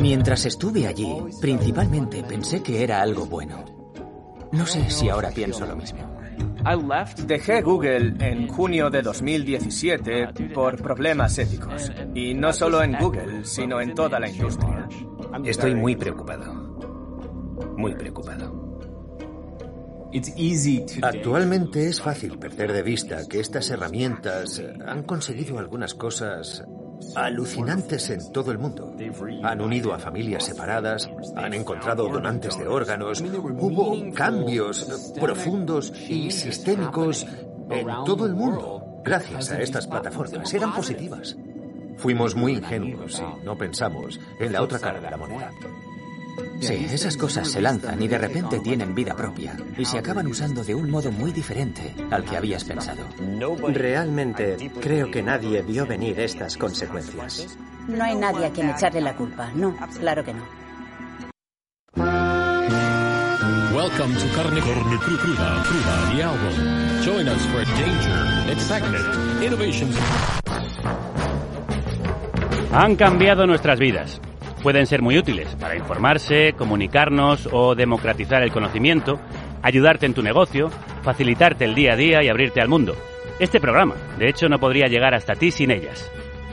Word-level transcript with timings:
Mientras 0.00 0.44
estuve 0.44 0.86
allí, 0.86 1.14
principalmente 1.40 2.22
pensé 2.24 2.62
que 2.62 2.82
era 2.82 3.00
algo 3.00 3.26
bueno. 3.26 3.64
No 4.52 4.66
sé 4.66 4.90
si 4.90 5.08
ahora 5.08 5.30
pienso 5.30 5.66
lo 5.66 5.76
mismo. 5.76 6.16
Dejé 7.26 7.62
Google 7.62 8.14
en 8.18 8.48
junio 8.48 8.90
de 8.90 9.02
2017 9.02 10.50
por 10.52 10.82
problemas 10.82 11.38
éticos. 11.38 11.92
Y 12.14 12.34
no 12.34 12.52
solo 12.52 12.82
en 12.82 12.96
Google, 12.98 13.44
sino 13.44 13.80
en 13.80 13.94
toda 13.94 14.18
la 14.18 14.28
industria. 14.28 14.88
Estoy 15.44 15.74
muy 15.74 15.94
preocupado. 15.94 16.52
Muy 17.76 17.94
preocupado. 17.94 18.66
Actualmente 21.02 21.88
es 21.88 22.00
fácil 22.00 22.38
perder 22.38 22.72
de 22.72 22.82
vista 22.82 23.28
que 23.28 23.40
estas 23.40 23.70
herramientas 23.70 24.62
han 24.86 25.02
conseguido 25.02 25.58
algunas 25.58 25.94
cosas 25.94 26.64
alucinantes 27.14 28.10
en 28.10 28.32
todo 28.32 28.50
el 28.52 28.58
mundo. 28.58 28.94
Han 29.42 29.60
unido 29.60 29.92
a 29.92 29.98
familias 29.98 30.44
separadas, 30.44 31.08
han 31.34 31.54
encontrado 31.54 32.08
donantes 32.08 32.58
de 32.58 32.66
órganos, 32.66 33.20
hubo 33.20 34.12
cambios 34.12 35.12
profundos 35.20 35.92
y 36.08 36.30
sistémicos 36.30 37.26
en 37.70 37.86
todo 38.04 38.26
el 38.26 38.34
mundo. 38.34 39.00
Gracias 39.04 39.52
a 39.52 39.60
estas 39.60 39.86
plataformas 39.86 40.52
eran 40.52 40.74
positivas. 40.74 41.36
Fuimos 41.96 42.34
muy 42.34 42.52
ingenuos 42.52 43.20
y 43.20 43.44
no 43.44 43.56
pensamos 43.56 44.20
en 44.38 44.52
la 44.52 44.62
otra 44.62 44.78
cara 44.78 45.00
de 45.00 45.10
la 45.10 45.16
moneda. 45.16 45.50
Sí, 46.60 46.86
esas 46.90 47.16
cosas 47.16 47.48
se 47.48 47.60
lanzan 47.60 48.02
y 48.02 48.08
de 48.08 48.18
repente 48.18 48.60
tienen 48.60 48.94
vida 48.94 49.14
propia 49.14 49.56
y 49.76 49.84
se 49.84 49.98
acaban 49.98 50.26
usando 50.26 50.64
de 50.64 50.74
un 50.74 50.90
modo 50.90 51.10
muy 51.12 51.32
diferente 51.32 51.94
al 52.10 52.24
que 52.24 52.36
habías 52.36 52.64
pensado. 52.64 53.02
Realmente 53.68 54.56
creo 54.80 55.10
que 55.10 55.22
nadie 55.22 55.62
vio 55.62 55.86
venir 55.86 56.18
estas 56.20 56.56
consecuencias. 56.56 57.56
No 57.88 58.02
hay 58.02 58.16
nadie 58.16 58.46
a 58.46 58.50
quien 58.50 58.70
echarle 58.70 59.00
la 59.00 59.14
culpa. 59.14 59.50
No, 59.54 59.76
claro 60.00 60.24
que 60.24 60.34
no. 60.34 60.42
Welcome 63.74 64.14
to 64.14 64.26
Carne, 64.34 64.60
Carne 64.60 64.96
Cru- 64.98 65.18
Cruda, 65.18 65.62
Cruda, 65.64 66.10
the 66.16 66.22
album. 66.22 67.02
Join 67.04 67.28
us 67.28 67.46
for 67.46 67.64
danger, 67.76 68.50
excitement, 68.50 69.42
innovations. 69.42 69.96
Han 72.72 72.96
cambiado 72.96 73.46
nuestras 73.46 73.78
vidas. 73.78 74.20
Pueden 74.66 74.88
ser 74.88 75.00
muy 75.00 75.16
útiles 75.16 75.46
para 75.60 75.76
informarse, 75.76 76.52
comunicarnos 76.58 77.48
o 77.52 77.76
democratizar 77.76 78.42
el 78.42 78.50
conocimiento, 78.50 79.20
ayudarte 79.62 80.06
en 80.06 80.12
tu 80.12 80.24
negocio, 80.24 80.70
facilitarte 81.04 81.64
el 81.66 81.76
día 81.76 81.92
a 81.92 81.96
día 81.96 82.24
y 82.24 82.28
abrirte 82.28 82.60
al 82.60 82.66
mundo. 82.66 82.96
Este 83.38 83.60
programa, 83.60 83.94
de 84.18 84.28
hecho, 84.28 84.48
no 84.48 84.58
podría 84.58 84.88
llegar 84.88 85.14
hasta 85.14 85.36
ti 85.36 85.52
sin 85.52 85.70
ellas. 85.70 86.10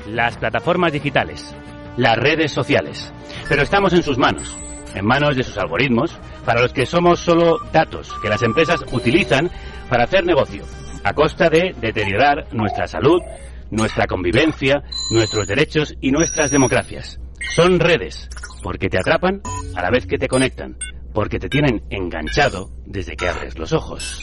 Las 0.08 0.38
plataformas 0.38 0.94
digitales, 0.94 1.56
las 1.98 2.16
redes 2.16 2.52
sociales. 2.52 3.12
Pero 3.50 3.64
estamos 3.64 3.94
en 3.94 4.04
sus 4.04 4.20
manos, 4.20 4.56
en 4.94 5.08
manos 5.08 5.36
de 5.36 5.42
sus 5.42 5.58
algoritmos, 5.58 6.16
para 6.46 6.62
los 6.62 6.72
que 6.72 6.86
somos 6.86 7.20
solo 7.20 7.62
datos 7.72 8.14
que 8.22 8.30
las 8.30 8.44
empresas 8.44 8.86
utilizan 8.92 9.50
para 9.90 10.04
hacer 10.04 10.24
negocio, 10.24 10.66
a 11.04 11.14
costa 11.14 11.50
de 11.50 11.74
deteriorar 11.82 12.46
nuestra 12.52 12.86
salud, 12.86 13.24
nuestra 13.72 14.06
convivencia, 14.06 14.84
nuestros 15.10 15.48
derechos 15.48 15.96
y 16.00 16.12
nuestras 16.12 16.52
democracias. 16.52 17.20
Son 17.56 17.80
redes, 17.80 18.28
porque 18.64 18.90
te 18.90 18.98
atrapan 18.98 19.42
a 19.76 19.82
la 19.82 19.92
vez 19.92 20.08
que 20.08 20.18
te 20.18 20.28
conectan, 20.28 20.76
porque 21.14 21.38
te 21.38 21.50
tienen 21.50 21.84
enganchado 21.92 22.72
desde 22.86 23.16
que 23.16 23.28
abres 23.28 23.58
los 23.60 23.74
ojos. 23.74 24.20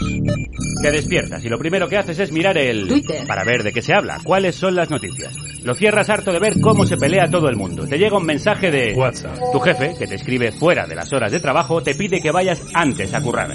Te 0.82 0.90
despiertas 0.90 1.44
y 1.44 1.48
lo 1.48 1.58
primero 1.58 1.88
que 1.88 1.96
haces 1.96 2.18
es 2.18 2.32
mirar 2.32 2.58
el 2.58 2.88
Twitter. 2.88 3.26
para 3.28 3.44
ver 3.44 3.62
de 3.62 3.72
qué 3.72 3.82
se 3.82 3.94
habla, 3.94 4.18
cuáles 4.24 4.56
son 4.56 4.74
las 4.74 4.90
noticias. 4.90 5.32
Lo 5.62 5.74
cierras 5.74 6.10
harto 6.10 6.32
de 6.32 6.40
ver 6.40 6.60
cómo 6.60 6.84
se 6.86 6.96
pelea 6.96 7.30
todo 7.30 7.48
el 7.48 7.56
mundo. 7.56 7.86
Te 7.86 7.98
llega 7.98 8.16
un 8.16 8.26
mensaje 8.26 8.70
de 8.72 8.94
WhatsApp. 8.94 9.38
Tu 9.52 9.60
jefe, 9.60 9.94
que 9.96 10.06
te 10.08 10.16
escribe 10.16 10.50
fuera 10.50 10.86
de 10.86 10.96
las 10.96 11.12
horas 11.12 11.30
de 11.30 11.38
trabajo, 11.38 11.82
te 11.82 11.94
pide 11.94 12.20
que 12.20 12.32
vayas 12.32 12.60
antes 12.74 13.14
a 13.14 13.22
currar. 13.22 13.54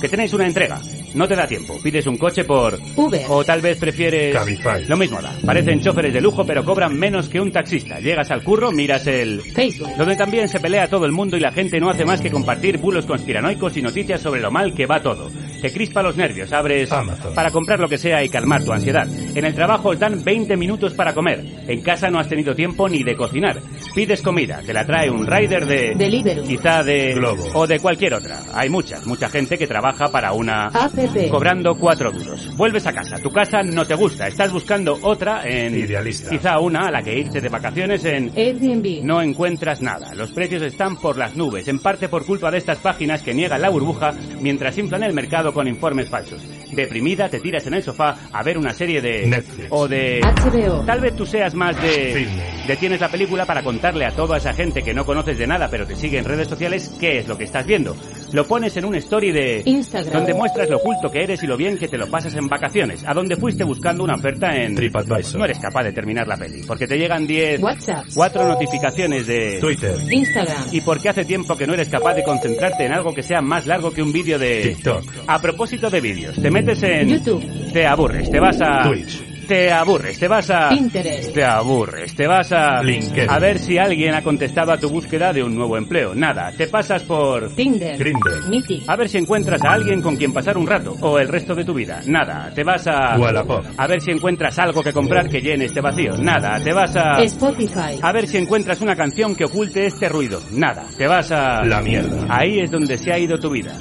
Que 0.00 0.08
tenéis 0.08 0.32
una 0.32 0.46
entrega. 0.46 0.80
No 1.14 1.26
te 1.26 1.36
da 1.36 1.46
tiempo. 1.46 1.78
Pides 1.82 2.06
un 2.06 2.16
coche 2.16 2.44
por... 2.44 2.78
Uber. 2.96 3.24
O 3.28 3.44
tal 3.44 3.60
vez 3.60 3.78
prefieres... 3.78 4.34
Cabify. 4.34 4.84
Lo 4.86 4.96
mismo 4.96 5.20
da. 5.20 5.32
Parecen 5.44 5.80
choferes 5.80 6.12
de 6.12 6.20
lujo, 6.20 6.44
pero 6.44 6.64
cobran 6.64 6.96
menos 6.98 7.28
que 7.28 7.40
un 7.40 7.50
taxista. 7.50 7.98
Llegas 8.00 8.30
al 8.30 8.42
curro, 8.42 8.72
miras 8.72 9.06
el... 9.06 9.40
Facebook. 9.40 9.90
Donde 9.96 10.16
también 10.16 10.48
se 10.48 10.60
pelea 10.60 10.88
todo 10.88 11.06
el 11.06 11.12
mundo 11.12 11.36
y 11.36 11.40
la 11.40 11.52
gente 11.52 11.80
no 11.80 11.90
hace 11.90 12.04
más 12.04 12.20
que 12.20 12.30
compartir 12.30 12.78
bulos 12.78 13.06
conspiranoicos 13.06 13.76
y 13.76 13.82
noticias 13.82 14.20
sobre 14.20 14.40
lo 14.40 14.50
mal 14.50 14.74
que 14.74 14.86
va 14.86 15.00
todo. 15.00 15.30
Te 15.60 15.72
crispa 15.72 16.02
los 16.02 16.16
nervios, 16.16 16.52
abres 16.52 16.92
Amazon. 16.92 17.34
para 17.34 17.50
comprar 17.50 17.80
lo 17.80 17.88
que 17.88 17.98
sea 17.98 18.22
y 18.22 18.28
calmar 18.28 18.62
tu 18.64 18.72
ansiedad. 18.72 19.08
En 19.34 19.44
el 19.44 19.54
trabajo 19.54 19.88
os 19.90 19.98
dan 19.98 20.22
20 20.22 20.56
minutos 20.56 20.94
para 20.94 21.12
comer. 21.14 21.44
En 21.66 21.80
casa 21.80 22.10
no 22.10 22.18
has 22.18 22.28
tenido 22.28 22.54
tiempo 22.54 22.88
ni 22.88 23.02
de 23.02 23.16
cocinar. 23.16 23.56
Pides 23.94 24.22
comida, 24.22 24.60
te 24.64 24.72
la 24.72 24.84
trae 24.86 25.10
un 25.10 25.26
rider 25.26 25.66
de... 25.66 25.94
Deliveroo. 25.96 26.44
Quizá 26.44 26.82
de... 26.84 27.14
Globo. 27.14 27.44
O 27.54 27.66
de 27.66 27.80
cualquier 27.80 28.14
otra. 28.14 28.40
Hay 28.52 28.68
muchas, 28.68 29.04
mucha 29.06 29.28
gente 29.28 29.58
que 29.58 29.66
trabaja 29.66 30.08
para 30.12 30.32
una... 30.32 30.68
APP. 30.68 30.97
Cobrando 31.30 31.76
cuatro 31.76 32.10
duros. 32.10 32.56
Vuelves 32.56 32.86
a 32.86 32.92
casa. 32.92 33.18
Tu 33.18 33.30
casa 33.30 33.62
no 33.62 33.86
te 33.86 33.94
gusta. 33.94 34.26
Estás 34.26 34.52
buscando 34.52 34.98
otra 35.02 35.42
en... 35.44 35.78
Idealista. 35.78 36.30
Quizá 36.30 36.58
una 36.58 36.88
a 36.88 36.90
la 36.90 37.02
que 37.02 37.18
irte 37.18 37.40
de 37.40 37.48
vacaciones 37.48 38.04
en... 38.04 38.32
Airbnb. 38.36 39.04
No 39.04 39.22
encuentras 39.22 39.80
nada. 39.80 40.14
Los 40.14 40.32
precios 40.32 40.62
están 40.62 40.96
por 40.96 41.16
las 41.16 41.36
nubes, 41.36 41.68
en 41.68 41.78
parte 41.78 42.08
por 42.08 42.26
culpa 42.26 42.50
de 42.50 42.58
estas 42.58 42.78
páginas 42.78 43.22
que 43.22 43.34
niegan 43.34 43.62
la 43.62 43.70
burbuja 43.70 44.12
mientras 44.40 44.76
inflan 44.78 45.04
el 45.04 45.12
mercado 45.12 45.52
con 45.52 45.68
informes 45.68 46.08
falsos. 46.08 46.42
Deprimida, 46.72 47.28
te 47.28 47.40
tiras 47.40 47.66
en 47.66 47.74
el 47.74 47.82
sofá 47.82 48.16
a 48.32 48.42
ver 48.42 48.58
una 48.58 48.72
serie 48.72 49.00
de... 49.00 49.26
Netflix. 49.26 49.68
O 49.70 49.86
de... 49.86 50.20
HBO. 50.20 50.84
Tal 50.84 51.00
vez 51.00 51.14
tú 51.14 51.24
seas 51.24 51.54
más 51.54 51.80
de... 51.80 52.26
Detienes 52.66 53.00
la 53.00 53.08
película 53.08 53.46
para 53.46 53.62
contarle 53.62 54.04
a 54.04 54.10
toda 54.10 54.38
esa 54.38 54.52
gente 54.52 54.82
que 54.82 54.92
no 54.92 55.04
conoces 55.04 55.38
de 55.38 55.46
nada 55.46 55.68
pero 55.70 55.86
te 55.86 55.96
sigue 55.96 56.18
en 56.18 56.24
redes 56.24 56.48
sociales 56.48 56.94
qué 57.00 57.18
es 57.18 57.28
lo 57.28 57.36
que 57.38 57.44
estás 57.44 57.66
viendo. 57.66 57.96
Lo 58.32 58.46
pones 58.46 58.76
en 58.76 58.84
un 58.84 58.94
story 58.96 59.32
de... 59.32 59.62
Instagram. 59.64 60.12
Donde 60.12 60.34
muestras 60.34 60.68
lo 60.68 60.78
culto 60.80 61.10
que 61.10 61.22
eres 61.22 61.42
y 61.42 61.46
lo 61.46 61.56
bien 61.56 61.78
que 61.78 61.88
te 61.88 61.96
lo 61.96 62.08
pasas 62.10 62.34
en 62.34 62.46
vacaciones. 62.46 63.04
A 63.06 63.14
donde 63.14 63.36
fuiste 63.36 63.64
buscando 63.64 64.04
una 64.04 64.14
oferta 64.14 64.54
en... 64.54 64.74
TripAdvisor. 64.74 65.38
No 65.38 65.44
eres 65.44 65.58
capaz 65.58 65.84
de 65.84 65.92
terminar 65.92 66.26
la 66.28 66.36
peli. 66.36 66.62
Porque 66.66 66.86
te 66.86 66.98
llegan 66.98 67.26
10... 67.26 67.62
WhatsApp. 67.62 68.04
Cuatro 68.14 68.46
notificaciones 68.46 69.26
de... 69.26 69.58
Twitter. 69.60 69.96
Instagram. 70.10 70.64
Y 70.72 70.80
porque 70.82 71.08
hace 71.08 71.24
tiempo 71.24 71.56
que 71.56 71.66
no 71.66 71.74
eres 71.74 71.88
capaz 71.88 72.14
de 72.14 72.22
concentrarte 72.22 72.84
en 72.84 72.92
algo 72.92 73.14
que 73.14 73.22
sea 73.22 73.40
más 73.40 73.66
largo 73.66 73.90
que 73.90 74.02
un 74.02 74.12
vídeo 74.12 74.38
de... 74.38 74.74
TikTok. 74.74 75.04
A 75.26 75.40
propósito 75.40 75.88
de 75.88 76.00
vídeos, 76.00 76.40
te 76.40 76.50
metes 76.50 76.82
en... 76.82 77.08
YouTube. 77.08 77.72
Te 77.72 77.86
aburres, 77.86 78.30
te 78.30 78.40
vas 78.40 78.60
a... 78.60 78.82
Twitch. 78.88 79.37
Te 79.48 79.72
aburres, 79.72 80.18
te 80.18 80.28
vas 80.28 80.50
a... 80.50 80.68
Pinterest. 80.68 81.32
Te 81.32 81.42
aburres, 81.42 82.14
te 82.14 82.26
vas 82.26 82.52
a... 82.52 82.82
LinkedIn. 82.82 83.30
A 83.30 83.38
ver 83.38 83.58
si 83.58 83.78
alguien 83.78 84.14
ha 84.14 84.22
contestado 84.22 84.72
a 84.72 84.76
tu 84.76 84.90
búsqueda 84.90 85.32
de 85.32 85.42
un 85.42 85.54
nuevo 85.54 85.78
empleo. 85.78 86.14
Nada, 86.14 86.52
te 86.52 86.66
pasas 86.66 87.02
por... 87.04 87.54
Tinder. 87.54 87.96
Grindr. 87.96 88.42
A 88.86 88.94
ver 88.94 89.08
si 89.08 89.16
encuentras 89.16 89.64
a 89.64 89.72
alguien 89.72 90.02
con 90.02 90.16
quien 90.16 90.34
pasar 90.34 90.58
un 90.58 90.66
rato 90.66 90.94
o 91.00 91.18
el 91.18 91.28
resto 91.28 91.54
de 91.54 91.64
tu 91.64 91.72
vida. 91.72 92.02
Nada, 92.06 92.52
te 92.54 92.62
vas 92.62 92.86
a... 92.88 93.18
Wallapop. 93.18 93.64
A 93.78 93.86
ver 93.86 94.02
si 94.02 94.10
encuentras 94.10 94.58
algo 94.58 94.82
que 94.82 94.92
comprar 94.92 95.30
que 95.30 95.40
llene 95.40 95.64
este 95.64 95.80
vacío. 95.80 96.18
Nada, 96.18 96.62
te 96.62 96.74
vas 96.74 96.94
a... 96.94 97.22
Spotify. 97.22 97.98
A 98.02 98.12
ver 98.12 98.28
si 98.28 98.36
encuentras 98.36 98.82
una 98.82 98.96
canción 98.96 99.34
que 99.34 99.46
oculte 99.46 99.86
este 99.86 100.10
ruido. 100.10 100.42
Nada, 100.52 100.84
te 100.94 101.06
vas 101.06 101.32
a... 101.32 101.64
La 101.64 101.80
mierda. 101.80 102.26
Ahí 102.28 102.60
es 102.60 102.70
donde 102.70 102.98
se 102.98 103.14
ha 103.14 103.18
ido 103.18 103.38
tu 103.38 103.48
vida. 103.48 103.72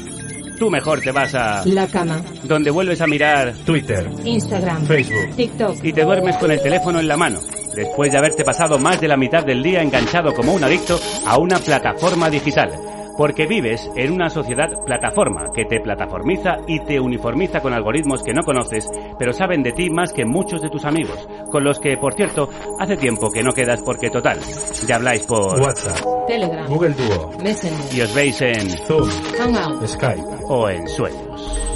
Tú 0.57 0.69
mejor 0.69 1.01
te 1.01 1.11
vas 1.11 1.35
a... 1.35 1.63
La 1.65 1.87
cama. 1.87 2.21
Donde 2.43 2.71
vuelves 2.71 2.99
a 3.01 3.07
mirar 3.07 3.53
Twitter. 3.65 4.09
Instagram. 4.23 4.85
Facebook. 4.85 5.35
TikTok. 5.35 5.83
y 5.83 5.93
te 5.93 6.03
duermes 6.03 6.35
con 6.37 6.51
el 6.51 6.61
teléfono 6.61 6.99
en 6.99 7.07
la 7.07 7.17
mano. 7.17 7.39
Después 7.75 8.11
de 8.11 8.17
haberte 8.17 8.43
pasado 8.43 8.79
más 8.79 8.99
de 8.99 9.07
la 9.07 9.17
mitad 9.17 9.45
del 9.45 9.61
día 9.61 9.81
enganchado 9.83 10.33
como 10.33 10.53
un 10.53 10.63
adicto 10.63 10.99
a 11.27 11.37
una 11.37 11.59
plataforma 11.59 12.29
digital. 12.29 12.71
Porque 13.17 13.47
vives 13.47 13.89
en 13.95 14.13
una 14.13 14.29
sociedad 14.29 14.69
plataforma 14.85 15.45
que 15.53 15.65
te 15.65 15.79
plataformiza 15.79 16.57
y 16.67 16.79
te 16.81 16.99
uniformiza 16.99 17.61
con 17.61 17.73
algoritmos 17.73 18.23
que 18.23 18.33
no 18.33 18.43
conoces, 18.43 18.87
pero 19.17 19.33
saben 19.33 19.63
de 19.63 19.71
ti 19.71 19.89
más 19.89 20.13
que 20.13 20.25
muchos 20.25 20.61
de 20.61 20.69
tus 20.69 20.85
amigos, 20.85 21.27
con 21.51 21.63
los 21.63 21.79
que, 21.79 21.97
por 21.97 22.13
cierto, 22.13 22.49
hace 22.79 22.97
tiempo 22.97 23.31
que 23.31 23.43
no 23.43 23.51
quedas 23.51 23.81
porque 23.81 24.09
total, 24.09 24.39
ya 24.85 24.95
habláis 24.97 25.25
por... 25.25 25.59
WhatsApp. 25.59 26.27
Telegram. 26.27 26.67
Google 26.67 26.93
Duo. 26.93 27.31
Messenger. 27.41 27.95
y 27.95 28.01
os 28.01 28.13
veis 28.13 28.41
en... 28.41 28.69
Zoom. 28.85 29.09
Hangout. 29.39 29.87
Skype. 29.87 30.23
o 30.47 30.69
en 30.69 30.87
sueños. 30.87 31.67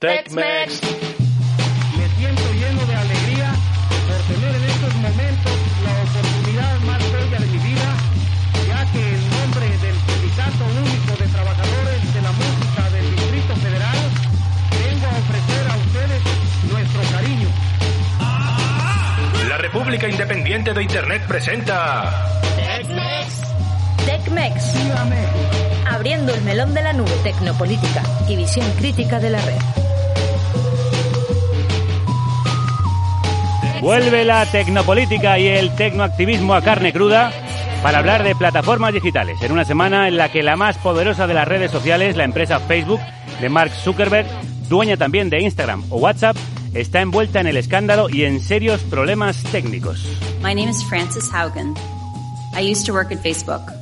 TechMex. 0.00 0.97
República 19.88 20.10
Independiente 20.10 20.74
de 20.74 20.82
Internet 20.82 21.22
presenta... 21.26 22.28
TechMex. 22.56 23.40
TechMex. 24.04 24.74
Abriendo 25.90 26.34
el 26.34 26.42
melón 26.42 26.74
de 26.74 26.82
la 26.82 26.92
nube 26.92 27.10
tecnopolítica 27.22 28.02
y 28.28 28.36
visión 28.36 28.70
crítica 28.76 29.18
de 29.18 29.30
la 29.30 29.40
red. 29.40 29.56
Vuelve 33.80 34.26
la 34.26 34.44
tecnopolítica 34.44 35.38
y 35.38 35.46
el 35.46 35.74
tecnoactivismo 35.74 36.52
a 36.52 36.60
carne 36.60 36.92
cruda 36.92 37.32
para 37.82 38.00
hablar 38.00 38.24
de 38.24 38.34
plataformas 38.34 38.92
digitales, 38.92 39.40
en 39.40 39.52
una 39.52 39.64
semana 39.64 40.06
en 40.06 40.18
la 40.18 40.30
que 40.30 40.42
la 40.42 40.56
más 40.56 40.76
poderosa 40.76 41.26
de 41.26 41.32
las 41.32 41.48
redes 41.48 41.70
sociales, 41.70 42.14
la 42.14 42.24
empresa 42.24 42.60
Facebook 42.60 43.00
de 43.40 43.48
Mark 43.48 43.70
Zuckerberg, 43.70 44.26
dueña 44.68 44.98
también 44.98 45.30
de 45.30 45.40
Instagram 45.40 45.82
o 45.88 45.96
WhatsApp, 45.96 46.36
está 46.80 47.00
envuelta 47.00 47.40
en 47.40 47.46
el 47.46 47.56
escándalo 47.56 48.08
y 48.08 48.24
en 48.24 48.40
serios 48.40 48.82
problemas 48.82 49.42
técnicos. 49.44 50.04
My 50.42 50.54
name 50.54 50.68
is 50.68 50.82
Frances 50.84 51.30
Haugen. 51.32 51.74
I 52.54 52.60
used 52.60 52.86
to 52.86 52.92
work 52.92 53.12
at 53.12 53.22
Facebook. 53.22 53.77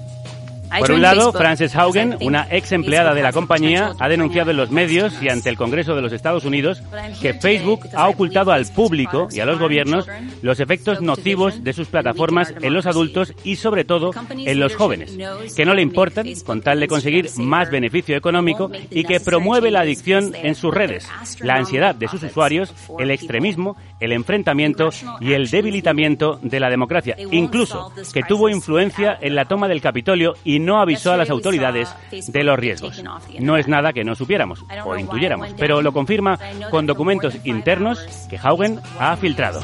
Por 0.78 0.90
un 0.90 1.02
lado, 1.02 1.32
Frances 1.32 1.74
Haugen, 1.74 2.16
una 2.20 2.46
ex 2.50 2.72
empleada 2.72 3.14
de 3.14 3.22
la 3.22 3.32
compañía, 3.32 3.92
ha 3.98 4.08
denunciado 4.08 4.50
en 4.50 4.56
los 4.56 4.70
medios 4.70 5.14
y 5.22 5.28
ante 5.28 5.48
el 5.48 5.56
Congreso 5.56 5.94
de 5.94 6.02
los 6.02 6.12
Estados 6.12 6.44
Unidos 6.44 6.82
que 7.20 7.34
Facebook 7.34 7.88
ha 7.94 8.08
ocultado 8.08 8.52
al 8.52 8.66
público 8.66 9.28
y 9.30 9.40
a 9.40 9.46
los 9.46 9.58
gobiernos 9.58 10.06
los 10.42 10.60
efectos 10.60 11.00
nocivos 11.00 11.62
de 11.62 11.72
sus 11.72 11.88
plataformas 11.88 12.52
en 12.60 12.74
los 12.74 12.86
adultos 12.86 13.32
y 13.44 13.56
sobre 13.56 13.84
todo 13.84 14.10
en 14.30 14.60
los 14.60 14.74
jóvenes, 14.74 15.16
que 15.54 15.64
no 15.64 15.74
le 15.74 15.82
importan 15.82 16.26
con 16.44 16.60
tal 16.60 16.80
de 16.80 16.88
conseguir 16.88 17.30
más 17.36 17.70
beneficio 17.70 18.16
económico 18.16 18.70
y 18.90 19.04
que 19.04 19.20
promueve 19.20 19.70
la 19.70 19.80
adicción 19.80 20.34
en 20.34 20.54
sus 20.54 20.74
redes, 20.74 21.08
la 21.40 21.56
ansiedad 21.56 21.94
de 21.94 22.08
sus 22.08 22.22
usuarios, 22.22 22.74
el 22.98 23.10
extremismo, 23.10 23.76
el 24.00 24.12
enfrentamiento 24.12 24.90
y 25.20 25.32
el 25.32 25.48
debilitamiento 25.48 26.38
de 26.42 26.60
la 26.60 26.70
democracia, 26.70 27.16
incluso 27.30 27.92
que 28.12 28.22
tuvo 28.22 28.48
influencia 28.48 29.16
en 29.20 29.34
la 29.34 29.46
toma 29.46 29.68
del 29.68 29.80
Capitolio 29.80 30.34
y 30.44 30.55
no 30.60 30.80
avisó 30.80 31.12
a 31.12 31.16
las 31.16 31.30
autoridades 31.30 31.94
de 32.10 32.44
los 32.44 32.58
riesgos. 32.58 33.02
No 33.40 33.56
es 33.56 33.68
nada 33.68 33.92
que 33.92 34.04
no 34.04 34.14
supiéramos 34.14 34.64
o 34.84 34.96
intuyéramos, 34.96 35.54
pero 35.58 35.82
lo 35.82 35.92
confirma 35.92 36.38
con 36.70 36.86
documentos 36.86 37.36
internos 37.44 37.98
que 38.28 38.38
Haugen 38.38 38.80
ha 38.98 39.16
filtrado. 39.16 39.60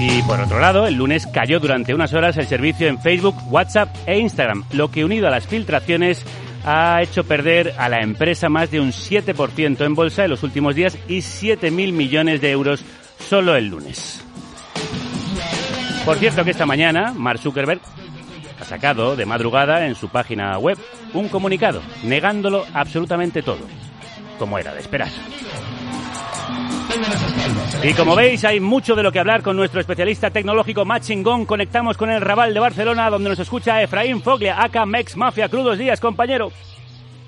Y 0.00 0.20
por 0.22 0.40
otro 0.40 0.58
lado, 0.58 0.86
el 0.86 0.94
lunes 0.94 1.28
cayó 1.28 1.60
durante 1.60 1.94
unas 1.94 2.12
horas 2.12 2.36
el 2.36 2.46
servicio 2.46 2.88
en 2.88 2.98
Facebook, 2.98 3.36
WhatsApp 3.50 3.94
e 4.04 4.18
Instagram, 4.18 4.64
lo 4.72 4.90
que 4.90 5.04
unido 5.04 5.28
a 5.28 5.30
las 5.30 5.46
filtraciones 5.46 6.24
ha 6.64 7.00
hecho 7.02 7.24
perder 7.24 7.74
a 7.78 7.88
la 7.88 8.00
empresa 8.00 8.48
más 8.48 8.70
de 8.70 8.80
un 8.80 8.90
7% 8.90 9.84
en 9.84 9.94
bolsa 9.94 10.24
en 10.24 10.30
los 10.30 10.42
últimos 10.42 10.74
días 10.74 10.98
y 11.06 11.18
7.000 11.18 11.92
millones 11.92 12.40
de 12.40 12.50
euros 12.50 12.84
solo 13.18 13.54
el 13.54 13.68
lunes. 13.68 14.24
Por 16.04 16.16
cierto 16.16 16.44
que 16.44 16.50
esta 16.50 16.66
mañana 16.66 17.12
Mark 17.16 17.38
Zuckerberg 17.38 17.80
ha 18.62 18.64
sacado 18.64 19.16
de 19.16 19.26
madrugada 19.26 19.86
en 19.86 19.96
su 19.96 20.08
página 20.08 20.56
web 20.56 20.78
un 21.14 21.28
comunicado 21.28 21.82
negándolo 22.04 22.64
absolutamente 22.72 23.42
todo, 23.42 23.58
como 24.38 24.56
era 24.56 24.72
de 24.72 24.80
esperar. 24.80 25.08
Y 27.82 27.92
como 27.94 28.14
veis, 28.14 28.44
hay 28.44 28.60
mucho 28.60 28.94
de 28.94 29.02
lo 29.02 29.10
que 29.10 29.18
hablar 29.18 29.42
con 29.42 29.56
nuestro 29.56 29.80
especialista 29.80 30.30
tecnológico 30.30 30.84
Machingón. 30.84 31.44
Conectamos 31.44 31.96
con 31.96 32.10
el 32.10 32.20
Raval 32.20 32.54
de 32.54 32.60
Barcelona, 32.60 33.10
donde 33.10 33.30
nos 33.30 33.38
escucha 33.40 33.82
Efraín 33.82 34.22
Foglia, 34.22 34.62
acá 34.62 34.86
Mex 34.86 35.16
Mafia. 35.16 35.48
Crudos 35.48 35.78
días, 35.78 36.00
compañero. 36.00 36.52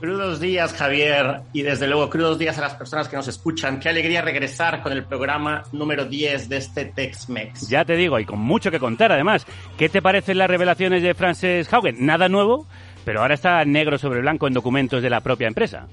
Crudos 0.05 0.39
días, 0.39 0.75
Javier, 0.75 1.41
y 1.55 1.63
desde 1.63 1.87
luego 1.87 2.11
crudos 2.11 2.39
días 2.39 2.59
a 2.59 2.61
las 2.61 2.75
personas 2.75 3.09
que 3.09 3.17
nos 3.17 3.27
escuchan. 3.27 3.81
Qué 3.81 3.89
alegría 3.89 4.21
regresar 4.21 4.83
con 4.83 4.93
el 4.93 5.03
programa 5.03 5.63
número 5.73 6.05
10 6.05 6.51
de 6.51 6.59
este 6.59 6.85
Tex-Mex. 6.85 7.71
Ya 7.71 7.87
te 7.87 7.97
digo, 7.97 8.21
y 8.21 8.27
con 8.27 8.39
mucho 8.39 8.71
que 8.71 8.79
contar 8.79 9.13
además. 9.13 9.47
¿Qué 9.79 9.89
te 9.89 10.03
parecen 10.03 10.37
las 10.37 10.51
revelaciones 10.51 11.03
de 11.03 11.15
Frances 11.15 11.73
Haugen? 11.73 12.05
Nada 12.05 12.29
nuevo, 12.29 12.67
pero 13.07 13.23
ahora 13.23 13.33
está 13.33 13.65
negro 13.65 13.97
sobre 13.97 14.21
blanco 14.21 14.47
en 14.47 14.53
documentos 14.53 15.03
de 15.03 15.09
la 15.09 15.23
propia 15.23 15.49
empresa. 15.49 15.87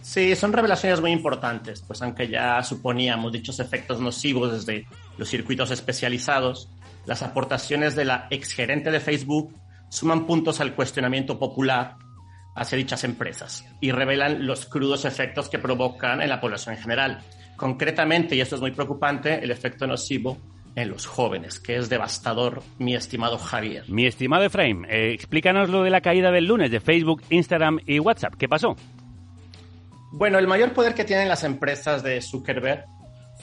Sí, 0.00 0.34
son 0.34 0.54
revelaciones 0.54 1.02
muy 1.02 1.10
importantes, 1.10 1.84
pues 1.86 2.00
aunque 2.00 2.28
ya 2.28 2.62
suponíamos 2.62 3.30
dichos 3.30 3.60
efectos 3.60 4.00
nocivos 4.00 4.52
desde 4.52 4.86
los 5.18 5.28
circuitos 5.28 5.70
especializados, 5.70 6.70
las 7.04 7.20
aportaciones 7.20 7.94
de 7.94 8.06
la 8.06 8.26
exgerente 8.30 8.90
de 8.90 9.00
Facebook 9.00 9.54
suman 9.90 10.24
puntos 10.24 10.62
al 10.62 10.74
cuestionamiento 10.74 11.38
popular 11.38 11.96
hacia 12.54 12.78
dichas 12.78 13.04
empresas 13.04 13.64
y 13.80 13.92
revelan 13.92 14.46
los 14.46 14.66
crudos 14.66 15.04
efectos 15.04 15.48
que 15.48 15.58
provocan 15.58 16.20
en 16.20 16.28
la 16.28 16.40
población 16.40 16.74
en 16.74 16.82
general. 16.82 17.18
Concretamente, 17.56 18.34
y 18.34 18.40
esto 18.40 18.56
es 18.56 18.60
muy 18.60 18.72
preocupante, 18.72 19.42
el 19.42 19.50
efecto 19.50 19.86
nocivo 19.86 20.38
en 20.74 20.88
los 20.88 21.06
jóvenes, 21.06 21.60
que 21.60 21.76
es 21.76 21.88
devastador, 21.88 22.62
mi 22.78 22.94
estimado 22.94 23.38
Javier. 23.38 23.84
Mi 23.88 24.06
estimado 24.06 24.44
Efraín, 24.44 24.86
eh, 24.88 25.12
explícanos 25.12 25.68
lo 25.68 25.82
de 25.82 25.90
la 25.90 26.00
caída 26.00 26.30
del 26.30 26.46
lunes 26.46 26.70
de 26.70 26.80
Facebook, 26.80 27.22
Instagram 27.30 27.78
y 27.86 27.98
WhatsApp. 27.98 28.34
¿Qué 28.38 28.48
pasó? 28.48 28.74
Bueno, 30.12 30.38
el 30.38 30.46
mayor 30.46 30.72
poder 30.72 30.94
que 30.94 31.04
tienen 31.04 31.28
las 31.28 31.44
empresas 31.44 32.02
de 32.02 32.20
Zuckerberg 32.20 32.84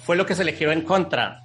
fue 0.03 0.15
lo 0.15 0.25
que 0.25 0.35
se 0.35 0.44
le 0.44 0.53
giró 0.53 0.71
en 0.71 0.81
contra 0.81 1.44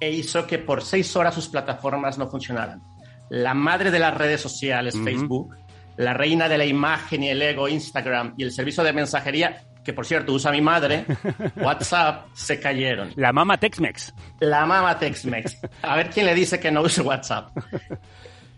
e 0.00 0.10
hizo 0.10 0.46
que 0.46 0.58
por 0.58 0.82
seis 0.82 1.14
horas 1.14 1.34
sus 1.34 1.48
plataformas 1.48 2.18
no 2.18 2.28
funcionaran. 2.28 2.82
La 3.30 3.54
madre 3.54 3.90
de 3.90 3.98
las 3.98 4.16
redes 4.16 4.40
sociales, 4.40 4.94
Facebook, 5.02 5.54
la 5.96 6.14
reina 6.14 6.48
de 6.48 6.58
la 6.58 6.64
imagen 6.64 7.22
y 7.22 7.28
el 7.28 7.42
ego, 7.42 7.68
Instagram, 7.68 8.34
y 8.36 8.44
el 8.44 8.52
servicio 8.52 8.82
de 8.82 8.92
mensajería, 8.92 9.62
que 9.84 9.92
por 9.92 10.06
cierto 10.06 10.32
usa 10.32 10.50
mi 10.50 10.60
madre, 10.60 11.04
WhatsApp, 11.56 12.26
se 12.34 12.60
cayeron. 12.60 13.12
La 13.16 13.32
mama 13.32 13.58
Tex-Mex. 13.58 14.14
La 14.40 14.64
mama 14.66 14.98
Tex-Mex. 14.98 15.58
A 15.82 15.96
ver 15.96 16.10
quién 16.10 16.26
le 16.26 16.34
dice 16.34 16.60
que 16.60 16.70
no 16.70 16.82
use 16.82 17.02
WhatsApp. 17.02 17.56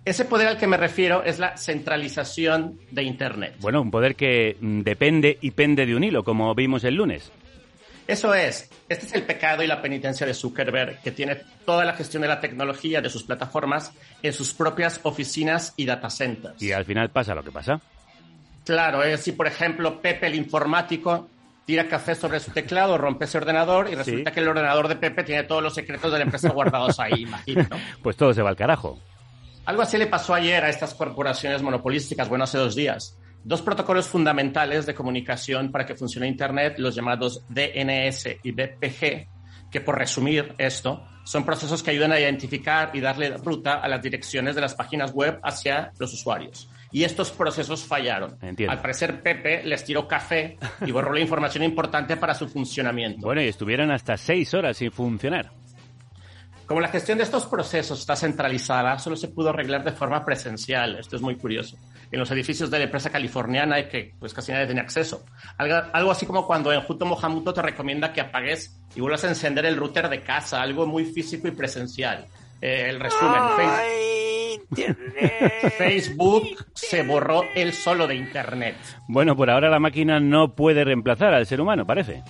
Ese 0.04 0.26
poder 0.26 0.48
al 0.48 0.58
que 0.58 0.66
me 0.66 0.76
refiero 0.76 1.22
es 1.24 1.38
la 1.38 1.56
centralización 1.56 2.78
de 2.90 3.04
Internet. 3.04 3.54
Bueno, 3.60 3.80
un 3.80 3.90
poder 3.90 4.16
que 4.16 4.56
mm, 4.60 4.80
depende 4.82 5.38
y 5.40 5.52
pende 5.52 5.86
de 5.86 5.96
un 5.96 6.04
hilo, 6.04 6.24
como 6.24 6.54
vimos 6.54 6.84
el 6.84 6.96
lunes. 6.96 7.32
Eso 8.06 8.34
es. 8.34 8.70
Este 8.88 9.06
es 9.06 9.14
el 9.14 9.22
pecado 9.22 9.62
y 9.62 9.66
la 9.66 9.80
penitencia 9.80 10.26
de 10.26 10.34
Zuckerberg, 10.34 11.00
que 11.00 11.10
tiene 11.10 11.36
toda 11.64 11.84
la 11.84 11.94
gestión 11.94 12.22
de 12.22 12.28
la 12.28 12.40
tecnología 12.40 13.00
de 13.00 13.08
sus 13.08 13.22
plataformas 13.22 13.92
en 14.22 14.32
sus 14.32 14.52
propias 14.52 15.00
oficinas 15.04 15.72
y 15.76 15.86
data 15.86 16.10
centers. 16.10 16.60
Y 16.60 16.72
al 16.72 16.84
final 16.84 17.10
pasa 17.10 17.34
lo 17.34 17.42
que 17.42 17.50
pasa. 17.50 17.80
Claro, 18.64 19.02
es 19.02 19.20
si 19.20 19.32
por 19.32 19.46
ejemplo 19.46 20.00
Pepe 20.00 20.26
el 20.26 20.34
informático 20.34 21.28
tira 21.66 21.88
café 21.88 22.14
sobre 22.14 22.40
su 22.40 22.50
teclado, 22.50 22.98
rompe 22.98 23.24
ese 23.24 23.38
ordenador 23.38 23.88
y 23.90 23.94
resulta 23.94 24.32
que 24.32 24.40
el 24.40 24.48
ordenador 24.48 24.88
de 24.88 24.96
Pepe 24.96 25.24
tiene 25.24 25.44
todos 25.44 25.62
los 25.62 25.74
secretos 25.74 26.12
de 26.12 26.18
la 26.18 26.24
empresa 26.24 26.50
guardados 26.50 27.00
ahí, 27.00 27.22
imagino. 27.22 27.66
Pues 28.02 28.16
todo 28.16 28.34
se 28.34 28.42
va 28.42 28.50
al 28.50 28.56
carajo. 28.56 28.98
Algo 29.64 29.80
así 29.80 29.96
le 29.96 30.06
pasó 30.06 30.34
ayer 30.34 30.62
a 30.62 30.68
estas 30.68 30.92
corporaciones 30.92 31.62
monopolísticas, 31.62 32.28
bueno, 32.28 32.44
hace 32.44 32.58
dos 32.58 32.74
días. 32.74 33.16
Dos 33.44 33.60
protocolos 33.60 34.08
fundamentales 34.08 34.86
de 34.86 34.94
comunicación 34.94 35.70
para 35.70 35.84
que 35.84 35.94
funcione 35.94 36.26
Internet, 36.26 36.76
los 36.78 36.94
llamados 36.94 37.44
DNS 37.50 38.38
y 38.42 38.52
BPG, 38.52 39.28
que 39.70 39.80
por 39.82 39.98
resumir 39.98 40.54
esto, 40.56 41.06
son 41.24 41.44
procesos 41.44 41.82
que 41.82 41.90
ayudan 41.90 42.12
a 42.12 42.18
identificar 42.18 42.90
y 42.94 43.00
darle 43.00 43.36
ruta 43.36 43.74
a 43.74 43.88
las 43.88 44.00
direcciones 44.00 44.54
de 44.54 44.62
las 44.62 44.74
páginas 44.74 45.12
web 45.12 45.40
hacia 45.42 45.92
los 45.98 46.14
usuarios. 46.14 46.70
Y 46.90 47.04
estos 47.04 47.32
procesos 47.32 47.84
fallaron. 47.84 48.38
Entiendo. 48.40 48.72
Al 48.72 48.80
parecer, 48.80 49.22
Pepe 49.22 49.62
les 49.62 49.84
tiró 49.84 50.08
café 50.08 50.56
y 50.86 50.90
borró 50.90 51.12
la 51.12 51.20
información 51.20 51.64
importante 51.64 52.16
para 52.16 52.34
su 52.34 52.48
funcionamiento. 52.48 53.26
Bueno, 53.26 53.42
y 53.42 53.48
estuvieron 53.48 53.90
hasta 53.90 54.16
seis 54.16 54.54
horas 54.54 54.78
sin 54.78 54.90
funcionar. 54.90 55.50
Como 56.66 56.80
la 56.80 56.88
gestión 56.88 57.18
de 57.18 57.24
estos 57.24 57.44
procesos 57.44 58.00
está 58.00 58.16
centralizada, 58.16 58.98
solo 58.98 59.16
se 59.16 59.28
pudo 59.28 59.50
arreglar 59.50 59.84
de 59.84 59.92
forma 59.92 60.24
presencial. 60.24 60.98
Esto 60.98 61.16
es 61.16 61.22
muy 61.22 61.36
curioso. 61.36 61.76
En 62.14 62.20
los 62.20 62.30
edificios 62.30 62.70
de 62.70 62.78
la 62.78 62.84
empresa 62.84 63.10
californiana 63.10 63.74
hay 63.74 63.88
que 63.88 64.14
pues 64.20 64.32
casi 64.32 64.52
nadie 64.52 64.66
tiene 64.66 64.82
acceso. 64.82 65.24
Algo, 65.58 65.82
algo 65.92 66.12
así 66.12 66.24
como 66.24 66.46
cuando 66.46 66.72
en 66.72 66.80
Juto 66.82 67.04
Mohamuto 67.04 67.52
te 67.52 67.60
recomienda 67.60 68.12
que 68.12 68.20
apagues 68.20 68.80
y 68.94 69.00
vuelvas 69.00 69.24
a 69.24 69.30
encender 69.30 69.66
el 69.66 69.76
router 69.76 70.08
de 70.08 70.20
casa, 70.20 70.62
algo 70.62 70.86
muy 70.86 71.06
físico 71.06 71.48
y 71.48 71.50
presencial. 71.50 72.24
Eh, 72.60 72.86
el 72.88 73.00
resumen, 73.00 73.42
Facebook, 75.76 75.76
Facebook 75.76 76.66
se 76.72 77.02
borró 77.02 77.42
él 77.52 77.72
solo 77.72 78.06
de 78.06 78.14
Internet. 78.14 78.76
Bueno, 79.08 79.34
por 79.34 79.50
ahora 79.50 79.68
la 79.68 79.80
máquina 79.80 80.20
no 80.20 80.54
puede 80.54 80.84
reemplazar 80.84 81.34
al 81.34 81.46
ser 81.46 81.60
humano, 81.60 81.84
parece. 81.84 82.22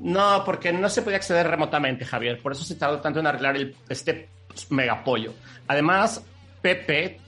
No, 0.00 0.42
porque 0.44 0.72
no 0.72 0.88
se 0.88 1.02
podía 1.02 1.18
acceder 1.18 1.46
remotamente, 1.46 2.04
Javier. 2.04 2.42
Por 2.42 2.50
eso 2.50 2.64
se 2.64 2.74
tardó 2.74 3.00
tanto 3.00 3.20
en 3.20 3.28
arreglar 3.28 3.54
el, 3.54 3.76
este 3.88 4.28
megapollo. 4.70 5.34
Además, 5.68 6.26
Pepe 6.60 7.20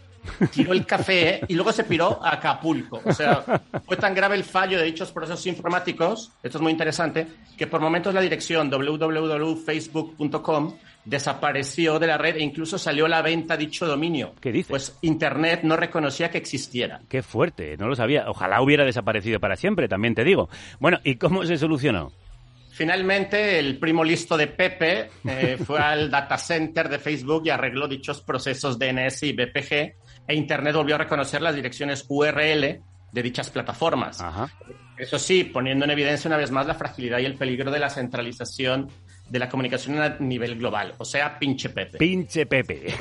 tiró 0.53 0.73
el 0.73 0.87
café 0.87 1.41
y 1.49 1.55
luego 1.55 1.73
se 1.73 1.83
piró 1.85 2.25
a 2.25 2.35
Acapulco. 2.35 3.01
O 3.05 3.13
sea, 3.13 3.43
fue 3.87 3.97
tan 3.97 4.15
grave 4.15 4.37
el 4.37 4.45
fallo 4.45 4.79
de 4.79 4.85
dichos 4.85 5.11
procesos 5.13 5.47
informáticos, 5.47 6.33
esto 6.43 6.59
es 6.59 6.63
muy 6.63 6.73
interesante, 6.73 7.27
que 7.57 7.67
por 7.67 7.81
momentos 7.81 8.13
la 8.15 8.21
dirección 8.21 8.69
www.facebook.com 8.71 10.75
desapareció 11.05 11.99
de 11.99 12.07
la 12.07 12.19
red 12.19 12.37
e 12.37 12.43
incluso 12.43 12.79
salió 12.79 13.07
a 13.07 13.09
la 13.09 13.23
venta 13.23 13.57
dicho 13.57 13.87
dominio. 13.87 14.35
¿Qué 14.41 14.53
dices? 14.53 14.69
Pues 14.69 14.99
Internet 15.03 15.61
no 15.63 15.77
reconocía 15.77 16.31
que 16.31 16.39
existiera. 16.39 17.01
Qué 17.09 17.23
fuerte, 17.23 17.77
no 17.79 17.89
lo 17.89 17.97
sabía. 17.97 18.29
Ojalá 18.29 18.63
hubiera 18.63 18.85
desaparecido 18.85 19.41
para 19.41 19.57
siempre, 19.57 19.89
también 19.89 20.15
te 20.15 20.25
digo. 20.25 20.49
Bueno, 20.79 21.01
¿y 21.05 21.17
cómo 21.17 21.45
se 21.45 21.57
solucionó? 21.57 22.13
Finalmente, 22.81 23.59
el 23.59 23.79
primo 23.79 24.05
listo 24.05 24.37
de 24.37 24.47
Pepe 24.47 25.11
eh, 25.29 25.59
fue 25.63 25.79
al 25.79 26.11
data 26.11 26.39
center 26.39 26.89
de 26.89 26.99
Facebook 26.99 27.43
y 27.45 27.51
arregló 27.51 27.87
dichos 27.87 28.23
procesos 28.23 28.79
DNS 28.79 29.23
y 29.25 29.33
BPG 29.33 29.95
e 30.27 30.35
Internet 30.35 30.75
volvió 30.75 30.95
a 30.95 30.99
reconocer 30.99 31.43
las 31.43 31.55
direcciones 31.55 32.05
URL 32.09 32.81
de 33.13 33.23
dichas 33.23 33.51
plataformas. 33.51 34.23
Eso 34.97 35.19
sí, 35.19 35.45
poniendo 35.45 35.85
en 35.85 35.91
evidencia 35.91 36.29
una 36.29 36.37
vez 36.37 36.51
más 36.51 36.67
la 36.67 36.75
fragilidad 36.75 37.19
y 37.19 37.25
el 37.25 37.35
peligro 37.35 37.71
de 37.71 37.79
la 37.79 37.91
centralización 37.91 38.89
de 39.29 39.39
la 39.39 39.49
comunicación 39.49 40.01
a 40.01 40.17
nivel 40.19 40.59
global, 40.59 40.95
o 40.99 41.05
sea, 41.05 41.39
pinche 41.39 41.69
Pepe. 41.69 41.99
Pinche 41.99 42.47
Pepe. 42.47 42.93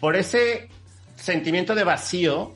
Por 0.00 0.16
ese 0.16 0.68
sentimiento 1.16 1.74
de 1.74 1.84
vacío 1.84 2.54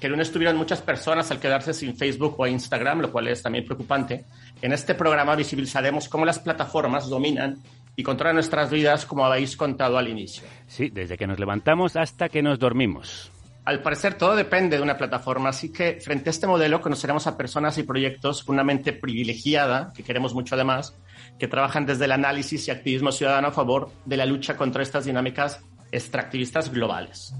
que 0.00 0.08
no 0.08 0.20
estuvieron 0.20 0.56
muchas 0.56 0.82
personas 0.82 1.30
al 1.30 1.40
quedarse 1.40 1.72
sin 1.72 1.96
Facebook 1.96 2.34
o 2.38 2.46
Instagram, 2.46 3.00
lo 3.00 3.12
cual 3.12 3.28
es 3.28 3.42
también 3.42 3.64
preocupante, 3.64 4.24
en 4.60 4.72
este 4.72 4.94
programa 4.94 5.36
visibilizaremos 5.36 6.08
cómo 6.08 6.26
las 6.26 6.38
plataformas 6.38 7.08
dominan 7.08 7.62
y 7.96 8.02
controlan 8.02 8.36
nuestras 8.36 8.70
vidas, 8.70 9.06
como 9.06 9.24
habéis 9.24 9.56
contado 9.56 9.96
al 9.98 10.08
inicio. 10.08 10.44
Sí, 10.66 10.90
desde 10.90 11.16
que 11.16 11.26
nos 11.26 11.40
levantamos 11.40 11.96
hasta 11.96 12.28
que 12.28 12.42
nos 12.42 12.58
dormimos. 12.58 13.32
Al 13.64 13.82
parecer 13.82 14.14
todo 14.14 14.36
depende 14.36 14.76
de 14.76 14.82
una 14.82 14.96
plataforma, 14.96 15.48
así 15.48 15.72
que 15.72 15.98
frente 16.00 16.28
a 16.28 16.32
este 16.32 16.46
modelo 16.46 16.80
conoceremos 16.80 17.26
a 17.26 17.36
personas 17.36 17.76
y 17.78 17.82
proyectos 17.82 18.44
con 18.44 18.54
una 18.54 18.62
mente 18.62 18.92
privilegiada, 18.92 19.92
que 19.92 20.04
queremos 20.04 20.34
mucho 20.34 20.54
además, 20.54 20.96
que 21.36 21.48
trabajan 21.48 21.84
desde 21.84 22.04
el 22.04 22.12
análisis 22.12 22.68
y 22.68 22.70
activismo 22.70 23.10
ciudadano 23.10 23.48
a 23.48 23.52
favor 23.52 23.90
de 24.04 24.16
la 24.18 24.24
lucha 24.24 24.56
contra 24.56 24.84
estas 24.84 25.04
dinámicas 25.06 25.64
extractivistas 25.90 26.70
globales. 26.70 27.34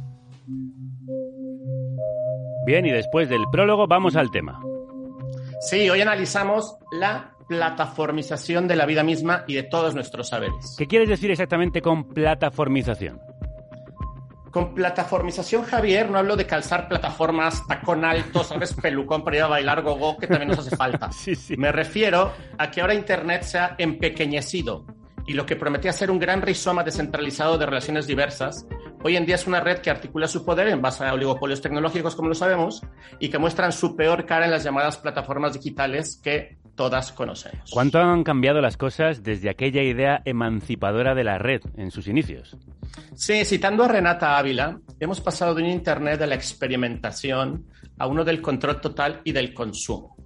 Bien, 2.66 2.84
y 2.84 2.90
después 2.90 3.28
del 3.28 3.44
prólogo 3.52 3.86
vamos 3.86 4.16
al 4.16 4.32
tema. 4.32 4.60
Sí, 5.60 5.88
hoy 5.88 6.00
analizamos 6.00 6.76
la 6.90 7.35
plataformización 7.48 8.68
de 8.68 8.76
la 8.76 8.86
vida 8.86 9.02
misma 9.02 9.44
y 9.46 9.54
de 9.54 9.62
todos 9.62 9.94
nuestros 9.94 10.28
saberes. 10.28 10.74
¿Qué 10.76 10.86
quieres 10.86 11.08
decir 11.08 11.30
exactamente 11.30 11.80
con 11.80 12.08
plataformización? 12.08 13.20
Con 14.50 14.74
plataformización, 14.74 15.64
Javier, 15.64 16.10
no 16.10 16.18
hablo 16.18 16.34
de 16.34 16.46
calzar 16.46 16.88
plataformas, 16.88 17.66
tacón 17.66 18.04
alto, 18.04 18.42
sabes, 18.42 18.72
pelucón 18.82 19.22
para 19.22 19.36
ir 19.36 19.42
a 19.42 19.48
bailar 19.48 19.82
gogo, 19.82 20.16
que 20.16 20.26
también 20.26 20.48
nos 20.48 20.60
hace 20.60 20.74
falta. 20.74 21.10
Me 21.58 21.72
refiero 21.72 22.32
a 22.56 22.70
que 22.70 22.80
ahora 22.80 22.94
Internet 22.94 23.42
se 23.42 23.58
ha 23.58 23.74
empequeñecido 23.76 24.86
y 25.26 25.34
lo 25.34 25.44
que 25.44 25.56
prometía 25.56 25.92
ser 25.92 26.10
un 26.10 26.18
gran 26.18 26.40
rizoma 26.40 26.84
descentralizado 26.84 27.58
de 27.58 27.66
relaciones 27.66 28.06
diversas, 28.06 28.66
hoy 29.02 29.16
en 29.16 29.26
día 29.26 29.34
es 29.34 29.46
una 29.46 29.60
red 29.60 29.78
que 29.78 29.90
articula 29.90 30.28
su 30.28 30.44
poder 30.44 30.68
en 30.68 30.80
base 30.80 31.04
a 31.04 31.12
oligopolios 31.12 31.60
tecnológicos, 31.60 32.14
como 32.14 32.28
lo 32.28 32.34
sabemos, 32.34 32.82
y 33.18 33.28
que 33.28 33.38
muestran 33.38 33.72
su 33.72 33.96
peor 33.96 34.24
cara 34.24 34.44
en 34.44 34.52
las 34.52 34.62
llamadas 34.62 34.98
plataformas 34.98 35.52
digitales 35.52 36.20
que 36.22 36.58
todas 36.76 37.10
conocemos. 37.10 37.70
¿Cuánto 37.70 37.98
han 37.98 38.22
cambiado 38.22 38.60
las 38.60 38.76
cosas 38.76 39.22
desde 39.22 39.50
aquella 39.50 39.82
idea 39.82 40.22
emancipadora 40.24 41.14
de 41.14 41.24
la 41.24 41.38
red 41.38 41.62
en 41.76 41.90
sus 41.90 42.06
inicios? 42.06 42.56
Sí, 43.14 43.44
citando 43.44 43.82
a 43.84 43.88
Renata 43.88 44.38
Ávila, 44.38 44.78
hemos 45.00 45.20
pasado 45.20 45.54
de 45.54 45.62
un 45.62 45.70
Internet 45.70 46.20
de 46.20 46.26
la 46.26 46.34
experimentación 46.34 47.66
a 47.98 48.06
uno 48.06 48.24
del 48.24 48.40
control 48.40 48.80
total 48.80 49.20
y 49.24 49.32
del 49.32 49.52
consumo. 49.54 50.16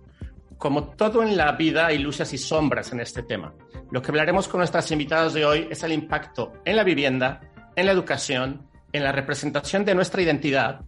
Como 0.59 0.91
todo 0.91 1.23
en 1.23 1.37
la 1.37 1.53
vida, 1.53 1.87
hay 1.87 1.99
luces 1.99 2.33
y 2.35 2.39
sombras 2.39 2.93
en 2.93 3.01
este 3.01 3.23
tema. 3.23 3.55
Lo 3.91 4.03
que 4.03 4.11
hablaremos 4.11 4.47
con 4.47 4.59
nuestras 4.59 4.91
invitadas 4.91 5.33
de 5.33 5.45
hoy 5.45 5.69
es 5.71 5.83
el 5.83 5.93
impacto 5.93 6.53
en 6.65 6.77
la 6.77 6.85
vivienda, 6.85 7.41
en 7.77 7.87
la 7.87 7.93
educación, 7.93 8.69
en 8.93 9.05
la 9.05 9.13
representación 9.13 9.85
de 9.85 9.95
nuestra 9.95 10.21
identidad, 10.21 10.83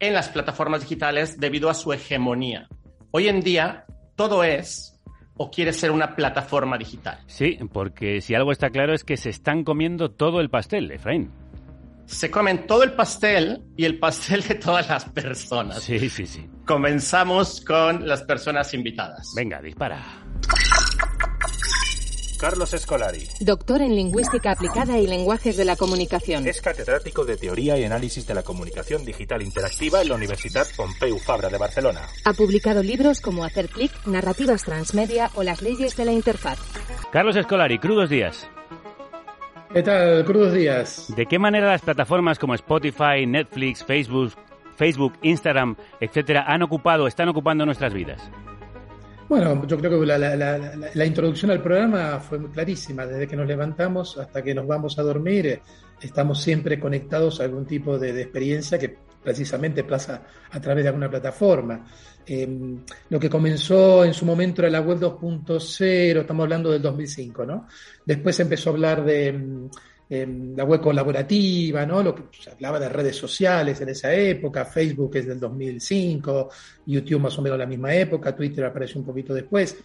en 0.00 0.14
las 0.14 0.28
plataformas 0.28 0.80
digitales 0.80 1.38
debido 1.38 1.70
a 1.70 1.74
su 1.74 1.92
hegemonía. 1.92 2.68
Hoy 3.10 3.28
en 3.28 3.40
día, 3.40 3.84
todo 4.18 4.42
es 4.42 5.00
o 5.36 5.48
quiere 5.48 5.72
ser 5.72 5.92
una 5.92 6.16
plataforma 6.16 6.76
digital. 6.76 7.20
Sí, 7.28 7.56
porque 7.72 8.20
si 8.20 8.34
algo 8.34 8.50
está 8.50 8.70
claro 8.70 8.92
es 8.92 9.04
que 9.04 9.16
se 9.16 9.30
están 9.30 9.62
comiendo 9.62 10.10
todo 10.10 10.40
el 10.40 10.50
pastel, 10.50 10.90
Efraín. 10.90 11.30
Se 12.04 12.28
comen 12.28 12.66
todo 12.66 12.82
el 12.82 12.94
pastel 12.94 13.62
y 13.76 13.84
el 13.84 13.98
pastel 14.00 14.42
de 14.42 14.56
todas 14.56 14.88
las 14.88 15.04
personas. 15.04 15.82
Sí, 15.82 16.10
sí, 16.10 16.26
sí. 16.26 16.50
Comenzamos 16.66 17.60
con 17.60 18.08
las 18.08 18.22
personas 18.24 18.74
invitadas. 18.74 19.32
Venga, 19.36 19.62
dispara. 19.62 20.02
Carlos 22.38 22.72
Escolari. 22.72 23.26
Doctor 23.40 23.82
en 23.82 23.96
Lingüística 23.96 24.52
Aplicada 24.52 24.96
y 24.98 25.06
Lenguajes 25.06 25.56
de 25.56 25.64
la 25.64 25.74
Comunicación. 25.76 26.46
Es 26.46 26.62
catedrático 26.62 27.24
de 27.24 27.36
Teoría 27.36 27.76
y 27.76 27.84
Análisis 27.84 28.26
de 28.26 28.34
la 28.34 28.44
Comunicación 28.44 29.04
Digital 29.04 29.42
Interactiva 29.42 30.00
en 30.00 30.08
la 30.08 30.14
Universidad 30.14 30.66
Pompeu 30.76 31.18
Fabra 31.18 31.48
de 31.48 31.58
Barcelona. 31.58 32.02
Ha 32.24 32.32
publicado 32.32 32.82
libros 32.82 33.20
como 33.20 33.44
Hacer 33.44 33.68
clic, 33.68 33.90
Narrativas 34.06 34.62
Transmedia 34.62 35.30
o 35.34 35.42
Las 35.42 35.62
leyes 35.62 35.96
de 35.96 36.04
la 36.04 36.12
interfaz. 36.12 36.58
Carlos 37.12 37.36
Escolari, 37.36 37.78
crudos 37.78 38.08
días. 38.08 38.48
¿Qué 39.72 39.82
tal? 39.82 40.24
Crudos 40.24 40.54
días. 40.54 41.12
¿De 41.14 41.26
qué 41.26 41.38
manera 41.38 41.66
las 41.66 41.82
plataformas 41.82 42.38
como 42.38 42.54
Spotify, 42.54 43.26
Netflix, 43.26 43.84
Facebook, 43.84 44.32
Facebook, 44.76 45.12
Instagram, 45.22 45.76
etcétera, 46.00 46.44
han 46.46 46.62
ocupado, 46.62 47.08
están 47.08 47.28
ocupando 47.28 47.66
nuestras 47.66 47.92
vidas? 47.92 48.30
Bueno, 49.28 49.66
yo 49.66 49.76
creo 49.76 50.00
que 50.00 50.06
la, 50.06 51.04
introducción 51.04 51.50
al 51.50 51.62
programa 51.62 52.18
fue 52.18 52.50
clarísima. 52.50 53.04
Desde 53.04 53.28
que 53.28 53.36
nos 53.36 53.46
levantamos 53.46 54.16
hasta 54.16 54.42
que 54.42 54.54
nos 54.54 54.66
vamos 54.66 54.98
a 54.98 55.02
dormir, 55.02 55.46
eh, 55.46 55.62
estamos 56.00 56.40
siempre 56.40 56.80
conectados 56.80 57.38
a 57.40 57.44
algún 57.44 57.66
tipo 57.66 57.98
de, 57.98 58.22
experiencia 58.22 58.78
que 58.78 58.96
precisamente 59.22 59.84
pasa 59.84 60.22
a 60.50 60.60
través 60.60 60.84
de 60.84 60.88
alguna 60.88 61.10
plataforma. 61.10 61.84
Em, 62.24 62.78
lo 63.10 63.20
que 63.20 63.28
comenzó 63.28 64.02
en 64.02 64.14
su 64.14 64.24
momento 64.24 64.62
era 64.62 64.70
la 64.70 64.80
web 64.80 64.98
2.0, 64.98 66.20
estamos 66.20 66.44
hablando 66.44 66.70
del 66.70 66.80
2005, 66.80 67.44
¿no? 67.44 67.66
Después 68.06 68.40
empezó 68.40 68.70
a 68.70 68.72
hablar 68.72 69.04
de 69.04 69.68
la 70.10 70.64
web 70.64 70.80
colaborativa, 70.80 71.84
¿no? 71.84 72.02
Lo 72.02 72.14
que 72.14 72.22
se 72.30 72.50
hablaba 72.50 72.80
de 72.80 72.88
redes 72.88 73.16
sociales 73.16 73.80
en 73.80 73.90
esa 73.90 74.12
época, 74.14 74.64
Facebook 74.64 75.16
es 75.16 75.26
del 75.26 75.38
2005, 75.38 76.48
YouTube 76.86 77.20
más 77.20 77.38
o 77.38 77.42
menos 77.42 77.58
la 77.58 77.66
misma 77.66 77.94
época, 77.94 78.34
Twitter 78.34 78.64
apareció 78.64 79.00
un 79.00 79.06
poquito 79.06 79.34
después, 79.34 79.76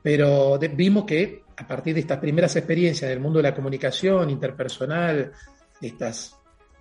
pero 0.00 0.58
vimos 0.58 1.04
que 1.04 1.42
a 1.56 1.66
partir 1.66 1.94
de 1.94 2.00
estas 2.00 2.18
primeras 2.18 2.54
experiencias 2.54 3.10
en 3.10 3.16
el 3.16 3.20
mundo 3.20 3.38
de 3.38 3.44
la 3.44 3.54
comunicación 3.54 4.30
interpersonal, 4.30 5.32
estas 5.80 6.36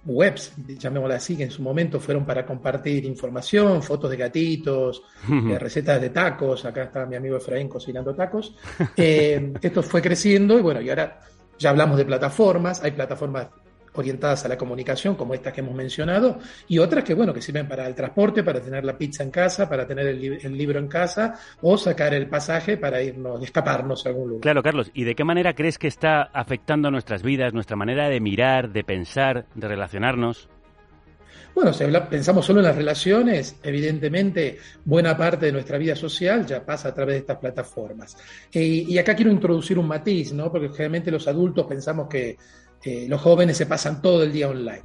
webs, 0.05 0.53
llamémosla 0.67 1.15
así, 1.15 1.37
que 1.37 1.43
en 1.43 1.51
su 1.51 1.61
momento 1.61 1.99
fueron 1.99 2.25
para 2.25 2.45
compartir 2.45 3.05
información, 3.05 3.83
fotos 3.83 4.09
de 4.09 4.17
gatitos, 4.17 5.03
eh, 5.29 5.59
recetas 5.59 6.01
de 6.01 6.09
tacos, 6.09 6.65
acá 6.65 6.83
está 6.83 7.05
mi 7.05 7.15
amigo 7.15 7.37
Efraín 7.37 7.67
cocinando 7.67 8.13
tacos, 8.13 8.55
eh, 8.97 9.53
esto 9.61 9.83
fue 9.83 10.01
creciendo 10.01 10.57
y 10.57 10.61
bueno, 10.61 10.81
y 10.81 10.89
ahora 10.89 11.19
ya 11.61 11.69
hablamos 11.69 11.97
de 11.97 12.05
plataformas, 12.05 12.83
hay 12.83 12.91
plataformas 12.91 13.47
orientadas 13.93 14.45
a 14.45 14.47
la 14.47 14.57
comunicación, 14.57 15.15
como 15.15 15.33
estas 15.33 15.53
que 15.53 15.61
hemos 15.61 15.75
mencionado, 15.75 16.39
y 16.67 16.79
otras 16.79 17.03
que, 17.03 17.13
bueno, 17.13 17.33
que 17.33 17.41
sirven 17.41 17.67
para 17.67 17.87
el 17.87 17.95
transporte, 17.95 18.43
para 18.43 18.61
tener 18.61 18.85
la 18.85 18.97
pizza 18.97 19.23
en 19.23 19.31
casa, 19.31 19.67
para 19.67 19.85
tener 19.85 20.07
el, 20.07 20.57
libro 20.57 20.79
en 20.79 20.87
casa, 20.87 21.35
o 21.61 21.77
sacar 21.77 22.13
el 22.13 22.27
pasaje 22.27 22.77
para 22.77 23.01
irnos, 23.01 23.43
escaparnos 23.43 24.05
a 24.05 24.09
algún 24.09 24.29
lugar. 24.29 24.41
Claro, 24.41 24.63
Carlos, 24.63 24.91
¿y 24.93 25.03
de 25.03 25.15
qué 25.15 25.23
manera 25.23 25.53
crees 25.53 25.77
que 25.77 25.87
está 25.87 26.23
afectando 26.33 26.89
nuestras 26.89 27.23
vidas, 27.23 27.53
nuestra 27.53 27.75
manera 27.75 28.09
de 28.09 28.19
mirar, 28.19 28.71
de 28.71 28.83
pensar, 28.83 29.45
de 29.55 29.67
relacionarnos? 29.67 30.49
Bueno, 31.53 31.73
si 31.73 31.83
pensamos 32.09 32.45
solo 32.45 32.59
en 32.59 32.65
las 32.65 32.75
relaciones, 32.75 33.57
evidentemente 33.61 34.57
buena 34.85 35.17
parte 35.17 35.47
de 35.47 35.51
nuestra 35.51 35.77
vida 35.77 35.95
social 35.95 36.45
ya 36.45 36.65
pasa 36.65 36.89
a 36.89 36.93
través 36.93 37.15
de 37.15 37.19
estas 37.19 37.37
plataformas. 37.37 38.17
y 38.53 38.97
acá 38.97 39.15
quiero 39.15 39.31
introducir 39.31 39.77
un 39.77 39.87
matiz, 39.87 40.33
¿no? 40.33 40.51
Porque 40.51 40.69
generalmente 40.69 41.11
los 41.11 41.27
adultos 41.27 41.65
pensamos 41.67 42.07
que 42.07 42.37
los 43.07 43.21
jóvenes 43.21 43.57
se 43.57 43.65
pasan 43.65 44.01
todo 44.01 44.23
el 44.23 44.31
día 44.31 44.49
online. 44.49 44.83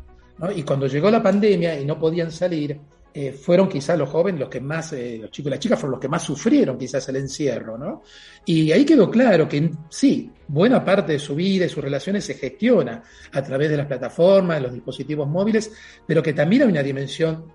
Y 0.55 0.65
cuando 0.65 0.87
llegó 0.87 1.11
la 1.11 1.23
pandemia 1.23 1.81
y 1.81 1.87
no 1.87 1.99
podían 1.99 2.31
salir, 2.31 2.79
eh, 3.19 3.33
fueron 3.33 3.67
quizás 3.67 3.99
los 3.99 4.11
jóvenes 4.11 4.39
los 4.39 4.51
que 4.51 4.61
más, 4.61 4.93
eh, 4.93 5.17
los 5.19 5.31
chicos 5.31 5.49
y 5.49 5.51
las 5.53 5.59
chicas 5.59 5.81
fueron 5.81 5.93
los 5.93 6.01
que 6.01 6.09
más 6.09 6.23
sufrieron 6.23 6.77
quizás 6.77 7.09
el 7.09 7.17
encierro, 7.17 7.79
¿no? 7.79 8.03
Y 8.45 8.71
ahí 8.73 8.85
quedó 8.85 9.11
claro 9.11 9.49
que 9.49 9.71
sí, 9.89 10.31
buena 10.47 10.85
parte 10.85 11.13
de 11.13 11.19
su 11.19 11.35
vida 11.35 11.65
y 11.65 11.71
sus 11.71 11.83
relaciones 11.83 12.27
se 12.27 12.35
gestiona 12.35 13.03
a 13.33 13.43
través 13.43 13.71
de 13.71 13.79
las 13.79 13.87
plataformas, 13.87 14.59
de 14.59 14.65
los 14.65 14.75
dispositivos 14.75 15.27
móviles, 15.27 15.73
pero 16.07 16.23
que 16.23 16.35
también 16.35 16.65
hay 16.65 16.69
una 16.69 16.83
dimensión, 16.83 17.47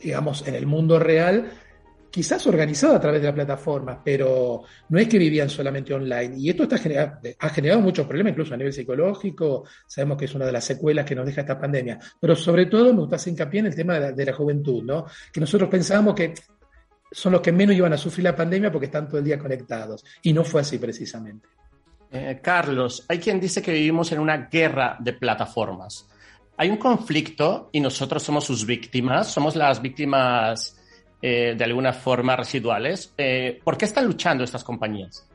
digamos, 0.00 0.48
en 0.48 0.54
el 0.54 0.64
mundo 0.64 0.98
real 0.98 1.44
quizás 2.12 2.46
organizado 2.46 2.94
a 2.94 3.00
través 3.00 3.22
de 3.22 3.28
la 3.28 3.34
plataforma, 3.34 4.02
pero 4.04 4.62
no 4.90 4.98
es 4.98 5.08
que 5.08 5.18
vivían 5.18 5.48
solamente 5.48 5.94
online. 5.94 6.34
Y 6.36 6.50
esto 6.50 6.68
ha 6.70 7.48
generado 7.48 7.80
muchos 7.80 8.06
problemas, 8.06 8.32
incluso 8.32 8.52
a 8.52 8.58
nivel 8.58 8.72
psicológico. 8.72 9.64
Sabemos 9.86 10.18
que 10.18 10.26
es 10.26 10.34
una 10.34 10.44
de 10.44 10.52
las 10.52 10.62
secuelas 10.62 11.06
que 11.06 11.14
nos 11.14 11.24
deja 11.24 11.40
esta 11.40 11.58
pandemia. 11.58 11.98
Pero 12.20 12.36
sobre 12.36 12.66
todo 12.66 12.92
me 12.92 13.00
gusta 13.00 13.16
hacer 13.16 13.32
hincapié 13.32 13.60
en 13.60 13.66
el 13.66 13.74
tema 13.74 13.98
de 13.98 14.26
la, 14.26 14.32
juventud, 14.34 14.84
¿no? 14.84 15.06
Que 15.32 15.40
nosotros 15.40 15.70
pensábamos 15.70 16.14
que 16.14 16.34
son 17.10 17.32
los 17.32 17.40
que 17.40 17.50
menos 17.50 17.74
iban 17.74 17.94
a 17.94 17.98
sufrir 17.98 18.24
la 18.24 18.36
pandemia 18.36 18.70
porque 18.70 18.86
están 18.86 19.08
todo 19.08 19.18
el 19.18 19.24
día 19.24 19.38
conectados. 19.38 20.04
Y 20.22 20.34
no 20.34 20.44
fue 20.44 20.60
así 20.60 20.76
precisamente. 20.76 21.48
Eh, 22.10 22.40
Carlos, 22.42 23.06
hay 23.08 23.18
quien 23.20 23.40
dice 23.40 23.62
que 23.62 23.72
vivimos 23.72 24.12
en 24.12 24.18
una 24.18 24.48
guerra 24.52 24.98
de 25.00 25.14
plataformas. 25.14 26.06
Hay 26.58 26.68
un 26.68 26.76
conflicto 26.76 27.70
y 27.72 27.80
nosotros 27.80 28.22
somos 28.22 28.44
sus 28.44 28.66
víctimas, 28.66 29.32
somos 29.32 29.56
las 29.56 29.80
víctimas 29.80 30.78
eh, 31.22 31.54
de 31.56 31.64
alguna 31.64 31.92
forma 31.92 32.36
residuales. 32.36 33.14
Eh, 33.16 33.60
¿Por 33.62 33.78
qué 33.78 33.84
están 33.84 34.06
luchando 34.06 34.44
estas 34.44 34.64
compañías? 34.64 35.28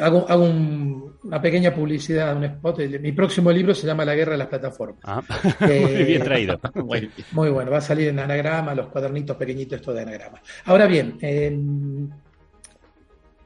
hago, 0.00 0.24
hago 0.26 0.44
una 0.44 1.40
pequeña 1.40 1.74
publicidad, 1.74 2.34
un 2.36 2.44
spot. 2.44 2.78
Mi 3.00 3.12
próximo 3.12 3.52
libro 3.52 3.74
se 3.74 3.86
llama 3.86 4.04
La 4.04 4.14
guerra 4.14 4.32
de 4.32 4.38
las 4.38 4.48
plataformas. 4.48 5.00
Ah, 5.04 5.22
muy 5.60 6.04
bien 6.04 6.22
traído. 6.22 6.58
muy, 7.32 7.50
bueno, 7.50 7.70
va 7.70 7.78
a 7.78 7.82
salir 7.82 8.08
en 8.08 8.18
anagrama, 8.18 8.74
los 8.74 8.88
cuadernitos 8.88 9.36
pequeñitos, 9.36 9.80
esto 9.80 9.92
de 9.92 10.02
anagrama. 10.02 10.40
Ahora 10.64 10.86
bien, 10.86 11.18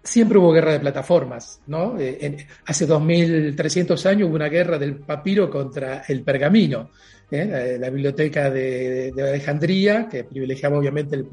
siempre 0.02 0.38
hubo 0.38 0.52
guerra 0.52 0.72
de 0.72 0.80
plataformas, 0.80 1.60
¿no? 1.66 1.98
Eh, 1.98 2.46
hace 2.66 2.86
2300 2.86 4.06
años 4.06 4.28
hubo 4.28 4.36
una 4.36 4.48
guerra 4.48 4.78
del 4.78 4.96
papiro 4.96 5.48
contra 5.48 6.04
el 6.08 6.22
pergamino. 6.22 6.90
¿Eh? 7.32 7.78
la, 7.78 7.90
biblioteca 7.90 8.50
de, 8.50 9.12
Alejandría, 9.16 10.08
que 10.08 10.24
privilegiaba 10.24 10.78
obviamente 10.78 11.16
el, 11.16 11.24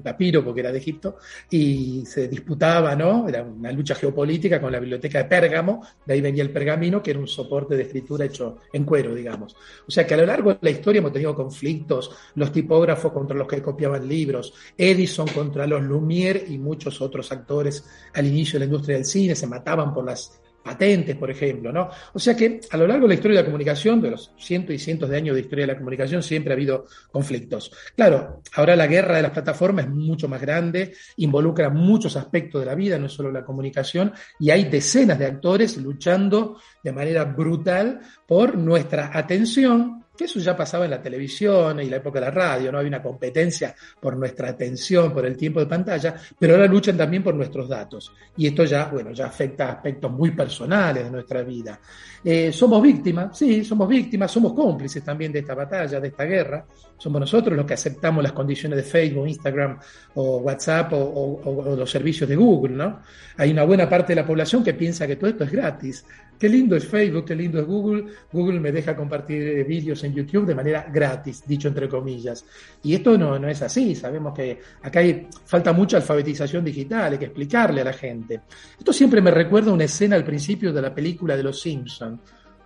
papiro 0.00 0.44
porque 0.44 0.60
era 0.60 0.72
de 0.72 0.78
Egipto, 0.78 1.16
y 1.50 2.04
se 2.06 2.28
disputaba, 2.28 2.94
¿no? 2.94 3.28
Era 3.28 3.42
una 3.42 3.72
lucha 3.72 3.94
geopolítica 3.94 4.60
con 4.60 4.72
la 4.72 4.78
biblioteca 4.78 5.18
de 5.18 5.24
Pérgamo, 5.24 5.82
de 6.06 6.14
ahí 6.14 6.20
venía 6.20 6.42
el 6.42 6.50
pergamino, 6.50 7.02
que 7.02 7.10
era 7.10 7.20
un 7.20 7.28
soporte 7.28 7.76
de 7.76 7.82
escritura 7.82 8.24
hecho 8.24 8.58
en 8.72 8.84
cuero, 8.84 9.14
digamos. 9.14 9.56
O 9.86 9.90
sea 9.90 10.06
que 10.06 10.14
a 10.14 10.18
lo 10.18 10.26
largo 10.26 10.52
de 10.52 10.58
la 10.60 10.70
historia 10.70 11.00
hemos 11.00 11.12
tenido 11.12 11.34
conflictos, 11.34 12.10
los 12.36 12.52
tipógrafos 12.52 13.12
contra 13.12 13.36
los 13.36 13.48
que 13.48 13.60
copiaban 13.62 14.06
libros, 14.08 14.54
Edison 14.76 15.26
contra 15.28 15.66
los 15.66 15.82
Lumière 15.82 16.44
y 16.48 16.58
muchos 16.58 17.00
otros 17.00 17.30
actores 17.32 17.84
al 18.14 18.26
inicio 18.26 18.58
de 18.58 18.60
la 18.60 18.64
industria 18.66 18.96
del 18.96 19.04
cine, 19.04 19.34
se 19.34 19.46
mataban 19.46 19.92
por 19.92 20.04
las 20.04 20.40
patentes, 20.68 21.16
por 21.16 21.30
ejemplo, 21.30 21.72
¿no? 21.72 21.88
O 22.12 22.18
sea 22.18 22.36
que 22.36 22.60
a 22.70 22.76
lo 22.76 22.86
largo 22.86 23.04
de 23.04 23.08
la 23.08 23.14
historia 23.14 23.38
de 23.38 23.42
la 23.42 23.46
comunicación, 23.46 24.02
de 24.02 24.10
los 24.10 24.32
cientos 24.36 24.74
y 24.74 24.78
cientos 24.78 25.08
de 25.08 25.16
años 25.16 25.34
de 25.34 25.40
historia 25.40 25.62
de 25.62 25.72
la 25.72 25.78
comunicación, 25.78 26.22
siempre 26.22 26.52
ha 26.52 26.56
habido 26.56 26.84
conflictos. 27.10 27.72
Claro, 27.96 28.42
ahora 28.54 28.76
la 28.76 28.86
guerra 28.86 29.16
de 29.16 29.22
las 29.22 29.30
plataformas 29.30 29.86
es 29.86 29.90
mucho 29.90 30.28
más 30.28 30.42
grande, 30.42 30.92
involucra 31.16 31.70
muchos 31.70 32.16
aspectos 32.16 32.60
de 32.60 32.66
la 32.66 32.74
vida, 32.74 32.98
no 32.98 33.06
es 33.06 33.12
solo 33.12 33.32
la 33.32 33.46
comunicación, 33.46 34.12
y 34.38 34.50
hay 34.50 34.64
decenas 34.64 35.18
de 35.18 35.24
actores 35.24 35.78
luchando 35.78 36.60
de 36.84 36.92
manera 36.92 37.24
brutal 37.24 38.00
por 38.26 38.54
nuestra 38.58 39.10
atención, 39.14 40.04
que 40.18 40.24
eso 40.24 40.40
ya 40.40 40.56
pasaba 40.56 40.84
en 40.84 40.90
la 40.90 41.00
televisión 41.00 41.80
y 41.80 41.88
la 41.88 41.98
época 41.98 42.18
de 42.18 42.26
la 42.26 42.32
radio, 42.32 42.72
no 42.72 42.78
había 42.78 42.88
una 42.88 43.02
competencia 43.02 43.72
por 44.00 44.16
nuestra 44.16 44.48
atención, 44.48 45.12
por 45.12 45.24
el 45.24 45.36
tiempo 45.36 45.60
de 45.60 45.66
pantalla, 45.66 46.16
pero 46.36 46.54
ahora 46.54 46.66
luchan 46.66 46.96
también 46.96 47.22
por 47.22 47.36
nuestros 47.36 47.68
datos. 47.68 48.12
Y 48.36 48.48
esto 48.48 48.64
ya, 48.64 48.86
bueno, 48.86 49.12
ya 49.12 49.26
afecta 49.26 49.70
aspectos 49.70 50.10
muy 50.10 50.32
personales 50.32 51.04
de 51.04 51.10
nuestra 51.10 51.42
vida. 51.42 51.78
Eh, 52.24 52.52
somos 52.52 52.82
víctimas, 52.82 53.38
sí, 53.38 53.64
somos 53.64 53.88
víctimas, 53.88 54.30
somos 54.30 54.52
cómplices 54.54 55.04
también 55.04 55.30
de 55.30 55.38
esta 55.38 55.54
batalla, 55.54 56.00
de 56.00 56.08
esta 56.08 56.24
guerra. 56.24 56.66
Somos 56.98 57.20
nosotros 57.20 57.56
los 57.56 57.64
que 57.64 57.74
aceptamos 57.74 58.22
las 58.22 58.32
condiciones 58.32 58.76
de 58.76 58.82
Facebook, 58.82 59.28
Instagram 59.28 59.78
o 60.14 60.38
WhatsApp 60.38 60.92
o, 60.92 61.76
los 61.78 61.90
servicios 61.90 62.28
de 62.28 62.34
Google, 62.34 62.74
¿no? 62.74 63.00
Hay 63.36 63.52
una 63.52 63.62
buena 63.62 63.88
parte 63.88 64.14
de 64.14 64.20
la 64.20 64.26
población 64.26 64.64
que 64.64 64.74
piensa 64.74 65.06
que 65.06 65.14
todo 65.14 65.30
esto 65.30 65.44
es 65.44 65.52
gratis. 65.52 66.04
Qué 66.38 66.48
lindo 66.48 66.74
es 66.76 66.86
Facebook, 66.86 67.24
qué 67.24 67.36
lindo 67.36 67.60
es 67.60 67.66
Google. 67.66 68.04
Google 68.32 68.58
me 68.58 68.72
deja 68.72 68.96
compartir 68.96 69.64
vídeos 69.64 70.02
en 70.02 70.14
YouTube 70.14 70.46
de 70.46 70.56
manera 70.56 70.88
gratis, 70.92 71.44
dicho 71.46 71.68
entre 71.68 71.88
comillas. 71.88 72.44
Y 72.82 72.94
esto 72.94 73.16
no, 73.16 73.38
no 73.38 73.48
es 73.48 73.62
así. 73.62 73.94
Sabemos 73.94 74.34
que 74.34 74.58
acá 74.82 75.00
falta 75.44 75.72
mucha 75.72 75.98
alfabetización 75.98 76.64
digital, 76.64 77.12
hay 77.12 77.18
que 77.18 77.26
explicarle 77.26 77.80
a 77.80 77.84
la 77.84 77.92
gente. 77.92 78.40
Esto 78.76 78.92
siempre 78.92 79.20
me 79.20 79.30
recuerda 79.30 79.72
una 79.72 79.84
escena 79.84 80.16
al 80.16 80.24
principio 80.24 80.72
de 80.72 80.82
la 80.82 80.92
película 80.92 81.36
de 81.36 81.44
Los 81.44 81.60
Simpsons, 81.60 82.20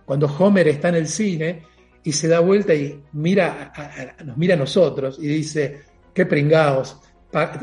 cuando 0.07 0.27
Homer 0.27 0.69
está 0.69 0.89
en 0.89 0.95
el 0.97 1.07
cine 1.07 1.72
y 2.05 2.13
se 2.13 2.29
da 2.29 2.41
vuelta 2.41 2.75
y 2.75 3.01
mira 3.13 3.73
nos 4.25 4.37
mira 4.37 4.55
a 4.55 4.59
nosotros 4.59 5.19
y 5.21 5.27
dice, 5.27 5.83
qué 6.13 6.27
pringados 6.27 6.97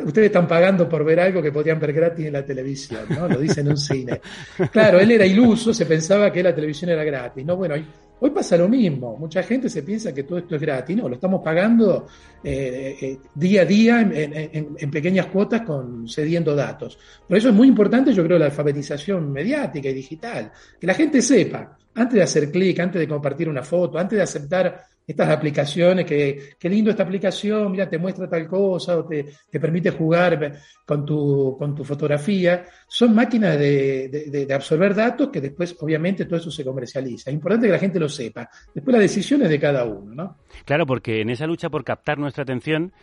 ustedes 0.04 0.28
están 0.28 0.48
pagando 0.48 0.90
por 0.90 1.04
ver 1.04 1.20
algo 1.20 1.42
que 1.42 1.52
podían 1.52 1.80
ver 1.80 1.94
gratis 1.94 2.26
en 2.26 2.34
la 2.34 2.44
televisión, 2.44 3.02
¿no? 3.10 3.28
Lo 3.28 3.40
dice 3.40 3.62
en 3.62 3.70
un 3.70 3.78
cine. 3.78 4.20
Claro, 4.72 5.00
él 5.00 5.12
era 5.12 5.26
iluso, 5.26 5.74
se 5.74 5.86
pensaba 5.86 6.32
que 6.32 6.42
la 6.42 6.54
televisión 6.54 6.90
era 6.92 7.04
gratis, 7.04 7.46
¿no? 7.46 7.56
Bueno, 7.56 7.76
hoy 8.20 8.30
pasa 8.32 8.58
lo 8.58 8.68
mismo. 8.68 9.16
Mucha 9.18 9.44
gente 9.44 9.70
se 9.70 9.84
piensa 9.84 10.14
que 10.14 10.24
todo 10.24 10.40
esto 10.40 10.56
es 10.56 10.62
gratis, 10.62 10.98
no, 10.98 11.08
lo 11.08 11.16
estamos 11.16 11.42
pagando 11.44 12.08
eh, 12.44 12.98
eh, 13.00 13.18
día 13.34 13.62
a 13.62 13.66
día 13.66 14.02
en, 14.02 14.92
pequeñas 14.92 15.28
cuotas 15.28 15.62
con 15.62 16.08
cediendo 16.08 16.56
datos. 16.56 16.98
Por 17.28 17.38
eso 17.38 17.50
es 17.50 17.56
muy 17.56 17.68
importante, 17.68 18.14
yo 18.14 18.24
creo, 18.24 18.40
la 18.40 18.46
alfabetización 18.46 19.32
mediática 19.32 19.90
y 19.90 19.94
digital. 19.94 20.52
Que 20.80 20.88
la 20.88 20.94
gente 20.94 21.22
sepa, 21.22 21.78
antes 21.96 22.16
de 22.16 22.24
hacer 22.24 22.52
clic, 22.52 22.80
antes 22.80 23.00
de 23.00 23.08
compartir 23.08 23.50
una 23.50 23.64
foto, 23.64 23.98
antes 23.98 24.18
de 24.18 24.24
aceptar 24.24 24.84
estas 25.10 25.30
aplicaciones, 25.30 26.06
que 26.06 26.52
qué 26.60 26.70
lindo 26.70 26.92
esta 26.92 27.02
aplicación, 27.02 27.72
mira, 27.72 27.90
te 27.90 27.98
muestra 27.98 28.30
tal 28.30 28.48
cosa 28.48 28.96
o 28.96 29.06
te, 29.08 29.26
permite 29.60 29.90
jugar 29.90 30.60
con 30.86 31.04
tu, 31.04 31.56
con 31.58 31.74
tu 31.74 31.84
fotografía, 31.84 32.66
son 32.88 33.16
máquinas 33.16 33.58
de, 33.58 34.48
absorber 34.54 34.94
datos 34.94 35.30
que 35.30 35.42
después, 35.42 35.76
obviamente, 35.80 36.26
todo 36.26 36.38
eso 36.38 36.52
se 36.52 36.64
comercializa. 36.64 37.32
Es 37.32 37.34
importante 37.34 37.66
que 37.66 37.74
la 37.74 37.80
gente 37.80 38.00
lo 38.00 38.08
sepa. 38.08 38.48
Después 38.72 38.96
la 38.96 39.02
decisión 39.02 39.42
es 39.42 39.50
de 39.50 39.60
cada 39.60 39.84
uno, 39.84 40.14
¿no? 40.14 40.38
Claro, 40.64 40.86
porque 40.86 41.22
en 41.22 41.32
esa 41.32 41.48
lucha 41.48 41.72
por 41.72 41.84
captar 41.84 42.20
nuestra 42.20 42.44
atención, 42.44 42.94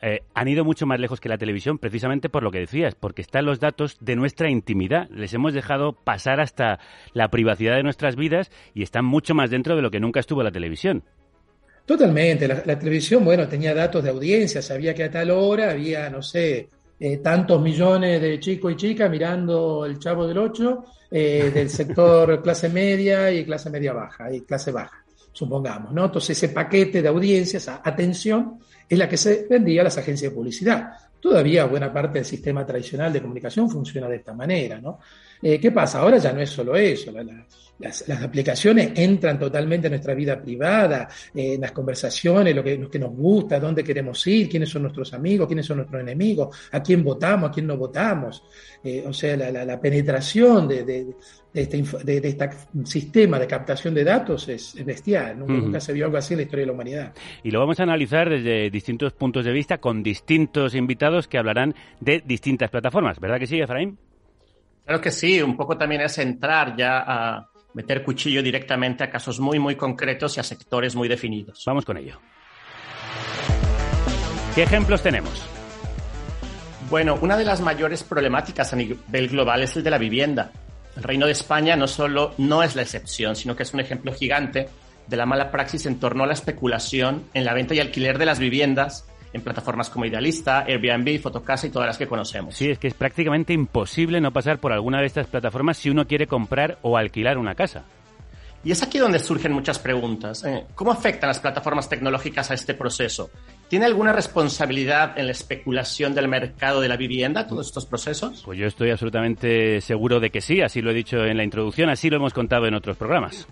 eh, 0.00 0.22
han 0.34 0.48
ido 0.48 0.64
mucho 0.64 0.86
más 0.86 1.00
lejos 1.00 1.20
que 1.20 1.28
la 1.28 1.38
televisión, 1.38 1.78
precisamente 1.78 2.28
por 2.28 2.42
lo 2.42 2.50
que 2.50 2.60
decías, 2.60 2.94
porque 2.94 3.22
están 3.22 3.46
los 3.46 3.60
datos 3.60 3.96
de 4.00 4.16
nuestra 4.16 4.50
intimidad. 4.50 5.08
Les 5.10 5.34
hemos 5.34 5.54
dejado 5.54 5.92
pasar 5.92 6.40
hasta 6.40 6.78
la 7.12 7.28
privacidad 7.30 7.76
de 7.76 7.82
nuestras 7.82 8.16
vidas 8.16 8.50
y 8.74 8.82
están 8.82 9.04
mucho 9.04 9.34
más 9.34 9.50
dentro 9.50 9.76
de 9.76 9.82
lo 9.82 9.90
que 9.90 10.00
nunca 10.00 10.20
estuvo 10.20 10.42
la 10.42 10.52
televisión. 10.52 11.02
Totalmente. 11.88 12.46
La, 12.46 12.78
televisión, 12.78 13.24
bueno, 13.24 13.48
tenía 13.48 13.74
datos 13.74 14.04
de 14.04 14.10
audiencia, 14.10 14.60
sabía 14.60 14.94
que 14.94 15.04
a 15.04 15.10
tal 15.10 15.30
hora 15.30 15.70
había, 15.70 16.10
no 16.10 16.20
sé, 16.20 16.68
eh, 17.00 17.16
tantos 17.16 17.62
millones 17.62 18.20
de 18.20 18.38
chicos 18.38 18.72
y 18.72 18.76
chicas 18.76 19.10
mirando 19.10 19.86
el 19.86 19.98
Chavo 19.98 20.26
del 20.26 20.36
Ocho 20.36 20.84
eh, 21.10 21.50
del 21.52 21.70
sector 21.70 22.42
clase 22.44 22.68
media 22.68 23.32
y 23.32 23.42
clase 23.44 23.70
media 23.70 23.94
baja 23.94 24.30
y 24.30 24.42
clase 24.42 24.70
baja, 24.70 25.02
supongamos, 25.32 25.92
¿no? 25.94 26.04
Entonces 26.04 26.36
ese 26.36 26.52
paquete 26.52 27.00
de 27.00 27.08
audiencias, 27.08 27.66
atención, 27.68 28.58
es 28.88 28.98
la 28.98 29.08
que 29.08 29.16
se 29.16 29.46
vendía 29.48 29.82
a 29.82 29.84
las 29.84 29.98
agencias 29.98 30.30
de 30.30 30.36
publicidad. 30.36 30.92
Todavía 31.20 31.64
buena 31.64 31.92
parte 31.92 32.18
del 32.18 32.24
sistema 32.24 32.64
tradicional 32.64 33.12
de 33.12 33.20
comunicación 33.20 33.68
funciona 33.70 34.08
de 34.08 34.16
esta 34.16 34.32
manera, 34.32 34.80
¿no? 34.80 35.00
Eh, 35.42 35.58
¿Qué 35.60 35.70
pasa? 35.70 36.00
Ahora 36.00 36.18
ya 36.18 36.32
no 36.32 36.40
es 36.40 36.50
solo 36.50 36.76
eso. 36.76 37.12
las, 37.78 38.10
aplicaciones 38.10 38.90
entran 38.96 39.38
totalmente 39.38 39.86
en 39.86 39.92
nuestra 39.92 40.14
vida 40.14 40.40
privada, 40.40 41.08
eh, 41.34 41.54
en 41.54 41.60
las 41.60 41.70
conversaciones, 41.72 42.54
lo 42.54 42.64
que, 42.64 42.98
nos 42.98 43.12
gusta, 43.12 43.60
dónde 43.60 43.84
queremos 43.84 44.26
ir, 44.26 44.48
quiénes 44.48 44.68
son 44.68 44.82
nuestros 44.82 45.14
amigos, 45.14 45.46
quiénes 45.46 45.64
son 45.64 45.78
nuestros 45.78 46.00
enemigos, 46.00 46.68
a 46.72 46.82
quién 46.82 47.04
votamos, 47.04 47.50
a 47.50 47.52
quién 47.52 47.66
no 47.66 47.76
votamos. 47.76 48.42
Eh, 48.82 49.04
o 49.06 49.12
sea, 49.12 49.36
la, 49.36 49.80
penetración 49.80 50.66
de, 50.66 51.14
este, 51.54 51.78
este, 51.78 52.50
sistema 52.84 53.38
de 53.38 53.46
captación 53.46 53.94
de 53.94 54.02
datos 54.02 54.48
es, 54.48 54.74
bestial. 54.84 55.38
Nunca, 55.38 55.78
se 55.78 55.92
vio 55.92 56.06
algo 56.06 56.16
así 56.16 56.34
en 56.34 56.38
la 56.38 56.42
historia 56.44 56.62
de 56.62 56.66
la 56.66 56.72
humanidad. 56.72 57.14
Y 57.44 57.52
lo 57.52 57.60
vamos 57.60 57.78
a 57.78 57.84
analizar 57.84 58.28
desde 58.28 58.70
distintos 58.70 59.12
puntos 59.12 59.44
de 59.44 59.52
vista 59.52 59.78
con 59.78 60.02
distintos 60.02 60.74
invitados 60.74 61.28
que 61.28 61.38
hablarán 61.38 61.74
de 62.00 62.22
distintas 62.26 62.70
plataformas. 62.70 63.20
¿Verdad 63.20 63.38
que 63.38 63.46
sí, 63.46 63.60
Efraín? 63.60 63.98
Claro 64.88 65.02
que 65.02 65.10
sí, 65.10 65.42
un 65.42 65.54
poco 65.54 65.76
también 65.76 66.00
es 66.00 66.16
entrar 66.16 66.74
ya 66.74 67.04
a 67.06 67.50
meter 67.74 68.02
cuchillo 68.02 68.42
directamente 68.42 69.04
a 69.04 69.10
casos 69.10 69.38
muy, 69.38 69.58
muy 69.58 69.76
concretos 69.76 70.34
y 70.38 70.40
a 70.40 70.42
sectores 70.42 70.96
muy 70.96 71.08
definidos. 71.08 71.62
Vamos 71.66 71.84
con 71.84 71.98
ello. 71.98 72.18
¿Qué 74.54 74.62
ejemplos 74.62 75.02
tenemos? 75.02 75.44
Bueno, 76.88 77.18
una 77.20 77.36
de 77.36 77.44
las 77.44 77.60
mayores 77.60 78.02
problemáticas 78.02 78.72
a 78.72 78.76
nivel 78.76 79.28
global 79.28 79.62
es 79.62 79.76
el 79.76 79.82
de 79.82 79.90
la 79.90 79.98
vivienda. 79.98 80.52
El 80.96 81.02
Reino 81.02 81.26
de 81.26 81.32
España 81.32 81.76
no 81.76 81.86
solo 81.86 82.32
no 82.38 82.62
es 82.62 82.74
la 82.74 82.80
excepción, 82.80 83.36
sino 83.36 83.54
que 83.54 83.64
es 83.64 83.74
un 83.74 83.80
ejemplo 83.80 84.14
gigante 84.14 84.70
de 85.06 85.16
la 85.18 85.26
mala 85.26 85.50
praxis 85.50 85.84
en 85.84 86.00
torno 86.00 86.24
a 86.24 86.26
la 86.26 86.32
especulación 86.32 87.24
en 87.34 87.44
la 87.44 87.52
venta 87.52 87.74
y 87.74 87.80
alquiler 87.80 88.16
de 88.16 88.24
las 88.24 88.38
viviendas 88.38 89.06
en 89.32 89.42
plataformas 89.42 89.90
como 89.90 90.04
Idealista, 90.04 90.60
Airbnb, 90.60 91.20
Fotocasa 91.20 91.66
y 91.66 91.70
todas 91.70 91.86
las 91.86 91.98
que 91.98 92.06
conocemos. 92.06 92.54
Sí, 92.54 92.70
es 92.70 92.78
que 92.78 92.88
es 92.88 92.94
prácticamente 92.94 93.52
imposible 93.52 94.20
no 94.20 94.32
pasar 94.32 94.58
por 94.58 94.72
alguna 94.72 95.00
de 95.00 95.06
estas 95.06 95.26
plataformas 95.26 95.78
si 95.78 95.90
uno 95.90 96.06
quiere 96.06 96.26
comprar 96.26 96.78
o 96.82 96.96
alquilar 96.96 97.38
una 97.38 97.54
casa. 97.54 97.84
Y 98.64 98.72
es 98.72 98.82
aquí 98.82 98.98
donde 98.98 99.20
surgen 99.20 99.52
muchas 99.52 99.78
preguntas. 99.78 100.44
Eh, 100.44 100.66
¿Cómo 100.74 100.90
afectan 100.90 101.28
las 101.28 101.38
plataformas 101.38 101.88
tecnológicas 101.88 102.50
a 102.50 102.54
este 102.54 102.74
proceso? 102.74 103.30
¿Tiene 103.68 103.86
alguna 103.86 104.12
responsabilidad 104.12 105.16
en 105.16 105.26
la 105.26 105.32
especulación 105.32 106.14
del 106.14 106.26
mercado 106.26 106.80
de 106.80 106.88
la 106.88 106.96
vivienda, 106.96 107.46
todos 107.46 107.68
estos 107.68 107.86
procesos? 107.86 108.42
Pues 108.44 108.58
yo 108.58 108.66
estoy 108.66 108.90
absolutamente 108.90 109.80
seguro 109.80 110.18
de 110.18 110.30
que 110.30 110.40
sí, 110.40 110.60
así 110.60 110.82
lo 110.82 110.90
he 110.90 110.94
dicho 110.94 111.24
en 111.24 111.36
la 111.36 111.44
introducción, 111.44 111.88
así 111.88 112.10
lo 112.10 112.16
hemos 112.16 112.34
contado 112.34 112.66
en 112.66 112.74
otros 112.74 112.96
programas. 112.96 113.46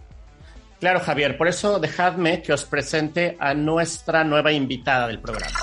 Claro, 0.80 1.00
Javier, 1.00 1.38
por 1.38 1.48
eso 1.48 1.78
dejadme 1.78 2.42
que 2.42 2.52
os 2.52 2.64
presente 2.64 3.36
a 3.38 3.54
nuestra 3.54 4.24
nueva 4.24 4.52
invitada 4.52 5.06
del 5.06 5.20
programa. 5.20 5.56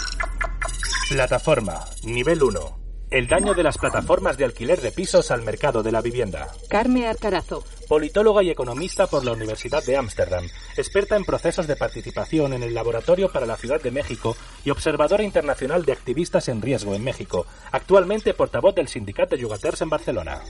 Plataforma, 1.09 1.85
nivel 2.03 2.41
1. 2.41 2.79
El 3.11 3.27
daño 3.27 3.53
de 3.53 3.61
las 3.61 3.77
plataformas 3.77 4.37
de 4.37 4.45
alquiler 4.45 4.81
de 4.81 4.91
pisos 4.91 5.29
al 5.31 5.43
mercado 5.43 5.83
de 5.83 5.91
la 5.91 6.01
vivienda. 6.01 6.47
Carme 6.69 7.07
Arcarazo. 7.07 7.63
Politóloga 7.87 8.41
y 8.41 8.49
economista 8.49 9.05
por 9.05 9.23
la 9.23 9.33
Universidad 9.33 9.83
de 9.83 9.97
Ámsterdam, 9.97 10.47
experta 10.77 11.15
en 11.15 11.25
procesos 11.25 11.67
de 11.67 11.75
participación 11.75 12.53
en 12.53 12.63
el 12.63 12.73
Laboratorio 12.73 13.31
para 13.31 13.45
la 13.45 13.57
Ciudad 13.57 13.81
de 13.81 13.91
México 13.91 14.35
y 14.65 14.71
observadora 14.71 15.23
internacional 15.23 15.85
de 15.85 15.91
activistas 15.91 16.47
en 16.47 16.61
riesgo 16.61 16.95
en 16.95 17.03
México, 17.03 17.45
actualmente 17.71 18.33
portavoz 18.33 18.73
del 18.73 18.87
Sindicato 18.87 19.35
de 19.35 19.41
Yugaters 19.41 19.81
en 19.81 19.89
Barcelona. 19.89 20.41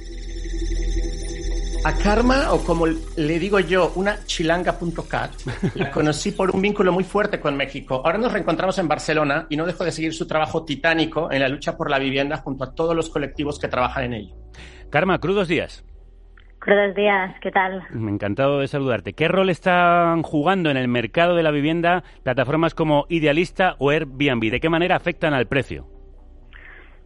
A 1.85 1.97
Karma, 1.97 2.53
o 2.53 2.63
como 2.63 2.85
le 2.87 3.39
digo 3.39 3.59
yo, 3.59 3.91
una 3.95 4.23
chilanga.cat, 4.23 5.31
la 5.75 5.91
conocí 5.91 6.31
por 6.31 6.55
un 6.55 6.61
vínculo 6.61 6.93
muy 6.93 7.03
fuerte 7.03 7.41
con 7.41 7.57
México. 7.57 8.01
Ahora 8.05 8.17
nos 8.17 8.31
reencontramos 8.31 8.77
en 8.79 8.87
Barcelona 8.87 9.47
y 9.49 9.57
no 9.57 9.65
dejo 9.65 9.83
de 9.83 9.91
seguir 9.91 10.13
su 10.13 10.25
trabajo 10.25 10.63
titánico 10.63 11.29
en 11.29 11.41
la 11.41 11.49
lucha 11.49 11.75
por 11.75 11.89
la 11.89 11.99
vivienda 11.99 12.37
junto 12.37 12.63
a 12.63 12.73
todos 12.73 12.95
los 12.95 13.09
colectivos 13.09 13.59
que 13.59 13.67
trabajan 13.67 14.05
en 14.05 14.13
ello. 14.13 14.35
Karma, 14.89 15.19
crudos 15.19 15.49
días. 15.49 15.83
Crudos 16.59 16.95
días, 16.95 17.35
¿qué 17.41 17.51
tal? 17.51 17.83
Encantado 17.93 18.61
de 18.61 18.69
saludarte. 18.69 19.11
¿Qué 19.11 19.27
rol 19.27 19.49
están 19.49 20.23
jugando 20.23 20.69
en 20.69 20.77
el 20.77 20.87
mercado 20.87 21.35
de 21.35 21.43
la 21.43 21.51
vivienda 21.51 22.05
plataformas 22.23 22.73
como 22.73 23.05
Idealista 23.09 23.75
o 23.79 23.89
Airbnb? 23.89 24.49
¿De 24.49 24.61
qué 24.61 24.69
manera 24.69 24.95
afectan 24.95 25.33
al 25.33 25.47
precio? 25.47 25.92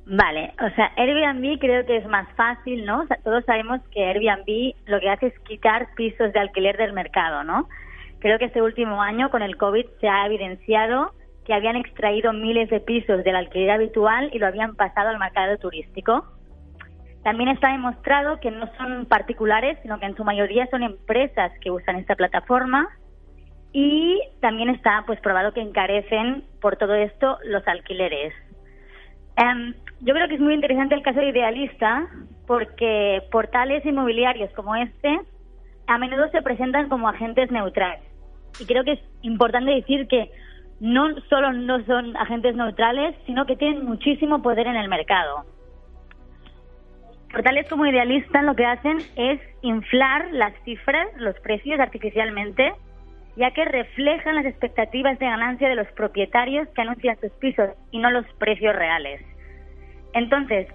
Vale, 0.09 0.53
o 0.65 0.69
sea, 0.75 0.93
Airbnb 0.95 1.59
creo 1.59 1.85
que 1.85 1.97
es 1.97 2.07
más 2.07 2.29
fácil, 2.37 2.85
¿no? 2.85 3.05
Todos 3.25 3.43
sabemos 3.43 3.81
que 3.91 4.05
Airbnb 4.05 4.73
lo 4.85 5.01
que 5.01 5.09
hace 5.09 5.27
es 5.27 5.39
quitar 5.39 5.87
pisos 5.95 6.31
de 6.31 6.39
alquiler 6.39 6.77
del 6.77 6.93
mercado, 6.93 7.43
¿no? 7.43 7.67
Creo 8.19 8.39
que 8.39 8.45
este 8.45 8.61
último 8.61 9.01
año 9.01 9.29
con 9.29 9.41
el 9.41 9.57
COVID 9.57 9.85
se 9.99 10.07
ha 10.07 10.25
evidenciado 10.25 11.11
que 11.45 11.53
habían 11.53 11.75
extraído 11.75 12.31
miles 12.31 12.69
de 12.69 12.79
pisos 12.79 13.21
del 13.25 13.35
alquiler 13.35 13.71
habitual 13.71 14.29
y 14.31 14.39
lo 14.39 14.47
habían 14.47 14.75
pasado 14.75 15.09
al 15.09 15.19
mercado 15.19 15.57
turístico. 15.57 16.25
También 17.23 17.49
está 17.49 17.73
demostrado 17.73 18.39
que 18.39 18.49
no 18.49 18.69
son 18.77 19.07
particulares, 19.07 19.77
sino 19.81 19.99
que 19.99 20.05
en 20.05 20.15
su 20.15 20.23
mayoría 20.23 20.67
son 20.67 20.83
empresas 20.83 21.51
que 21.59 21.69
usan 21.69 21.97
esta 21.97 22.15
plataforma 22.15 22.87
y 23.73 24.21
también 24.39 24.69
está 24.69 25.03
pues 25.05 25.19
probado 25.19 25.51
que 25.51 25.59
encarecen 25.59 26.45
por 26.61 26.77
todo 26.77 26.95
esto 26.95 27.39
los 27.43 27.67
alquileres. 27.67 28.33
Em, 29.37 29.73
yo 30.01 30.13
creo 30.13 30.27
que 30.27 30.35
es 30.35 30.41
muy 30.41 30.53
interesante 30.53 30.95
el 30.95 31.03
caso 31.03 31.19
de 31.19 31.29
Idealista 31.29 32.07
porque 32.47 33.21
portales 33.31 33.85
inmobiliarios 33.85 34.51
como 34.53 34.75
este 34.75 35.19
a 35.85 35.97
menudo 35.97 36.29
se 36.29 36.41
presentan 36.41 36.89
como 36.89 37.07
agentes 37.07 37.51
neutrales. 37.51 38.01
Y 38.59 38.65
creo 38.65 38.83
que 38.83 38.93
es 38.93 38.99
importante 39.21 39.71
decir 39.71 40.07
que 40.07 40.31
no 40.79 41.19
solo 41.29 41.53
no 41.53 41.83
son 41.85 42.15
agentes 42.17 42.55
neutrales, 42.55 43.15
sino 43.25 43.45
que 43.45 43.55
tienen 43.55 43.85
muchísimo 43.85 44.41
poder 44.41 44.67
en 44.67 44.75
el 44.75 44.89
mercado. 44.89 45.45
Portales 47.31 47.69
como 47.69 47.85
Idealista 47.85 48.41
lo 48.41 48.55
que 48.55 48.65
hacen 48.65 48.97
es 49.15 49.39
inflar 49.61 50.29
las 50.31 50.53
cifras, 50.63 51.07
los 51.17 51.35
precios 51.41 51.79
artificialmente, 51.79 52.73
ya 53.37 53.51
que 53.51 53.63
reflejan 53.65 54.35
las 54.35 54.45
expectativas 54.45 55.17
de 55.19 55.27
ganancia 55.27 55.69
de 55.69 55.75
los 55.75 55.87
propietarios 55.89 56.67
que 56.69 56.81
anuncian 56.81 57.19
sus 57.21 57.31
pisos 57.33 57.69
y 57.91 57.99
no 57.99 58.09
los 58.09 58.25
precios 58.39 58.75
reales. 58.75 59.21
Entonces, 60.13 60.67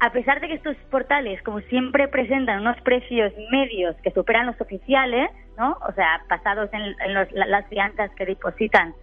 a 0.00 0.12
pesar 0.12 0.40
de 0.40 0.48
que 0.48 0.54
estos 0.54 0.76
portales, 0.90 1.42
como 1.42 1.60
siempre, 1.60 2.06
presentan 2.08 2.60
unos 2.60 2.78
precios 2.82 3.32
medios 3.50 3.96
que 4.02 4.10
superan 4.10 4.44
los 4.44 4.60
oficiales, 4.60 5.30
¿no? 5.56 5.78
O 5.88 5.92
sea, 5.92 6.20
basados 6.28 6.68
en, 6.74 6.94
las 7.32 7.66
fianzas 7.68 8.10
que 8.14 8.26
depositan 8.26 8.94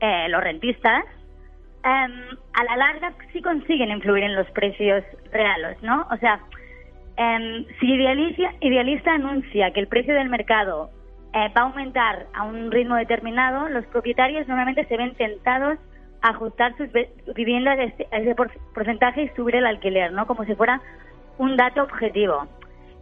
eh, 0.00 0.28
los 0.28 0.42
rentistas, 0.42 1.04
em, 1.84 2.36
a 2.54 2.64
la 2.64 2.76
larga 2.76 3.12
sí 3.32 3.40
consiguen 3.42 3.92
influir 3.92 4.24
en 4.24 4.34
los 4.34 4.50
precios 4.50 5.04
reales, 5.30 5.80
¿no? 5.82 6.04
O 6.10 6.16
sea, 6.16 6.40
em, 7.16 7.64
si 7.78 7.94
Idealista 8.60 9.14
anuncia 9.14 9.70
que 9.70 9.78
el 9.78 9.86
precio 9.86 10.14
del 10.14 10.28
mercado 10.28 10.90
eh, 11.32 11.48
va 11.56 11.62
a 11.62 11.64
aumentar 11.64 12.26
a 12.34 12.44
un 12.44 12.70
ritmo 12.70 12.96
determinado, 12.96 13.68
los 13.68 13.86
propietarios 13.86 14.48
normalmente 14.48 14.84
se 14.86 14.96
ven 14.96 15.14
tentados 15.14 15.78
ajustar 16.22 16.76
sus 16.76 16.88
viviendas 17.34 17.78
a 17.78 18.16
ese, 18.16 18.34
porcentaje 18.74 19.22
y 19.22 19.28
subir 19.30 19.56
el 19.56 19.66
alquiler, 19.66 20.12
¿no? 20.12 20.26
Como 20.26 20.44
si 20.44 20.54
fuera 20.54 20.80
un 21.38 21.56
dato 21.56 21.82
objetivo. 21.82 22.46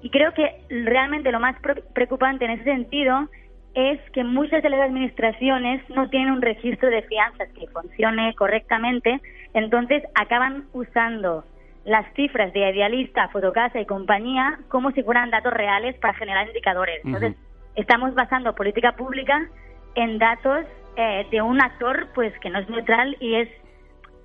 Y 0.02 0.10
creo 0.10 0.32
que 0.32 0.62
realmente 0.68 1.32
lo 1.32 1.40
más 1.40 1.56
preocupante 1.92 2.44
en 2.44 2.52
ese 2.52 2.64
sentido 2.64 3.28
es 3.74 3.98
que 4.12 4.24
muchas 4.24 4.62
de 4.62 4.70
las 4.70 4.80
administraciones 4.80 5.82
no 5.90 6.08
tienen 6.08 6.32
un 6.32 6.42
registro 6.42 6.88
de 6.90 7.02
fianzas 7.02 7.48
que 7.52 7.66
funcione 7.68 8.34
correctamente, 8.34 9.20
entonces 9.54 10.02
acaban 10.14 10.64
usando 10.72 11.44
las 11.84 12.06
cifras 12.14 12.52
de 12.52 12.70
Idealista, 12.70 13.28
Fotocasa 13.28 13.80
y 13.80 13.86
compañía 13.86 14.60
como 14.68 14.90
si 14.92 15.02
fueran 15.02 15.30
datos 15.30 15.52
reales 15.52 15.96
para 15.98 16.14
generar 16.14 16.46
indicadores. 16.46 17.00
Entonces, 17.04 17.34
estamos 17.74 18.14
basando 18.14 18.54
política 18.54 18.92
pública 18.92 19.48
en 19.94 20.18
datos 20.18 20.64
eh, 20.96 21.26
de 21.30 21.42
un 21.42 21.60
actor 21.60 22.08
pues 22.14 22.36
que 22.40 22.50
no 22.50 22.58
es 22.58 22.68
neutral 22.68 23.16
y 23.20 23.36
es 23.36 23.48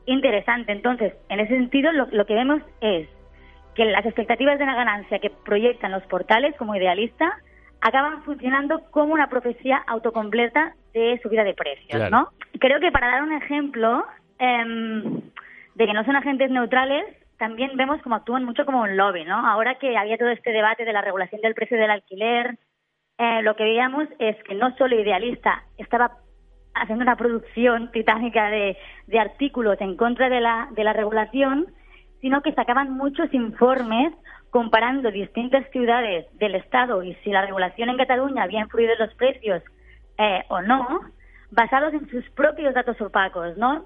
interesante. 0.06 0.72
Entonces, 0.72 1.14
en 1.30 1.40
ese 1.40 1.56
sentido, 1.56 1.92
lo, 1.92 2.26
que 2.26 2.34
vemos 2.34 2.62
es 2.82 3.08
que 3.76 3.86
las 3.86 4.06
expectativas 4.06 4.60
de 4.60 4.66
la 4.66 4.76
ganancia 4.76 5.20
que 5.20 5.30
proyectan 5.30 5.92
los 5.92 6.04
portales 6.04 6.56
como 6.58 6.76
idealista 6.76 7.38
acaban 7.82 8.24
funcionando 8.24 8.82
como 8.92 9.14
una 9.14 9.30
profecía 9.30 9.84
autocompleta 9.88 10.74
de 10.94 11.20
subida 11.22 11.44
de 11.44 11.54
precios, 11.54 12.10
¿no? 12.12 12.30
Creo 12.60 12.80
que 12.80 12.92
para 12.92 13.08
dar 13.08 13.24
un 13.24 13.34
ejemplo 13.34 14.06
em, 14.40 15.22
de 15.76 15.86
que 15.86 15.94
no 15.94 16.06
son 16.06 16.16
agentes 16.16 16.50
neutrales, 16.50 17.04
también 17.38 17.76
vemos 17.76 18.02
cómo 18.02 18.16
actúan 18.16 18.46
mucho 18.46 18.66
como 18.66 18.82
un 18.82 18.96
lobby, 18.96 19.26
¿no? 19.26 19.46
Ahora 19.46 19.76
que 19.76 19.98
había 19.98 20.18
todo 20.18 20.30
este 20.30 20.52
debate 20.52 20.86
de 20.86 20.94
la 20.94 21.02
regulación 21.02 21.42
del 21.42 21.56
precio 21.56 21.78
del 21.78 21.92
alquiler, 21.92 22.58
eh, 23.18 23.42
lo 23.44 23.56
que 23.56 23.64
veíamos 23.64 24.08
es 24.20 24.42
que 24.44 24.56
no 24.56 24.76
solo 24.78 25.00
Idealista 25.00 25.64
estaba 25.78 26.18
haciendo 26.74 27.04
una 27.04 27.16
producción 27.16 27.92
titánica 27.92 28.50
de, 28.50 28.78
de 29.08 29.20
artículos 29.20 29.80
en 29.80 29.96
contra 29.96 30.30
de 30.30 30.42
la, 30.42 30.70
de 30.72 30.84
la 30.84 30.94
regulación, 30.94 31.68
sino 32.22 32.42
que 32.42 32.54
sacaban 32.54 32.92
muchos 32.92 33.32
informes 33.34 34.14
comparando 34.50 35.12
distintas 35.12 35.70
ciudades 35.72 36.26
del 36.38 36.56
Estado 36.56 37.04
y 37.04 37.16
si 37.24 37.32
la 37.32 37.42
regulación 37.46 37.90
en 37.90 37.98
Cataluña 37.98 38.44
había 38.44 38.62
influido 38.62 38.94
en 38.94 39.00
los 39.00 39.14
precios 39.16 39.62
eh, 40.18 40.44
o 40.48 40.62
no, 40.62 41.02
basados 41.52 41.94
en 41.94 42.08
sus 42.10 42.28
propios 42.32 42.74
datos 42.74 43.00
opacos, 43.02 43.58
¿no? 43.58 43.86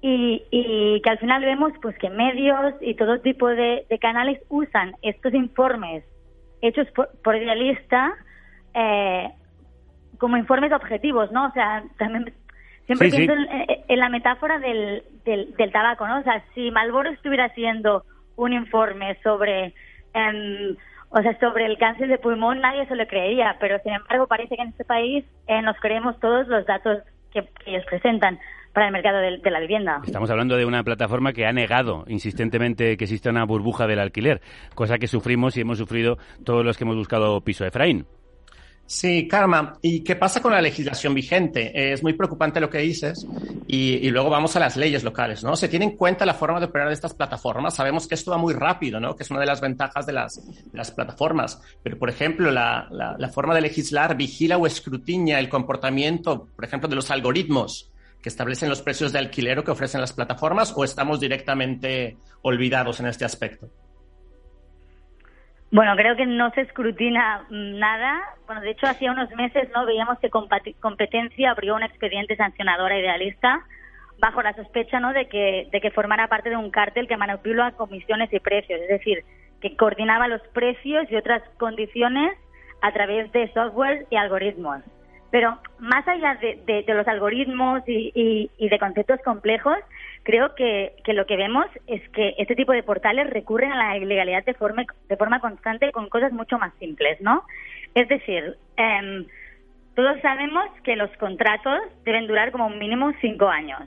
Y, 0.00 1.00
que 1.02 1.10
al 1.10 1.18
final 1.18 1.42
vemos 1.42 1.72
pues 1.80 1.96
que 1.98 2.10
medios 2.10 2.74
y 2.82 2.94
todo 2.94 3.20
tipo 3.20 3.48
de, 3.48 3.86
canales 4.00 4.38
usan 4.50 4.94
estos 5.00 5.32
informes 5.32 6.04
hechos 6.60 6.86
por, 6.94 7.08
por 7.22 7.36
idealista 7.36 8.14
eh, 8.74 9.30
como 10.18 10.36
informes 10.36 10.72
objetivos, 10.72 11.30
¿no? 11.32 11.46
O 11.46 11.52
sea, 11.52 11.84
también 11.98 12.32
siempre 12.86 13.10
pienso 13.10 13.34
En, 13.88 13.98
la 13.98 14.08
metáfora 14.08 14.58
del, 14.58 15.02
del, 15.24 15.72
tabaco, 15.72 16.06
¿no? 16.06 16.20
O 16.20 16.22
sea, 16.22 16.42
si 16.54 16.70
Malboro 16.70 17.10
estuviera 17.10 17.46
haciendo 17.46 18.04
un 18.36 18.52
informe 18.52 19.16
sobre, 19.22 19.74
em, 20.12 20.76
o 21.10 21.22
sea, 21.22 21.38
sobre 21.38 21.66
el 21.66 21.78
cáncer 21.78 22.08
de 22.08 22.18
pulmón, 22.18 22.60
nadie 22.60 22.86
se 22.86 22.96
lo 22.96 23.06
creería, 23.06 23.56
pero 23.60 23.78
sin 23.82 23.94
embargo 23.94 24.26
parece 24.26 24.56
que 24.56 24.62
en 24.62 24.68
este 24.68 24.84
país 24.84 25.24
eh, 25.46 25.62
nos 25.62 25.76
creemos 25.80 26.18
todos 26.20 26.48
los 26.48 26.66
datos 26.66 26.98
que, 27.32 27.48
ellos 27.66 27.84
presentan 27.86 28.38
para 28.72 28.86
el 28.86 28.92
mercado 28.92 29.18
de, 29.18 29.38
de, 29.38 29.50
la 29.50 29.60
vivienda. 29.60 30.00
Estamos 30.04 30.30
hablando 30.30 30.56
de 30.56 30.64
una 30.64 30.82
plataforma 30.82 31.32
que 31.32 31.46
ha 31.46 31.52
negado 31.52 32.04
insistentemente 32.08 32.96
que 32.96 33.04
exista 33.04 33.30
una 33.30 33.44
burbuja 33.44 33.86
del 33.86 34.00
alquiler, 34.00 34.40
cosa 34.74 34.98
que 34.98 35.06
sufrimos 35.06 35.56
y 35.56 35.60
hemos 35.60 35.78
sufrido 35.78 36.18
todos 36.44 36.64
los 36.64 36.76
que 36.76 36.84
hemos 36.84 36.96
buscado 36.96 37.40
piso. 37.40 37.64
Efraín. 37.64 38.06
Sí, 38.86 39.26
Karma. 39.26 39.78
¿Y 39.80 40.00
qué 40.00 40.14
pasa 40.14 40.42
con 40.42 40.52
la 40.52 40.60
legislación 40.60 41.14
vigente? 41.14 41.92
Es 41.92 42.02
muy 42.02 42.12
preocupante 42.12 42.60
lo 42.60 42.68
que 42.68 42.78
dices. 42.78 43.26
Y, 43.66 44.10
luego 44.10 44.28
vamos 44.28 44.54
a 44.56 44.60
las 44.60 44.76
leyes 44.76 45.02
locales, 45.02 45.42
¿no? 45.42 45.56
Se 45.56 45.68
tiene 45.68 45.86
en 45.86 45.96
cuenta 45.96 46.26
la 46.26 46.34
forma 46.34 46.60
de 46.60 46.66
operar 46.66 46.88
de 46.88 46.94
estas 46.94 47.14
plataformas. 47.14 47.74
Sabemos 47.74 48.06
que 48.06 48.14
esto 48.14 48.30
va 48.30 48.36
muy 48.36 48.52
rápido, 48.52 49.00
¿no? 49.00 49.16
Que 49.16 49.22
es 49.22 49.30
una 49.30 49.40
de 49.40 49.46
las 49.46 49.60
ventajas 49.60 50.04
de 50.06 50.12
las, 50.12 50.40
plataformas. 50.94 51.60
Pero, 51.82 51.98
por 51.98 52.10
ejemplo, 52.10 52.50
la, 52.50 53.30
forma 53.32 53.54
de 53.54 53.62
legislar 53.62 54.16
vigila 54.16 54.58
o 54.58 54.66
escrutina 54.66 55.38
el 55.38 55.48
comportamiento, 55.48 56.46
por 56.54 56.64
ejemplo, 56.64 56.88
de 56.88 56.96
los 56.96 57.10
algoritmos 57.10 57.90
que 58.20 58.28
establecen 58.28 58.68
los 58.68 58.82
precios 58.82 59.12
de 59.12 59.18
alquiler 59.18 59.62
que 59.64 59.70
ofrecen 59.70 60.00
las 60.00 60.12
plataformas 60.12 60.72
o 60.76 60.84
estamos 60.84 61.20
directamente 61.20 62.16
olvidados 62.42 63.00
en 63.00 63.06
este 63.06 63.24
aspecto. 63.24 63.68
Bueno, 65.74 65.96
creo 65.96 66.14
que 66.14 66.24
no 66.24 66.52
se 66.52 66.60
escrutina 66.60 67.46
nada. 67.50 68.22
Bueno, 68.46 68.60
de 68.60 68.70
hecho, 68.70 68.86
hacía 68.86 69.10
unos 69.10 69.28
meses 69.32 69.68
no 69.74 69.84
veíamos 69.84 70.20
que 70.20 70.30
competencia 70.30 71.50
abrió 71.50 71.74
un 71.74 71.82
expediente 71.82 72.36
sancionadora 72.36 72.96
idealista 72.96 73.60
bajo 74.20 74.40
la 74.40 74.54
sospecha 74.54 75.00
¿no? 75.00 75.12
de, 75.12 75.26
que, 75.26 75.66
de 75.72 75.80
que 75.80 75.90
formara 75.90 76.28
parte 76.28 76.48
de 76.48 76.56
un 76.56 76.70
cártel 76.70 77.08
que 77.08 77.16
manipula 77.16 77.72
comisiones 77.72 78.32
y 78.32 78.38
precios, 78.38 78.80
es 78.82 78.88
decir, 78.88 79.24
que 79.60 79.74
coordinaba 79.76 80.28
los 80.28 80.42
precios 80.52 81.10
y 81.10 81.16
otras 81.16 81.42
condiciones 81.58 82.38
a 82.80 82.92
través 82.92 83.32
de 83.32 83.52
software 83.52 84.06
y 84.10 84.16
algoritmos. 84.16 84.80
Pero 85.32 85.58
más 85.80 86.06
allá 86.06 86.38
de, 86.40 86.84
los 86.86 87.08
algoritmos 87.08 87.82
y, 87.88 88.48
de 88.56 88.78
conceptos 88.78 89.18
complejos, 89.24 89.78
creo 90.24 90.54
que, 90.54 90.94
lo 91.06 91.26
que 91.26 91.36
vemos 91.36 91.66
es 91.86 92.06
que 92.10 92.34
este 92.38 92.56
tipo 92.56 92.72
de 92.72 92.82
portales 92.82 93.30
recurren 93.30 93.70
a 93.72 93.76
la 93.76 93.96
ilegalidad 93.96 94.44
de 94.44 94.54
forma, 94.54 94.84
de 95.08 95.16
forma 95.16 95.38
constante 95.38 95.92
con 95.92 96.08
cosas 96.08 96.32
mucho 96.32 96.58
más 96.58 96.72
simples, 96.80 97.20
¿no? 97.20 97.44
Es 97.94 98.08
decir, 98.08 98.56
em, 98.76 99.26
todos 99.94 100.20
sabemos 100.22 100.66
que 100.82 100.96
los 100.96 101.10
contratos 101.18 101.80
deben 102.04 102.26
durar 102.26 102.50
como 102.50 102.68
mínimo 102.70 103.12
cinco 103.20 103.48
años. 103.48 103.82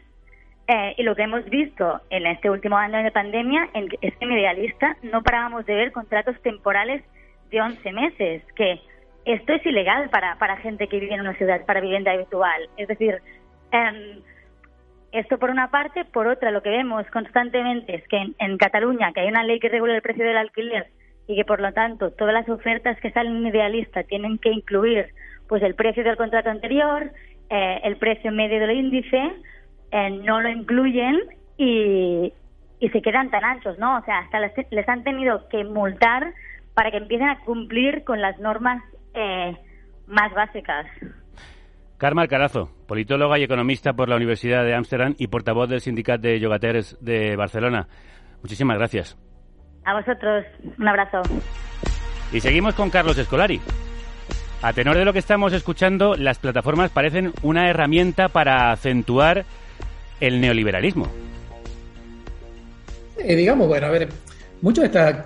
Eh, 0.67 0.95
y 0.97 1.03
lo 1.03 1.15
que 1.15 1.23
hemos 1.23 1.45
visto 1.49 2.01
en 2.09 2.27
este 2.27 2.49
último 2.49 2.77
año 2.77 3.01
de 3.01 3.11
pandemia 3.11 3.69
es 3.73 3.89
que 3.89 4.25
en 4.25 4.31
Idealista 4.31 4.97
no 5.01 5.23
parábamos 5.23 5.65
de 5.65 5.75
ver 5.75 5.91
contratos 5.91 6.39
temporales 6.41 7.03
de 7.49 7.61
11 7.61 7.91
meses, 7.93 8.43
que 8.53 8.79
esto 9.25 9.53
es 9.53 9.65
ilegal 9.65 10.09
para, 10.09 10.37
para 10.37 10.57
gente 10.57 10.87
que 10.87 10.99
vive 10.99 11.15
en 11.15 11.21
una 11.21 11.33
ciudad, 11.35 11.65
para 11.65 11.81
vivienda 11.81 12.11
habitual. 12.11 12.69
Es 12.77 12.87
decir, 12.87 13.21
em, 13.71 14.21
esto 15.11 15.37
por 15.37 15.49
una 15.49 15.69
parte, 15.71 16.05
por 16.05 16.27
otra, 16.27 16.51
lo 16.51 16.61
que 16.61 16.69
vemos 16.69 17.05
constantemente 17.11 17.95
es 17.95 18.07
que 18.07 18.33
en, 18.37 18.57
Cataluña, 18.57 19.11
que 19.13 19.21
hay 19.21 19.29
una 19.29 19.43
ley 19.43 19.59
que 19.59 19.69
regula 19.69 19.95
el 19.95 20.01
precio 20.01 20.25
del 20.25 20.37
alquiler 20.37 20.87
y 21.27 21.35
que 21.35 21.45
por 21.45 21.61
lo 21.61 21.71
tanto 21.73 22.11
todas 22.11 22.33
las 22.33 22.47
ofertas 22.49 22.99
que 22.99 23.11
salen 23.11 23.45
idealistas 23.45 24.05
tienen 24.07 24.37
que 24.37 24.49
incluir 24.49 25.07
pues 25.47 25.63
el 25.63 25.75
precio 25.75 26.03
del 26.03 26.17
contrato 26.17 26.49
anterior, 26.49 27.11
eh, 27.49 27.79
el 27.83 27.95
precio 27.97 28.31
medio 28.31 28.59
del 28.59 28.71
índice, 28.71 29.31
eh, 29.91 30.09
no 30.09 30.41
lo 30.41 30.49
incluyen 30.49 31.21
y, 31.57 32.33
se 32.79 33.01
quedan 33.01 33.31
tan 33.31 33.43
anchos, 33.43 33.79
¿no? 33.79 33.97
O 33.97 34.01
sea, 34.03 34.19
hasta 34.19 34.39
les, 34.39 34.89
han 34.89 35.03
tenido 35.03 35.47
que 35.49 35.63
multar 35.63 36.33
para 36.73 36.91
que 36.91 36.97
empiecen 36.97 37.27
a 37.27 37.39
cumplir 37.39 38.03
con 38.03 38.21
las 38.21 38.37
normas 38.39 38.83
eh, 39.13 39.55
más 40.05 40.31
básicas. 40.33 40.85
Carmen 41.97 42.21
Alcarazo, 42.21 42.69
politóloga 42.87 43.39
y 43.39 43.43
economista 43.43 43.93
por 43.93 44.07
la 44.07 44.15
Universidad 44.15 44.63
de 44.63 44.75
Ámsterdam 44.75 45.15
y 45.17 45.27
portavoz 45.27 45.67
del 45.67 45.81
Sindicato 45.81 46.27
de 46.27 46.39
Yogateres 46.39 46.95
de 47.01 47.35
Barcelona. 47.35 47.87
Muchísimas 48.43 48.77
gracias. 48.77 49.17
A 49.83 49.95
vosotros, 49.95 50.45
un 50.77 50.87
abrazo. 50.87 51.21
Y 52.31 52.39
seguimos 52.39 52.75
con 52.75 52.91
Carlos 52.91 53.17
Escolari. 53.17 53.59
A 54.61 54.73
tenor 54.73 54.95
de 54.95 55.05
lo 55.05 55.13
que 55.13 55.19
estamos 55.19 55.53
escuchando, 55.53 56.15
las 56.15 56.37
plataformas 56.37 56.91
parecen 56.91 57.33
una 57.41 57.69
herramienta 57.69 58.27
para 58.27 58.71
acentuar 58.71 59.45
el 60.19 60.39
neoliberalismo. 60.39 61.07
Eh, 63.17 63.35
digamos, 63.35 63.67
bueno, 63.67 63.87
a 63.87 63.91
ver, 63.91 64.09
muchas 64.61 64.83
de 64.83 64.99
estas 64.99 65.25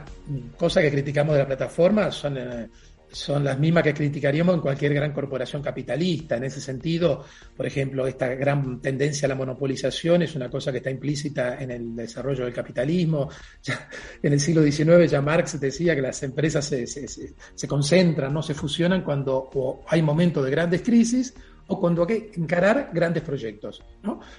cosas 0.57 0.83
que 0.83 0.91
criticamos 0.91 1.33
de 1.33 1.41
la 1.41 1.47
plataforma 1.47 2.11
son 2.11 2.37
eh, 2.37 2.67
son 3.11 3.43
las 3.43 3.59
mismas 3.59 3.83
que 3.83 3.93
criticaríamos 3.93 4.55
en 4.55 4.61
cualquier 4.61 4.93
gran 4.93 5.11
corporación 5.11 5.61
capitalista. 5.61 6.37
En 6.37 6.45
ese 6.45 6.61
sentido, 6.61 7.25
por 7.55 7.65
ejemplo, 7.65 8.07
esta 8.07 8.27
gran 8.35 8.81
tendencia 8.81 9.25
a 9.25 9.29
la 9.29 9.35
monopolización 9.35 10.21
es 10.21 10.35
una 10.35 10.49
cosa 10.49 10.71
que 10.71 10.77
está 10.77 10.89
implícita 10.89 11.61
en 11.61 11.71
el 11.71 11.95
desarrollo 11.95 12.45
del 12.45 12.53
capitalismo. 12.53 13.29
en 14.23 14.33
el 14.33 14.39
siglo 14.39 14.63
XIX 14.63 15.11
ya 15.11 15.21
Marx 15.21 15.59
decía 15.59 15.95
que 15.95 16.01
las 16.01 16.23
empresas 16.23 16.65
se, 16.65 16.87
se, 16.87 17.67
concentran, 17.67 18.33
no 18.33 18.41
se 18.41 18.53
fusionan 18.53 19.03
cuando 19.03 19.49
hay 19.87 20.01
momentos 20.01 20.43
de 20.45 20.51
grandes 20.51 20.81
crisis 20.81 21.33
o 21.67 21.79
cuando 21.79 22.05
hay 22.07 22.29
que 22.29 22.39
encarar 22.39 22.91
grandes 22.93 23.23
proyectos. 23.23 23.83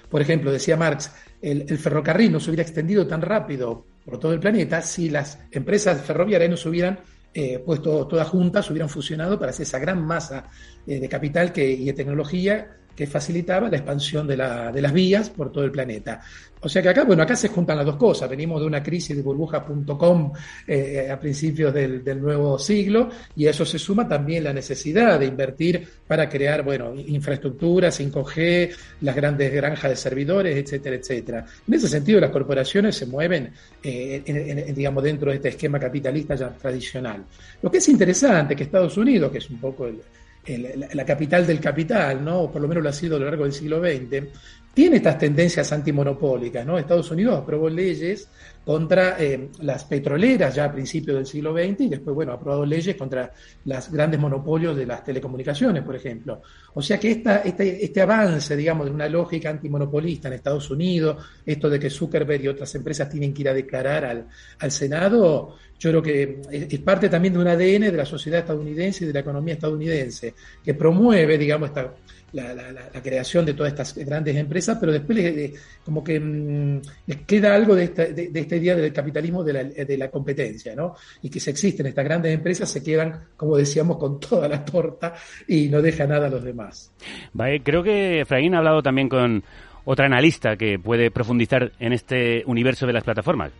Por 0.09 0.21
ejemplo, 0.21 0.51
decía 0.51 0.77
Marx, 0.77 1.11
el, 1.41 1.65
el 1.67 1.77
ferrocarril 1.77 2.31
no 2.31 2.39
se 2.39 2.49
hubiera 2.49 2.63
extendido 2.63 3.05
tan 3.07 3.21
rápido 3.21 3.85
por 4.03 4.19
todo 4.19 4.33
el 4.33 4.39
planeta 4.39 4.81
si 4.81 5.09
las 5.09 5.39
empresas 5.51 6.01
ferroviarias 6.01 6.49
no 6.49 6.57
se 6.57 6.69
hubieran 6.69 6.99
eh, 7.33 7.59
puesto 7.59 8.07
todas 8.07 8.27
juntas, 8.27 8.69
hubieran 8.69 8.89
fusionado 8.89 9.39
para 9.39 9.49
hacer 9.51 9.63
esa 9.63 9.79
gran 9.79 10.05
masa 10.05 10.49
eh, 10.85 10.99
de 10.99 11.09
capital 11.09 11.51
que, 11.51 11.69
y 11.69 11.85
de 11.85 11.93
tecnología 11.93 12.77
que 12.95 13.07
facilitaba 13.07 13.69
la 13.69 13.77
expansión 13.77 14.27
de, 14.27 14.37
la, 14.37 14.71
de, 14.71 14.81
las 14.81 14.93
vías 14.93 15.29
por 15.29 15.51
todo 15.51 15.63
el 15.63 15.71
planeta. 15.71 16.21
O 16.61 16.69
sea 16.69 16.81
que 16.81 16.89
acá, 16.89 17.03
bueno, 17.03 17.23
acá 17.23 17.35
se 17.35 17.49
juntan 17.49 17.75
las 17.75 17.85
dos 17.85 17.97
cosas. 17.97 18.29
Venimos 18.29 18.61
de 18.61 18.67
una 18.67 18.81
crisis 18.81 19.17
de 19.17 19.21
burbuja.com 19.21 20.31
eh, 20.65 21.09
a 21.11 21.19
principios 21.19 21.73
del, 21.73 22.03
del, 22.03 22.21
nuevo 22.21 22.57
siglo 22.57 23.09
y 23.35 23.47
a 23.47 23.49
eso 23.49 23.65
se 23.65 23.77
suma 23.77 24.07
también 24.07 24.45
la 24.45 24.53
necesidad 24.53 25.19
de 25.19 25.25
invertir 25.25 25.85
para 26.07 26.29
crear, 26.29 26.63
bueno, 26.63 26.93
infraestructuras, 26.95 27.99
5G, 27.99 28.71
las 29.01 29.15
grandes 29.15 29.51
granjas 29.51 29.89
de 29.89 29.95
servidores, 29.97 30.55
etcétera, 30.55 30.95
etcétera. 30.95 31.45
En 31.67 31.73
ese 31.73 31.89
sentido, 31.89 32.21
las 32.21 32.31
corporaciones 32.31 32.95
se 32.95 33.07
mueven, 33.07 33.51
eh, 33.83 34.71
digamos, 34.73 35.03
dentro 35.03 35.31
de 35.31 35.37
este 35.37 35.49
esquema 35.49 35.79
capitalista 35.79 36.35
ya 36.35 36.49
tradicional. 36.49 37.25
Lo 37.61 37.69
que 37.69 37.79
es 37.79 37.89
interesante 37.89 38.55
que 38.55 38.63
Estados 38.63 38.95
Unidos, 38.95 39.31
que 39.31 39.39
es 39.39 39.49
un 39.49 39.59
poco 39.59 39.85
el, 39.87 39.99
la 40.45 41.05
capital 41.05 41.47
del 41.47 41.59
capital, 41.59 42.23
¿no? 42.23 42.41
o 42.41 42.51
por 42.51 42.61
lo 42.61 42.67
menos 42.67 42.83
lo 42.83 42.89
ha 42.89 42.93
sido 42.93 43.15
a 43.15 43.19
lo 43.19 43.25
largo 43.25 43.43
del 43.43 43.53
siglo 43.53 43.79
XX, 43.79 44.27
tiene 44.73 44.97
estas 44.97 45.19
tendencias 45.19 45.71
antimonopólicas. 45.71 46.65
¿no? 46.65 46.77
Estados 46.77 47.11
Unidos 47.11 47.39
aprobó 47.39 47.69
leyes 47.69 48.27
contra 48.65 49.21
eh, 49.21 49.49
las 49.59 49.83
petroleras 49.83 50.55
ya 50.55 50.65
a 50.65 50.71
principios 50.71 51.17
del 51.17 51.25
siglo 51.25 51.53
XX 51.53 51.81
y 51.81 51.89
después, 51.89 52.15
bueno, 52.15 52.31
ha 52.31 52.35
aprobado 52.35 52.65
leyes 52.65 52.95
contra 52.95 53.31
los 53.65 53.91
grandes 53.91 54.19
monopolios 54.19 54.75
de 54.75 54.85
las 54.85 55.03
telecomunicaciones, 55.03 55.83
por 55.83 55.95
ejemplo. 55.95 56.41
O 56.73 56.81
sea 56.81 56.97
que 56.97 57.11
esta, 57.11 57.37
este, 57.37 57.83
este 57.83 58.01
avance, 58.01 58.55
digamos, 58.55 58.85
de 58.85 58.93
una 58.93 59.07
lógica 59.07 59.49
antimonopolista 59.49 60.29
en 60.29 60.35
Estados 60.35 60.71
Unidos, 60.71 61.23
esto 61.45 61.69
de 61.69 61.79
que 61.79 61.89
Zuckerberg 61.89 62.43
y 62.43 62.47
otras 62.47 62.73
empresas 62.73 63.09
tienen 63.09 63.33
que 63.33 63.41
ir 63.41 63.49
a 63.49 63.53
declarar 63.53 64.05
al, 64.05 64.27
al 64.59 64.71
Senado, 64.71 65.55
yo 65.77 65.89
creo 65.89 66.01
que 66.01 66.41
es 66.49 66.79
parte 66.79 67.09
también 67.09 67.33
de 67.33 67.39
un 67.41 67.47
ADN 67.47 67.81
de 67.81 67.91
la 67.91 68.05
sociedad 68.05 68.39
estadounidense 68.39 69.03
y 69.03 69.07
de 69.07 69.13
la 69.13 69.19
economía 69.19 69.55
estadounidense, 69.55 70.33
que 70.63 70.73
promueve, 70.73 71.37
digamos, 71.37 71.69
esta 71.69 71.93
la, 72.33 73.01
creación 73.01 73.45
de 73.45 73.53
todas 73.53 73.71
estas 73.73 73.95
grandes 74.05 74.35
empresas, 74.35 74.77
pero 74.79 74.91
después 74.91 75.51
como 75.85 76.03
que 76.03 76.19
mm, 76.19 76.81
les 77.07 77.17
queda 77.25 77.55
algo 77.55 77.75
de, 77.75 77.85
esta, 77.85 78.05
de, 78.05 78.31
este 78.33 78.59
día 78.59 78.75
del 78.75 78.91
capitalismo 78.91 79.43
de 79.43 79.53
la, 79.53 79.63
de 79.63 79.97
la 79.97 80.09
competencia, 80.09 80.75
¿no? 80.75 80.95
Y 81.21 81.29
que 81.29 81.39
si 81.39 81.49
existen 81.49 81.85
estas 81.85 82.05
grandes 82.05 82.33
empresas 82.33 82.69
se 82.69 82.83
quedan, 82.83 83.25
como 83.37 83.57
decíamos, 83.57 83.97
con 83.97 84.19
toda 84.19 84.47
la 84.47 84.63
torta 84.65 85.13
y 85.47 85.67
no 85.67 85.81
deja 85.81 86.05
nada 86.07 86.27
a 86.27 86.29
los 86.29 86.43
demás. 86.43 86.91
Vale, 87.33 87.61
creo 87.61 87.83
que 87.83 88.21
Efraín 88.21 88.55
ha 88.55 88.59
hablado 88.59 88.81
también 88.81 89.09
con 89.09 89.43
otra 89.85 90.05
analista 90.05 90.55
que 90.55 90.79
puede 90.79 91.11
profundizar 91.11 91.71
en 91.79 91.93
este 91.93 92.43
universo 92.45 92.87
de 92.87 92.93
las 92.93 93.03
plataformas. 93.03 93.51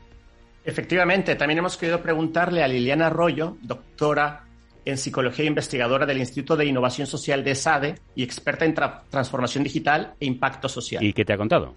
Efectivamente, 0.66 1.36
también 1.36 1.60
hemos 1.60 1.76
querido 1.78 2.02
preguntarle 2.02 2.64
a 2.64 2.68
Liliana 2.68 3.08
Arroyo, 3.08 3.58
doctora 3.62 4.43
en 4.86 4.98
psicología 4.98 5.46
e 5.46 5.48
investigadora 5.48 6.06
del 6.06 6.20
Instituto 6.20 6.56
de 6.56 6.66
Innovación 6.66 7.08
Social 7.08 7.44
de 7.44 7.56
SADE 7.56 7.96
y 8.16 8.24
experta 8.24 8.66
en 8.66 8.76
transformación 9.10 9.64
digital 9.64 10.14
e 10.20 10.26
impacto 10.26 10.70
social. 10.70 11.04
¿Y 11.04 11.14
qué 11.14 11.26
te 11.26 11.34
ha 11.34 11.38
contado? 11.38 11.76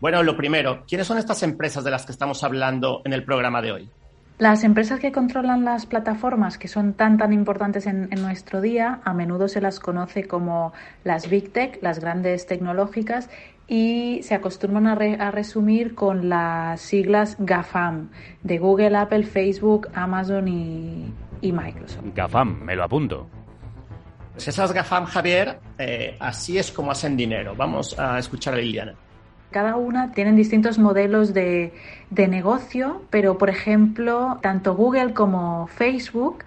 Bueno, 0.00 0.22
lo 0.22 0.36
primero, 0.36 0.84
¿quiénes 0.86 1.06
son 1.06 1.18
estas 1.18 1.42
empresas 1.42 1.82
de 1.82 1.90
las 1.90 2.04
que 2.04 2.12
estamos 2.12 2.44
hablando 2.44 3.00
en 3.04 3.12
el 3.12 3.24
programa 3.24 3.62
de 3.62 3.72
hoy? 3.72 3.90
Las 4.38 4.64
empresas 4.64 5.00
que 5.00 5.12
controlan 5.12 5.64
las 5.64 5.86
plataformas 5.86 6.58
que 6.58 6.68
son 6.68 6.92
tan 6.92 7.16
tan 7.16 7.32
importantes 7.32 7.86
en, 7.86 8.10
nuestro 8.10 8.60
día, 8.60 9.00
a 9.02 9.14
menudo 9.14 9.48
se 9.48 9.62
las 9.62 9.80
conoce 9.80 10.24
como 10.26 10.74
las 11.04 11.30
Big 11.30 11.52
Tech, 11.52 11.78
las 11.80 12.00
grandes 12.00 12.46
tecnológicas, 12.46 13.30
y 13.66 14.20
se 14.22 14.34
acostumbran 14.34 14.86
a, 14.86 15.30
resumir 15.30 15.94
con 15.94 16.28
las 16.28 16.82
siglas 16.82 17.36
GAFAM, 17.38 18.10
de 18.42 18.58
Google, 18.58 18.94
Apple, 18.98 19.24
Facebook, 19.24 19.88
Amazon 19.94 20.48
y, 20.48 21.10
y 21.40 21.52
Microsoft. 21.52 22.04
GAFAM, 22.14 22.62
me 22.62 22.76
lo 22.76 22.84
apunto. 22.84 23.28
Pues 24.32 24.48
esas 24.48 24.72
GAFAM, 24.72 25.06
Javier, 25.06 25.58
eh, 25.78 26.16
así 26.20 26.58
es 26.58 26.70
como 26.70 26.90
hacen 26.90 27.16
dinero. 27.16 27.54
Vamos 27.56 27.98
a 27.98 28.18
escuchar 28.18 28.54
a 28.54 28.58
Liliana. 28.58 28.94
Cada 29.50 29.76
una 29.76 30.12
tienen 30.12 30.36
distintos 30.36 30.78
modelos 30.78 31.32
de, 31.32 31.72
de 32.10 32.28
negocio, 32.28 33.02
pero 33.10 33.38
por 33.38 33.48
ejemplo, 33.48 34.38
tanto 34.42 34.74
Google 34.74 35.14
como 35.14 35.66
Facebook 35.68 36.44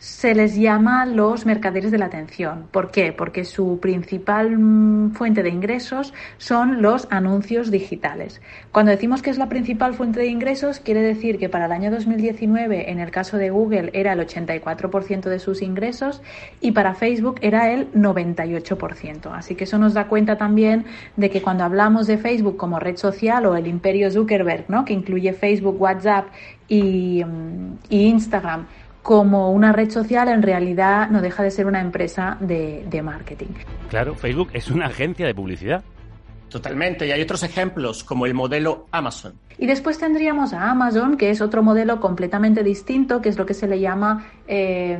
se 0.00 0.34
les 0.34 0.56
llama 0.56 1.04
los 1.04 1.44
mercaderes 1.44 1.90
de 1.90 1.98
la 1.98 2.06
atención. 2.06 2.68
¿Por 2.70 2.90
qué? 2.90 3.12
Porque 3.12 3.44
su 3.44 3.80
principal 3.80 4.56
mm, 4.56 5.12
fuente 5.12 5.42
de 5.42 5.50
ingresos 5.50 6.14
son 6.38 6.80
los 6.80 7.06
anuncios 7.10 7.70
digitales. 7.70 8.40
Cuando 8.72 8.92
decimos 8.92 9.20
que 9.20 9.28
es 9.28 9.36
la 9.36 9.50
principal 9.50 9.92
fuente 9.92 10.18
de 10.20 10.28
ingresos, 10.28 10.80
quiere 10.80 11.02
decir 11.02 11.38
que 11.38 11.50
para 11.50 11.66
el 11.66 11.72
año 11.72 11.90
2019, 11.90 12.90
en 12.90 12.98
el 12.98 13.10
caso 13.10 13.36
de 13.36 13.50
Google, 13.50 13.90
era 13.92 14.14
el 14.14 14.20
84% 14.20 15.28
de 15.28 15.38
sus 15.38 15.60
ingresos 15.60 16.22
y 16.62 16.72
para 16.72 16.94
Facebook 16.94 17.36
era 17.42 17.70
el 17.70 17.92
98%. 17.92 19.30
Así 19.34 19.54
que 19.54 19.64
eso 19.64 19.76
nos 19.76 19.92
da 19.92 20.08
cuenta 20.08 20.38
también 20.38 20.86
de 21.16 21.28
que 21.28 21.42
cuando 21.42 21.64
hablamos 21.64 22.06
de 22.06 22.16
Facebook 22.16 22.56
como 22.56 22.78
red 22.78 22.96
social 22.96 23.44
o 23.44 23.54
el 23.54 23.66
imperio 23.66 24.10
Zuckerberg, 24.10 24.64
¿no? 24.68 24.86
que 24.86 24.94
incluye 24.94 25.34
Facebook, 25.34 25.78
WhatsApp 25.78 26.28
y, 26.68 27.22
mm, 27.22 27.78
y 27.90 28.06
Instagram, 28.06 28.66
como 29.02 29.50
una 29.50 29.72
red 29.72 29.90
social, 29.90 30.28
en 30.28 30.42
realidad 30.42 31.08
no 31.10 31.22
deja 31.22 31.42
de 31.42 31.50
ser 31.50 31.66
una 31.66 31.80
empresa 31.80 32.36
de, 32.40 33.00
marketing. 33.02 33.48
Claro, 33.88 34.14
Facebook 34.14 34.50
es 34.52 34.70
una 34.70 34.86
agencia 34.86 35.26
de 35.26 35.34
publicidad. 35.34 35.82
Totalmente, 36.48 37.06
y 37.06 37.12
hay 37.12 37.22
otros 37.22 37.44
ejemplos 37.44 38.02
como 38.02 38.26
el 38.26 38.34
modelo 38.34 38.86
Amazon. 38.90 39.34
Y 39.56 39.66
después 39.66 39.98
tendríamos 39.98 40.52
a 40.52 40.70
Amazon, 40.70 41.16
que 41.16 41.30
es 41.30 41.40
otro 41.40 41.62
modelo 41.62 42.00
completamente 42.00 42.64
distinto, 42.64 43.20
que 43.20 43.28
es 43.28 43.38
lo 43.38 43.46
que 43.46 43.54
se 43.54 43.68
le 43.68 43.78
llama 43.78 44.26
eh, 44.48 44.98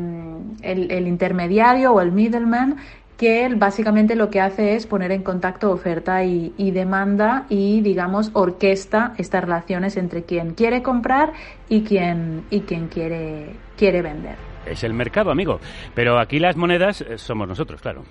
el, 0.62 0.90
el, 0.92 1.08
intermediario 1.08 1.92
o 1.92 2.00
el 2.00 2.12
middleman, 2.12 2.76
que 3.20 3.50
básicamente 3.54 4.16
lo 4.16 4.30
que 4.30 4.40
hace 4.40 4.76
es 4.76 4.86
poner 4.86 5.12
en 5.12 5.22
contacto 5.22 5.70
oferta 5.70 6.24
y, 6.24 6.70
demanda 6.70 7.44
y, 7.50 7.82
digamos, 7.82 8.30
orquesta 8.32 9.12
estas 9.18 9.42
relaciones 9.44 9.98
entre 9.98 10.22
quien 10.22 10.54
quiere 10.54 10.82
comprar 10.82 11.34
y 11.68 11.82
quien, 11.82 12.46
y 12.48 12.60
quien 12.60 12.88
quiere, 12.88 13.56
quiere 13.76 14.00
vender. 14.00 14.36
Es 14.64 14.84
el 14.84 14.94
mercado, 14.94 15.30
amigo. 15.30 15.60
Pero 15.94 16.18
aquí 16.18 16.38
las 16.38 16.56
monedas 16.56 17.02
eh, 17.02 17.18
somos 17.18 17.46
nosotros, 17.46 17.82
claro. 17.82 18.04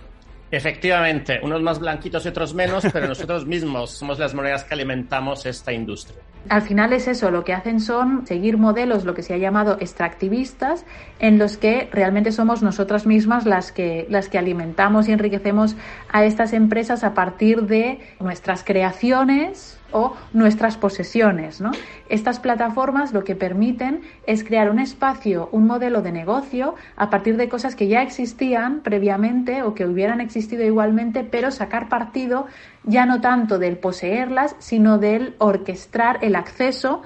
Efectivamente, 0.52 1.40
unos 1.44 1.62
más 1.62 1.80
blanquitos 1.80 2.26
y 2.26 2.30
otros 2.30 2.54
menos, 2.54 2.84
pero 2.92 3.08
nosotros 3.08 3.46
mismos 3.46 3.92
somos 3.92 4.18
las 4.18 4.34
monedas 4.34 4.64
que 4.64 4.74
alimentamos 4.74 5.46
esta 5.46 5.72
industria. 5.72 6.18
Al 6.48 6.62
final 6.62 6.94
es 6.94 7.08
eso, 7.08 7.30
lo 7.32 7.44
que 7.44 7.54
hacen 7.54 7.80
son 7.80 8.26
seguir 8.26 8.58
modelos, 8.58 9.04
lo 9.04 9.14
que 9.14 9.22
se 9.22 9.34
ha 9.34 9.38
llamado 9.38 9.78
extractivistas, 9.80 10.86
en 11.20 11.38
los 11.38 11.58
que 11.58 11.90
realmente 11.92 12.32
somos 12.32 12.64
nosotras 12.64 13.06
mismas 13.06 13.46
las 13.46 13.72
que, 13.72 14.08
las 14.10 14.30
que 14.30 14.38
alimentamos 14.38 15.08
y 15.08 15.12
enriquecemos 15.12 15.76
a 16.12 16.24
estas 16.24 16.54
empresas 16.54 17.04
a 17.04 17.14
partir 17.14 17.64
de 17.64 18.00
nuestras 18.20 18.64
creaciones, 18.64 19.79
o 19.92 20.16
nuestras 20.34 20.78
posesiones. 20.78 21.62
¿no? 21.62 21.72
Estas 22.10 22.40
plataformas 22.40 23.14
lo 23.14 23.24
que 23.24 23.36
permiten 23.36 24.02
es 24.26 24.44
crear 24.44 24.70
un 24.70 24.80
espacio, 24.80 25.50
un 25.52 25.68
modelo 25.68 26.02
de 26.02 26.12
negocio 26.12 26.76
a 26.96 27.10
partir 27.10 27.38
de 27.38 27.50
cosas 27.50 27.76
que 27.76 27.88
ya 27.88 28.02
existían 28.02 28.82
previamente 28.82 29.64
o 29.64 29.74
que 29.74 29.86
hubieran 29.86 30.22
existido 30.22 30.64
igualmente, 30.64 31.24
pero 31.24 31.52
sacar 31.52 31.90
partido 31.90 32.48
ya 32.84 33.06
no 33.06 33.22
tanto 33.22 33.60
del 33.60 33.78
poseerlas, 33.78 34.56
sino 34.60 34.98
del 34.98 35.36
orquestar 35.38 36.20
el 36.22 36.36
acceso. 36.36 37.02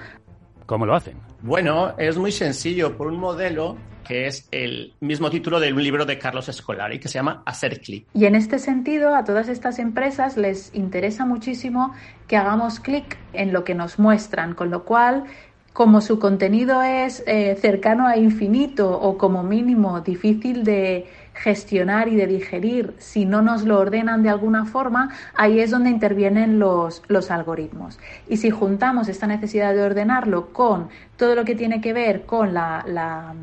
¿Cómo 0.66 0.86
lo 0.86 0.94
hacen? 0.94 1.16
Bueno, 1.42 1.94
es 1.98 2.16
muy 2.16 2.32
sencillo. 2.32 2.96
Por 2.96 3.08
un 3.08 3.18
modelo 3.18 3.76
que 4.04 4.26
es 4.26 4.48
el 4.52 4.92
mismo 5.00 5.30
título 5.30 5.58
de 5.58 5.72
un 5.72 5.82
libro 5.82 6.04
de 6.04 6.18
Carlos 6.18 6.48
Escolari 6.48 6.98
que 6.98 7.08
se 7.08 7.14
llama 7.14 7.42
Hacer 7.46 7.80
clic. 7.80 8.06
Y 8.14 8.26
en 8.26 8.34
este 8.34 8.58
sentido, 8.58 9.14
a 9.14 9.24
todas 9.24 9.48
estas 9.48 9.78
empresas 9.78 10.36
les 10.36 10.74
interesa 10.74 11.26
muchísimo 11.26 11.92
que 12.28 12.36
hagamos 12.36 12.80
clic 12.80 13.16
en 13.32 13.52
lo 13.52 13.64
que 13.64 13.74
nos 13.74 13.98
muestran, 13.98 14.54
con 14.54 14.70
lo 14.70 14.84
cual 14.84 15.24
como 15.72 16.00
su 16.00 16.20
contenido 16.20 16.82
es 16.82 17.24
eh, 17.26 17.56
cercano 17.60 18.06
a 18.06 18.16
infinito 18.16 18.92
o 18.92 19.18
como 19.18 19.42
mínimo 19.42 20.00
difícil 20.00 20.62
de 20.62 21.06
gestionar 21.34 22.08
y 22.08 22.16
de 22.16 22.26
digerir 22.26 22.94
si 22.98 23.26
no 23.26 23.42
nos 23.42 23.64
lo 23.64 23.78
ordenan 23.78 24.22
de 24.22 24.30
alguna 24.30 24.64
forma, 24.64 25.10
ahí 25.34 25.60
es 25.60 25.70
donde 25.70 25.90
intervienen 25.90 26.58
los, 26.58 27.02
los 27.08 27.30
algoritmos. 27.30 27.98
Y 28.28 28.38
si 28.38 28.50
juntamos 28.50 29.08
esta 29.08 29.26
necesidad 29.26 29.74
de 29.74 29.82
ordenarlo 29.82 30.52
con 30.52 30.88
todo 31.16 31.34
lo 31.34 31.44
que 31.44 31.54
tiene 31.54 31.80
que 31.80 31.92
ver 31.92 32.22
con 32.24 32.54
la, 32.54 32.84
la, 32.86 33.34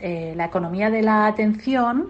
eh, 0.00 0.34
la 0.36 0.46
economía 0.46 0.90
de 0.90 1.02
la 1.02 1.26
atención, 1.26 2.08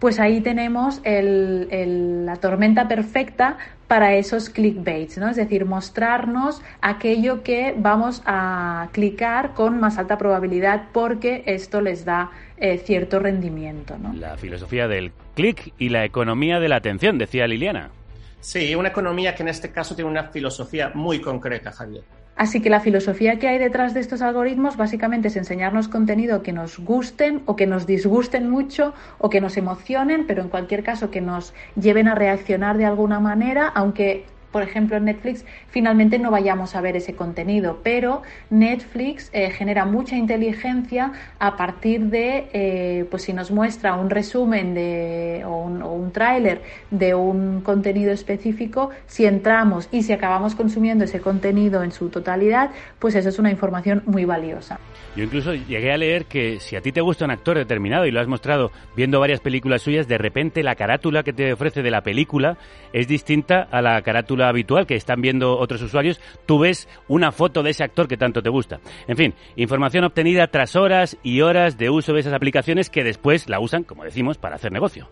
pues 0.00 0.18
ahí 0.18 0.40
tenemos 0.40 1.00
el, 1.04 2.26
la 2.26 2.36
tormenta 2.36 2.88
perfecta 2.88 3.58
para 3.86 4.14
esos 4.14 4.48
clickbaits, 4.48 5.18
¿no? 5.18 5.28
Es 5.28 5.36
decir, 5.36 5.66
mostrarnos 5.66 6.62
aquello 6.80 7.42
que 7.42 7.74
vamos 7.76 8.22
a 8.24 8.88
clicar 8.92 9.52
con 9.52 9.78
más 9.78 9.98
alta 9.98 10.16
probabilidad 10.16 10.84
porque 10.92 11.42
esto 11.46 11.80
les 11.80 12.04
da 12.04 12.30
eh, 12.56 12.78
cierto 12.78 13.18
rendimiento, 13.18 13.98
¿no? 13.98 14.14
La 14.14 14.36
filosofía 14.38 14.88
del 14.88 15.12
click 15.34 15.74
y 15.78 15.90
la 15.90 16.04
economía 16.04 16.60
de 16.60 16.68
la 16.68 16.76
atención, 16.76 17.18
decía 17.18 17.46
Liliana. 17.46 17.90
Sí, 18.40 18.74
una 18.74 18.88
economía 18.88 19.34
que 19.34 19.42
en 19.42 19.48
este 19.48 19.70
caso 19.70 19.94
tiene 19.94 20.10
una 20.10 20.24
filosofía 20.24 20.92
muy 20.94 21.20
concreta, 21.20 21.72
Javier. 21.72 22.04
Así 22.36 22.62
que 22.62 22.70
la 22.70 22.80
filosofía 22.80 23.38
que 23.38 23.48
hay 23.48 23.58
detrás 23.58 23.92
de 23.92 24.00
estos 24.00 24.22
algoritmos 24.22 24.76
básicamente 24.76 25.28
es 25.28 25.36
enseñarnos 25.36 25.88
contenido 25.88 26.42
que 26.42 26.52
nos 26.52 26.78
gusten 26.78 27.42
o 27.44 27.54
que 27.54 27.66
nos 27.66 27.86
disgusten 27.86 28.48
mucho 28.48 28.94
o 29.18 29.28
que 29.28 29.40
nos 29.40 29.56
emocionen, 29.56 30.26
pero 30.26 30.42
en 30.42 30.48
cualquier 30.48 30.82
caso 30.82 31.10
que 31.10 31.20
nos 31.20 31.52
lleven 31.76 32.08
a 32.08 32.14
reaccionar 32.14 32.78
de 32.78 32.86
alguna 32.86 33.20
manera, 33.20 33.68
aunque 33.68 34.24
por 34.50 34.62
ejemplo, 34.62 34.96
en 34.96 35.04
Netflix 35.04 35.44
finalmente 35.68 36.18
no 36.18 36.30
vayamos 36.30 36.74
a 36.74 36.80
ver 36.80 36.96
ese 36.96 37.14
contenido, 37.14 37.80
pero 37.82 38.22
Netflix 38.50 39.30
eh, 39.32 39.50
genera 39.50 39.84
mucha 39.84 40.16
inteligencia 40.16 41.12
a 41.38 41.56
partir 41.56 42.02
de, 42.06 42.48
eh, 42.52 43.04
pues 43.10 43.22
si 43.22 43.32
nos 43.32 43.50
muestra 43.50 43.94
un 43.94 44.10
resumen 44.10 44.74
de, 44.74 45.42
o 45.46 45.56
un, 45.56 45.82
un 45.82 46.12
tráiler 46.12 46.62
de 46.90 47.14
un 47.14 47.60
contenido 47.60 48.12
específico, 48.12 48.90
si 49.06 49.26
entramos 49.26 49.88
y 49.92 50.02
si 50.02 50.12
acabamos 50.12 50.54
consumiendo 50.54 51.04
ese 51.04 51.20
contenido 51.20 51.82
en 51.82 51.92
su 51.92 52.08
totalidad, 52.08 52.70
pues 52.98 53.14
eso 53.14 53.28
es 53.28 53.38
una 53.38 53.50
información 53.50 54.02
muy 54.06 54.24
valiosa. 54.24 54.78
Yo 55.16 55.24
incluso 55.24 55.54
llegué 55.54 55.92
a 55.92 55.96
leer 55.96 56.26
que 56.26 56.60
si 56.60 56.76
a 56.76 56.80
ti 56.80 56.92
te 56.92 57.00
gusta 57.00 57.24
un 57.24 57.30
actor 57.30 57.56
determinado 57.56 58.06
y 58.06 58.10
lo 58.10 58.20
has 58.20 58.28
mostrado 58.28 58.70
viendo 58.96 59.20
varias 59.20 59.40
películas 59.40 59.82
suyas, 59.82 60.08
de 60.08 60.18
repente 60.18 60.62
la 60.62 60.74
carátula 60.74 61.22
que 61.22 61.32
te 61.32 61.52
ofrece 61.52 61.82
de 61.82 61.90
la 61.90 62.02
película 62.02 62.56
es 62.92 63.08
distinta 63.08 63.68
a 63.70 63.82
la 63.82 64.00
carátula 64.02 64.39
habitual 64.48 64.86
que 64.86 64.96
están 64.96 65.20
viendo 65.20 65.58
otros 65.58 65.82
usuarios. 65.82 66.20
Tú 66.46 66.58
ves 66.58 66.88
una 67.08 67.32
foto 67.32 67.62
de 67.62 67.70
ese 67.70 67.84
actor 67.84 68.08
que 68.08 68.16
tanto 68.16 68.42
te 68.42 68.48
gusta. 68.48 68.80
En 69.06 69.16
fin, 69.16 69.34
información 69.56 70.04
obtenida 70.04 70.46
tras 70.48 70.76
horas 70.76 71.16
y 71.22 71.40
horas 71.40 71.78
de 71.78 71.90
uso 71.90 72.12
de 72.12 72.20
esas 72.20 72.32
aplicaciones 72.32 72.90
que 72.90 73.04
después 73.04 73.48
la 73.48 73.60
usan, 73.60 73.84
como 73.84 74.04
decimos, 74.04 74.38
para 74.38 74.56
hacer 74.56 74.72
negocio. 74.72 75.08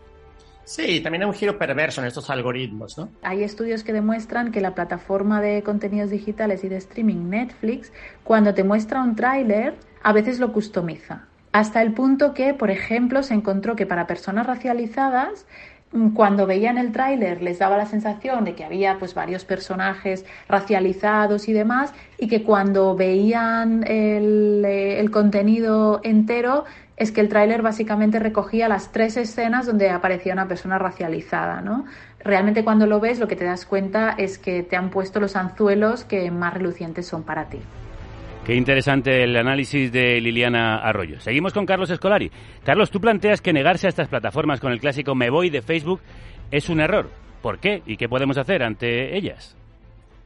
Sí, 0.69 1.01
también 1.01 1.23
hay 1.23 1.29
un 1.29 1.35
giro 1.35 1.57
perverso 1.57 2.03
en 2.03 2.09
estos 2.09 2.29
algoritmos, 2.29 2.99
¿no? 2.99 3.09
Hay 3.23 3.43
estudios 3.43 3.85
que 3.85 3.95
demuestran 3.95 4.53
que 4.53 4.61
la 4.61 4.75
plataforma 4.75 5.41
de 5.41 5.63
contenidos 5.63 6.11
digitales 6.11 6.63
y 6.63 6.69
de 6.69 6.77
streaming 6.77 7.31
Netflix, 7.31 7.91
cuando 8.23 8.53
te 8.53 8.65
muestra 8.65 9.03
un 9.03 9.17
tráiler, 9.17 9.77
a 10.03 10.13
veces 10.13 10.39
lo 10.41 10.53
customiza. 10.53 11.25
Hasta 11.53 11.81
el 11.81 11.95
punto 11.95 12.35
que, 12.35 12.53
por 12.53 12.71
ejemplo, 12.71 13.23
se 13.23 13.33
encontró 13.33 13.77
que 13.77 13.87
para 13.87 14.07
personas 14.07 14.47
racializadas 14.47 15.47
cuando 16.15 16.47
veían 16.47 16.77
el 16.77 16.93
tráiler 16.93 17.43
les 17.43 17.59
daba 17.59 17.77
la 17.77 17.87
sensación 17.87 18.45
de 18.45 18.55
que 18.55 18.65
había 18.65 18.99
pues 18.99 19.15
varios 19.15 19.45
personajes 19.45 20.25
racializados 20.49 21.49
y 21.49 21.53
demás 21.53 21.95
y 22.19 22.29
que 22.29 22.43
cuando 22.43 22.95
veían 22.95 23.85
el, 23.87 24.65
eh, 24.67 25.01
el 25.01 25.11
contenido 25.11 26.01
entero 26.03 26.65
es 26.97 27.13
que 27.13 27.21
el 27.21 27.29
tráiler 27.29 27.63
básicamente 27.63 28.19
recogía 28.19 28.69
las 28.69 28.91
tres 28.93 29.17
escenas 29.17 29.67
donde 29.67 29.89
aparecía 29.91 30.33
una 30.33 30.49
persona 30.49 30.79
racializada, 30.79 31.61
¿no? 31.61 31.87
Realmente 32.19 32.65
cuando 32.65 32.87
lo 32.87 32.99
ves 32.99 33.21
lo 33.21 33.29
que 33.29 33.37
te 33.37 33.45
das 33.45 33.65
cuenta 33.65 34.15
es 34.19 34.37
que 34.39 34.65
te 34.65 34.77
han 34.77 34.91
puesto 34.91 35.21
los 35.21 35.37
anzuelos 35.37 36.05
que 36.05 36.31
más 36.33 36.53
relucientes 36.55 37.07
son 37.07 37.23
para 37.23 37.49
ti. 37.49 37.61
Qué 38.49 38.55
interesante 38.55 39.25
el 39.25 39.37
análisis 39.37 39.93
de 39.93 40.19
Liliana 40.23 40.79
Arroyo. 40.79 41.21
Seguimos 41.21 41.53
con 41.53 41.67
Carlos 41.67 41.91
Escolari. 41.91 42.33
Carlos, 42.65 42.91
tú 42.91 42.99
planteas 42.99 43.43
que 43.43 43.53
negarse 43.53 43.87
a 43.87 43.91
estas 43.91 44.09
plataformas 44.09 44.59
con 44.59 44.73
el 44.73 44.81
clásico 44.81 45.15
me 45.15 45.29
voy 45.29 45.51
de 45.51 45.61
Facebook 45.61 46.01
es 46.51 46.71
un 46.71 46.81
error. 46.81 47.11
¿Por 47.43 47.59
qué? 47.59 47.83
¿Y 47.85 47.99
qué 47.99 48.09
podemos 48.09 48.39
hacer 48.39 48.63
ante 48.63 49.15
ellas? 49.15 49.55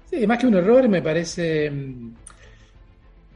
Sí, 0.09 0.25
más 0.25 0.39
que 0.39 0.47
un 0.47 0.55
error 0.55 0.89
me 0.89 1.03
parece 1.03 1.69
mm, 1.69 2.13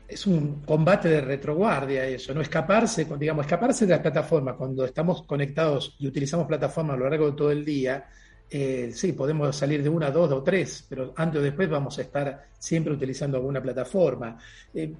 es 0.06 0.24
un 0.24 0.62
combate 0.64 1.08
de 1.08 1.20
retroguardia 1.20 2.06
eso, 2.06 2.32
no 2.32 2.40
escaparse, 2.40 3.08
digamos, 3.18 3.44
escaparse 3.44 3.86
de 3.86 3.90
las 3.90 4.00
plataformas 4.02 4.54
cuando 4.54 4.84
estamos 4.84 5.24
conectados 5.24 5.96
y 5.98 6.06
utilizamos 6.06 6.46
plataformas 6.46 6.94
a 6.94 7.00
lo 7.00 7.10
largo 7.10 7.32
de 7.32 7.36
todo 7.36 7.50
el 7.50 7.64
día. 7.64 8.06
Eh, 8.48 8.90
sí, 8.94 9.12
podemos 9.12 9.54
salir 9.56 9.82
de 9.82 9.88
una, 9.88 10.10
dos 10.10 10.30
o 10.32 10.42
tres, 10.42 10.86
pero 10.88 11.12
antes 11.16 11.40
o 11.40 11.42
después 11.42 11.68
vamos 11.68 11.98
a 11.98 12.02
estar 12.02 12.46
siempre 12.58 12.92
utilizando 12.92 13.36
alguna 13.38 13.60
plataforma. 13.60 14.38
Eh, 14.72 14.92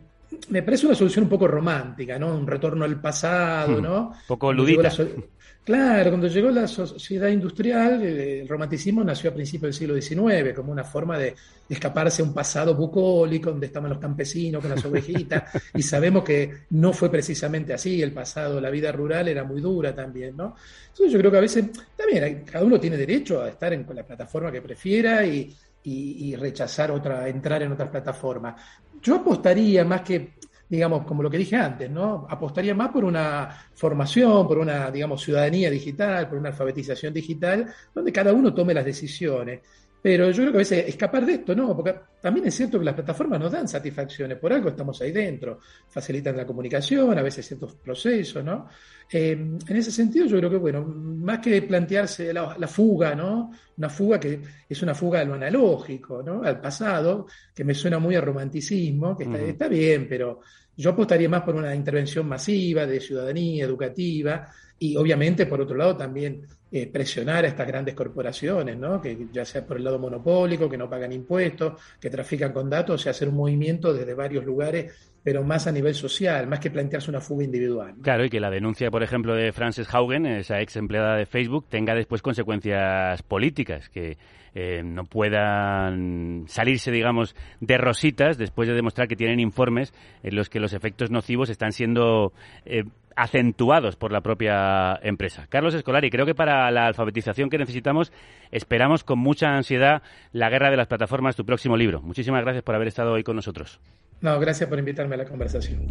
me 0.49 0.63
parece 0.63 0.87
una 0.87 0.95
solución 0.97 1.25
un 1.25 1.31
poco 1.31 1.47
romántica, 1.47 2.19
¿no? 2.19 2.35
Un 2.35 2.47
retorno 2.47 2.85
al 2.85 3.01
pasado, 3.01 3.79
hmm. 3.79 3.83
¿no? 3.83 4.09
Un 4.09 4.27
poco 4.27 4.53
ludita. 4.53 4.91
Claro, 5.67 6.11
cuando 6.11 6.29
llegó 6.29 6.49
la 6.51 6.69
sociedad 6.69 7.27
industrial, 7.27 8.01
el 8.01 8.47
romanticismo 8.47 9.03
nació 9.03 9.31
a 9.31 9.35
principios 9.35 9.77
del 9.77 10.01
siglo 10.01 10.01
XIX 10.01 10.55
como 10.55 10.71
una 10.71 10.85
forma 10.85 11.19
de, 11.19 11.35
escaparse 11.69 12.23
a 12.23 12.25
un 12.25 12.33
pasado 12.33 12.77
bucólico 12.77 13.51
donde 13.51 13.67
estaban 13.67 13.91
los 13.91 13.99
campesinos 13.99 14.63
con 14.63 14.71
las 14.71 14.85
ovejitas 14.85 15.43
y 15.75 15.83
sabemos 15.83 16.23
que 16.23 16.67
no 16.71 16.93
fue 16.93 17.11
precisamente 17.11 17.75
así, 17.75 18.01
el 18.01 18.13
pasado, 18.13 18.61
la 18.61 18.71
vida 18.71 18.93
rural 18.93 19.27
era 19.27 19.43
muy 19.43 19.61
dura 19.61 19.93
también, 19.93 20.37
¿no? 20.37 20.55
Entonces 20.87 21.11
yo 21.11 21.19
creo 21.19 21.33
que 21.33 21.39
a 21.39 21.41
veces 21.41 21.65
también 21.97 22.45
cada 22.45 22.65
uno 22.65 22.79
tiene 22.79 22.97
derecho 22.97 23.43
a 23.43 23.49
estar 23.49 23.73
en 23.73 23.85
la 23.93 24.07
plataforma 24.07 24.53
que 24.53 24.63
prefiera 24.63 25.27
y, 25.27 25.53
y 25.83 26.37
rechazar 26.37 26.93
otra, 26.93 27.29
entrar 27.29 27.65
en 27.65 27.73
otras 27.73 27.89
plataformas. 27.89 28.55
Yo 29.03 29.17
apostaría 29.17 29.85
más 29.85 30.03
que 30.03 30.35
digamos, 30.69 31.07
como 31.07 31.23
lo 31.23 31.31
que 31.31 31.39
dije 31.39 31.57
antes, 31.57 31.91
¿no? 31.91 32.27
Apostaría 32.29 32.75
más 32.75 32.91
por 32.91 33.05
una 33.05 33.49
formación, 33.75 34.47
por 34.47 34.59
una, 34.59 34.91
digamos, 34.91 35.23
ciudadanía 35.23 35.71
digital, 35.71 36.29
por 36.29 36.39
una 36.39 36.49
alfabetización 36.49 37.13
digital, 37.15 37.73
donde 37.95 38.13
cada 38.13 38.33
uno 38.33 38.53
tome 38.53 38.75
las 38.75 38.85
decisiones. 38.85 39.61
Pero 40.03 40.31
yo 40.31 40.37
creo 40.37 40.53
que 40.53 40.59
a 40.59 40.59
veces 40.59 40.89
escapar 40.89 41.27
de 41.27 41.35
esto, 41.35 41.55
¿no? 41.55 41.75
Porque 41.75 41.95
también 42.21 42.47
es 42.47 42.55
cierto 42.55 42.79
que 42.79 42.85
las 42.85 42.95
plataformas 42.95 43.41
nos 43.41 43.51
dan 43.51 43.67
satisfacciones, 43.67 44.39
por 44.39 44.53
algo 44.53 44.69
estamos 44.69 45.01
ahí 45.03 45.11
dentro, 45.11 45.61
facilitan 45.89 46.37
la 46.37 46.47
comunicación, 46.47 47.19
a 47.19 47.23
veces 47.23 47.47
ciertos 47.47 47.75
procesos, 47.75 48.45
¿no? 48.45 48.69
Eh, 49.11 49.33
en 49.33 49.77
ese 49.77 49.93
sentido 49.93 50.27
yo 50.27 50.39
creo 50.39 50.51
que, 50.51 50.57
bueno, 50.57 50.85
más 50.85 51.39
que 51.39 51.63
plantearse 51.63 52.33
la, 52.33 52.69
fuga, 52.69 53.15
¿no? 53.15 53.53
Una 53.77 53.89
fuga 53.89 54.19
que 54.19 54.41
es 54.69 54.83
una 54.83 54.95
fuga 54.95 55.21
de 55.21 55.27
lo 55.27 55.35
analógico, 55.35 56.23
¿no? 56.23 56.43
Al 56.43 56.61
pasado, 56.61 57.27
que 57.55 57.65
me 57.65 57.75
suena 57.75 57.99
muy 57.99 58.17
a 58.17 58.21
romanticismo, 58.21 59.17
que 59.17 59.25
está, 59.25 59.39
está 59.39 59.69
bien, 59.69 60.07
pero 60.09 60.41
yo 60.77 60.91
apostaría 60.91 61.29
más 61.29 61.43
por 61.43 61.55
una 61.55 61.75
intervención 61.75 62.29
masiva 62.29 62.87
de 62.87 63.01
ciudadanía 63.01 63.65
educativa 63.65 64.49
y 64.79 64.97
obviamente, 64.97 65.47
por 65.47 65.61
otro 65.61 65.77
lado, 65.77 65.97
también 65.97 66.47
eh, 66.71 66.87
presionar 66.89 67.45
a 67.45 67.49
estas 67.49 67.67
grandes 67.67 67.95
corporaciones, 67.95 68.77
¿no? 68.77 69.01
que 69.01 69.29
ya 69.33 69.45
sea 69.45 69.65
por 69.65 69.79
el 69.79 69.85
lado 69.85 69.99
monopólico, 69.99 70.69
que 70.69 70.77
no 70.77 70.91
pagan 70.91 71.13
impuestos, 71.13 71.81
que 71.99 72.11
trafican 72.11 72.53
con 72.53 72.69
datos, 72.69 73.01
o 73.01 73.03
sea, 73.03 73.13
hacer 73.13 73.29
un 73.29 73.37
movimiento 73.37 73.95
desde 73.95 74.13
varios 74.13 74.45
lugares 74.45 74.93
pero 75.27 75.43
más 75.43 75.67
a 75.67 75.73
nivel 75.73 75.93
social, 75.93 76.47
más 76.47 76.61
que 76.61 76.71
plantearse 76.71 77.11
una 77.11 77.21
fuga 77.21 77.43
individual. 77.43 77.95
Claro, 78.01 78.25
y 78.25 78.29
que 78.29 78.39
la 78.39 78.49
denuncia, 78.49 78.93
por 78.93 79.03
ejemplo, 79.03 79.35
de 79.35 79.51
Frances 79.51 79.93
Haugen, 79.93 80.25
esa 80.25 80.61
ex 80.61 80.77
empleada 80.77 81.17
de 81.17 81.27
Facebook, 81.27 81.67
tenga 81.69 81.97
después 81.97 82.23
consecuencias 82.23 83.25
políticas, 83.25 83.89
que 83.89 84.19
eh, 84.55 84.85
no 84.85 85.03
puedan 85.03 86.45
salirse, 86.47 86.93
digamos, 86.93 87.35
de 87.59 87.77
rositas 87.77 88.39
después 88.39 88.69
de 88.69 88.77
demostrar 88.77 89.09
que 89.09 89.17
tienen 89.17 89.41
informes 89.41 89.93
en 90.23 90.37
los 90.37 90.49
que 90.49 90.61
los 90.61 90.73
efectos 90.73 91.11
nocivos 91.11 91.51
están 91.51 91.73
siendo 91.73 92.33
eh, 92.65 92.85
acentuados 93.17 93.97
por 93.97 94.13
la 94.13 94.21
propia 94.21 94.97
empresa. 95.03 95.49
Carlos 95.49 95.75
Escolari, 95.75 96.09
creo 96.09 96.25
que 96.25 96.37
para 96.37 96.71
la 96.71 96.87
alfabetización 96.87 97.51
que 97.51 97.59
necesitamos 97.59 98.13
esperamos 98.53 99.03
con 99.03 99.19
mucha 99.19 99.49
ansiedad 99.49 100.03
la 100.31 100.51
guerra 100.51 100.71
de 100.71 100.77
las 100.77 100.87
plataformas, 100.87 101.35
tu 101.35 101.45
próximo 101.45 101.77
libro. 101.77 102.01
Muchísimas 102.01 102.45
gracias 102.45 102.63
por 102.63 102.77
haber 102.77 102.87
estado 102.87 103.11
hoy 103.11 103.25
con 103.25 103.35
nosotros. 103.35 103.81
No, 104.21 104.39
gracias 104.41 104.69
por 104.69 104.79
invitarme 104.79 105.15
a 105.15 105.19
la 105.19 105.25
conversación. 105.25 105.87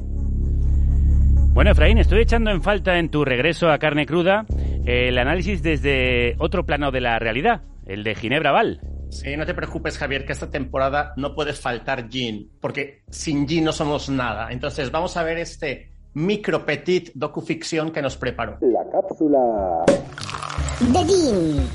Bueno, 1.53 1.71
Efraín, 1.71 1.97
estoy 1.97 2.21
echando 2.21 2.51
en 2.51 2.61
falta 2.61 2.99
en 2.99 3.09
tu 3.09 3.23
regreso 3.23 3.69
a 3.69 3.77
carne 3.77 4.05
cruda 4.05 4.45
el 4.85 5.17
análisis 5.17 5.63
desde 5.63 6.35
otro 6.37 6.65
plano 6.65 6.91
de 6.91 7.01
la 7.01 7.17
realidad, 7.17 7.61
el 7.85 8.03
de 8.03 8.13
Ginebra 8.13 8.51
Val. 8.51 8.81
Sí, 9.09 9.37
no 9.37 9.45
te 9.45 9.53
preocupes, 9.53 9.97
Javier, 9.97 10.25
que 10.25 10.33
esta 10.33 10.49
temporada 10.49 11.13
no 11.15 11.33
puede 11.33 11.53
faltar 11.53 12.09
Jean, 12.09 12.47
porque 12.59 13.03
sin 13.09 13.47
Jean 13.47 13.63
no 13.63 13.71
somos 13.71 14.09
nada. 14.09 14.51
Entonces, 14.51 14.91
vamos 14.91 15.15
a 15.15 15.23
ver 15.23 15.37
este 15.37 15.93
micro 16.13 16.65
petit 16.65 17.11
docuficción 17.13 17.91
que 17.91 18.01
nos 18.01 18.17
preparó. 18.17 18.57
La 18.61 18.83
cápsula 18.91 19.85
de 20.81 21.05
Jean. 21.05 21.69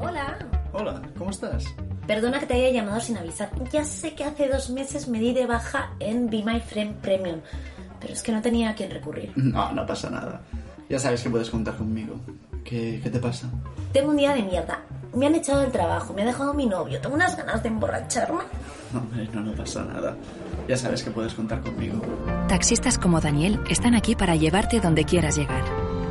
Hola. 0.00 0.38
Hola, 0.72 1.02
¿cómo 1.16 1.30
estás? 1.30 1.64
Perdona 2.10 2.40
que 2.40 2.46
te 2.46 2.54
haya 2.54 2.70
llamado 2.70 3.00
sin 3.00 3.16
avisar. 3.18 3.50
Ya 3.70 3.84
sé 3.84 4.16
que 4.16 4.24
hace 4.24 4.48
dos 4.48 4.68
meses 4.70 5.06
me 5.06 5.20
di 5.20 5.32
de 5.32 5.46
baja 5.46 5.92
en 6.00 6.28
Be 6.28 6.42
My 6.44 6.58
Friend 6.58 6.96
Premium, 6.96 7.38
pero 8.00 8.12
es 8.12 8.20
que 8.20 8.32
no 8.32 8.42
tenía 8.42 8.70
a 8.70 8.74
quién 8.74 8.90
recurrir. 8.90 9.30
No, 9.36 9.70
no 9.70 9.86
pasa 9.86 10.10
nada. 10.10 10.40
Ya 10.88 10.98
sabes 10.98 11.22
que 11.22 11.30
puedes 11.30 11.48
contar 11.50 11.76
conmigo. 11.76 12.16
¿Qué, 12.64 12.98
qué 13.00 13.10
te 13.10 13.20
pasa? 13.20 13.48
Tengo 13.92 14.10
un 14.10 14.16
día 14.16 14.34
de 14.34 14.42
mierda. 14.42 14.80
Me 15.14 15.28
han 15.28 15.36
echado 15.36 15.60
del 15.60 15.70
trabajo, 15.70 16.12
me 16.12 16.22
ha 16.22 16.26
dejado 16.26 16.52
mi 16.52 16.66
novio. 16.66 17.00
Tengo 17.00 17.14
unas 17.14 17.36
ganas 17.36 17.62
de 17.62 17.68
emborracharme. 17.68 18.42
No, 18.92 18.98
hombre, 18.98 19.28
no, 19.32 19.42
no 19.42 19.52
pasa 19.52 19.84
nada. 19.84 20.16
Ya 20.66 20.76
sabes 20.76 21.04
que 21.04 21.12
puedes 21.12 21.34
contar 21.34 21.60
conmigo. 21.60 22.02
Taxistas 22.48 22.98
como 22.98 23.20
Daniel 23.20 23.60
están 23.70 23.94
aquí 23.94 24.16
para 24.16 24.34
llevarte 24.34 24.80
donde 24.80 25.04
quieras 25.04 25.36
llegar. 25.36 25.62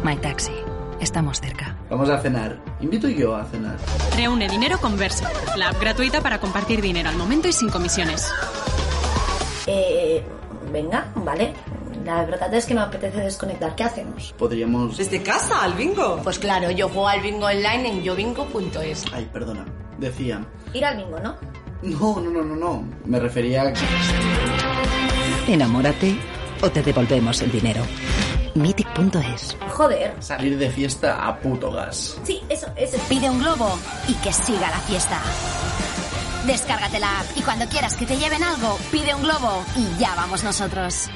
My 0.06 0.16
Taxi. 0.16 0.54
Estamos 1.00 1.40
cerca. 1.40 1.78
Vamos 1.90 2.10
a 2.10 2.20
cenar. 2.20 2.60
Invito 2.82 3.08
yo 3.08 3.36
a 3.36 3.46
cenar. 3.46 3.78
Reúne 4.16 4.50
dinero 4.50 4.78
con 4.80 4.98
Verso, 4.98 5.26
la 5.56 5.70
app 5.70 5.80
gratuita 5.80 6.22
para 6.22 6.40
compartir 6.40 6.82
dinero 6.82 7.10
al 7.10 7.16
momento 7.16 7.48
y 7.48 7.54
sin 7.54 7.70
comisiones. 7.70 8.30
Eh, 9.66 10.24
venga, 10.72 11.08
vale. 11.16 11.54
La 12.04 12.26
verdad 12.26 12.54
es 12.54 12.66
que 12.66 12.74
me 12.74 12.82
apetece 12.82 13.20
desconectar. 13.20 13.76
¿Qué 13.76 13.84
hacemos? 13.84 14.34
Podríamos... 14.38 14.98
¿Desde 14.98 15.22
casa 15.22 15.64
al 15.64 15.74
bingo? 15.74 16.20
Pues 16.24 16.40
claro, 16.40 16.72
yo 16.72 16.90
juego 16.90 17.08
al 17.08 17.22
bingo 17.22 17.46
online 17.46 17.90
en 17.90 18.04
yobingo.es. 18.04 19.06
Ay, 19.14 19.30
perdona. 19.32 19.66
Decía... 19.98 20.46
Ir 20.74 20.86
al 20.86 20.98
bingo, 20.98 21.20
¿no? 21.20 21.36
No, 21.82 22.20
no, 22.20 22.30
no, 22.30 22.44
no, 22.44 22.56
no. 22.56 22.84
Me 23.06 23.20
refería 23.20 23.64
a... 23.64 23.74
Enamórate 25.48 26.18
o 26.62 26.70
te 26.70 26.82
devolvemos 26.84 27.42
el 27.42 27.52
dinero. 27.52 27.84
Mythic.es 28.60 29.56
Joder. 29.70 30.14
Salir 30.20 30.58
de 30.58 30.70
fiesta 30.70 31.26
a 31.26 31.40
puto 31.40 31.72
gas. 31.72 32.20
Sí, 32.24 32.42
eso, 32.50 32.68
eso. 32.76 32.98
Pide 33.08 33.30
un 33.30 33.40
globo 33.40 33.80
y 34.08 34.14
que 34.16 34.34
siga 34.34 34.70
la 34.70 34.80
fiesta. 34.80 35.22
Descárgate 36.46 37.00
la 37.00 37.22
app 37.22 37.26
y 37.38 37.42
cuando 37.42 37.66
quieras 37.68 37.96
que 37.96 38.06
te 38.06 38.18
lleven 38.18 38.44
algo, 38.44 38.78
pide 38.92 39.16
un 39.16 39.24
globo 39.24 39.64
y 39.78 40.00
ya 40.00 40.14
vamos 40.16 40.44
nosotros. 40.44 41.10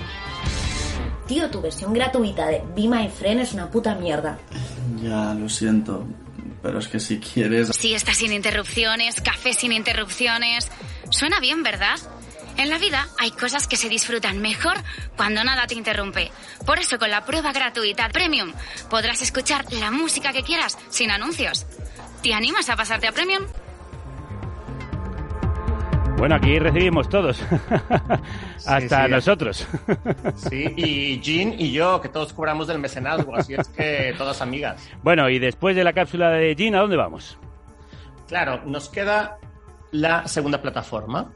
Tío, 1.28 1.50
tu 1.50 1.62
versión 1.62 1.94
gratuita 1.94 2.48
de 2.48 2.64
Be 2.76 2.88
My 2.88 3.10
Friend 3.10 3.42
es 3.42 3.54
una 3.54 3.70
puta 3.70 3.96
mierda. 3.96 4.38
Ya, 5.02 5.34
lo 5.34 5.50
siento. 5.50 6.06
Pero 6.62 6.80
es 6.80 6.88
que 6.88 7.02
si 7.02 7.20
quieres... 7.20 7.70
Siesta 7.76 8.14
sin 8.14 8.32
interrupciones, 8.32 9.20
café 9.20 9.54
sin 9.54 9.74
interrupciones. 9.74 10.70
Suena 11.10 11.42
bien, 11.42 11.62
¿verdad? 11.62 11.98
En 12.58 12.70
la 12.70 12.78
vida 12.78 13.08
hay 13.20 13.32
cosas 13.32 13.68
que 13.68 13.78
se 13.78 13.90
disfrutan 13.90 14.42
mejor 14.42 14.76
cuando 15.18 15.44
nada 15.44 15.68
te 15.68 15.76
interrumpe. 15.76 16.32
Por 16.66 16.80
eso 16.80 17.00
con 17.00 17.10
la 17.10 17.26
prueba 17.26 17.52
gratuita 17.52 18.10
Premium 18.10 18.54
podrás 18.90 19.22
escuchar 19.22 19.66
la 19.74 19.92
música 19.92 20.34
que 20.34 20.44
quieras 20.44 20.78
sin 20.90 21.12
anuncios. 21.12 21.66
¿Te 22.22 22.34
animas 22.34 22.70
a 22.70 22.76
pasarte 22.76 23.08
a 23.08 23.12
Premium? 23.12 23.44
Bueno, 26.18 26.36
aquí 26.36 26.58
recibimos 26.58 27.10
todos. 27.10 27.42
Hasta 28.66 29.06
sí. 29.06 29.12
nosotros. 29.12 29.68
sí, 30.36 30.74
y 30.78 31.20
Jean 31.20 31.60
y 31.60 31.74
yo, 31.74 32.00
que 32.00 32.08
todos 32.08 32.32
cobramos 32.32 32.68
del 32.68 32.80
mecenazgo, 32.80 33.36
así 33.36 33.56
es 33.56 33.68
que 33.68 34.16
todas 34.18 34.42
amigas. 34.42 34.90
Bueno, 35.02 35.30
y 35.30 35.40
después 35.40 35.76
de 35.76 35.84
la 35.84 35.92
cápsula 35.92 36.30
de 36.30 36.56
Jean, 36.56 36.76
¿a 36.76 36.80
dónde 36.80 36.96
vamos? 36.96 37.38
Claro, 38.28 38.62
nos 38.66 38.88
queda 38.88 39.38
la 39.92 40.26
segunda 40.28 40.62
plataforma. 40.62 41.34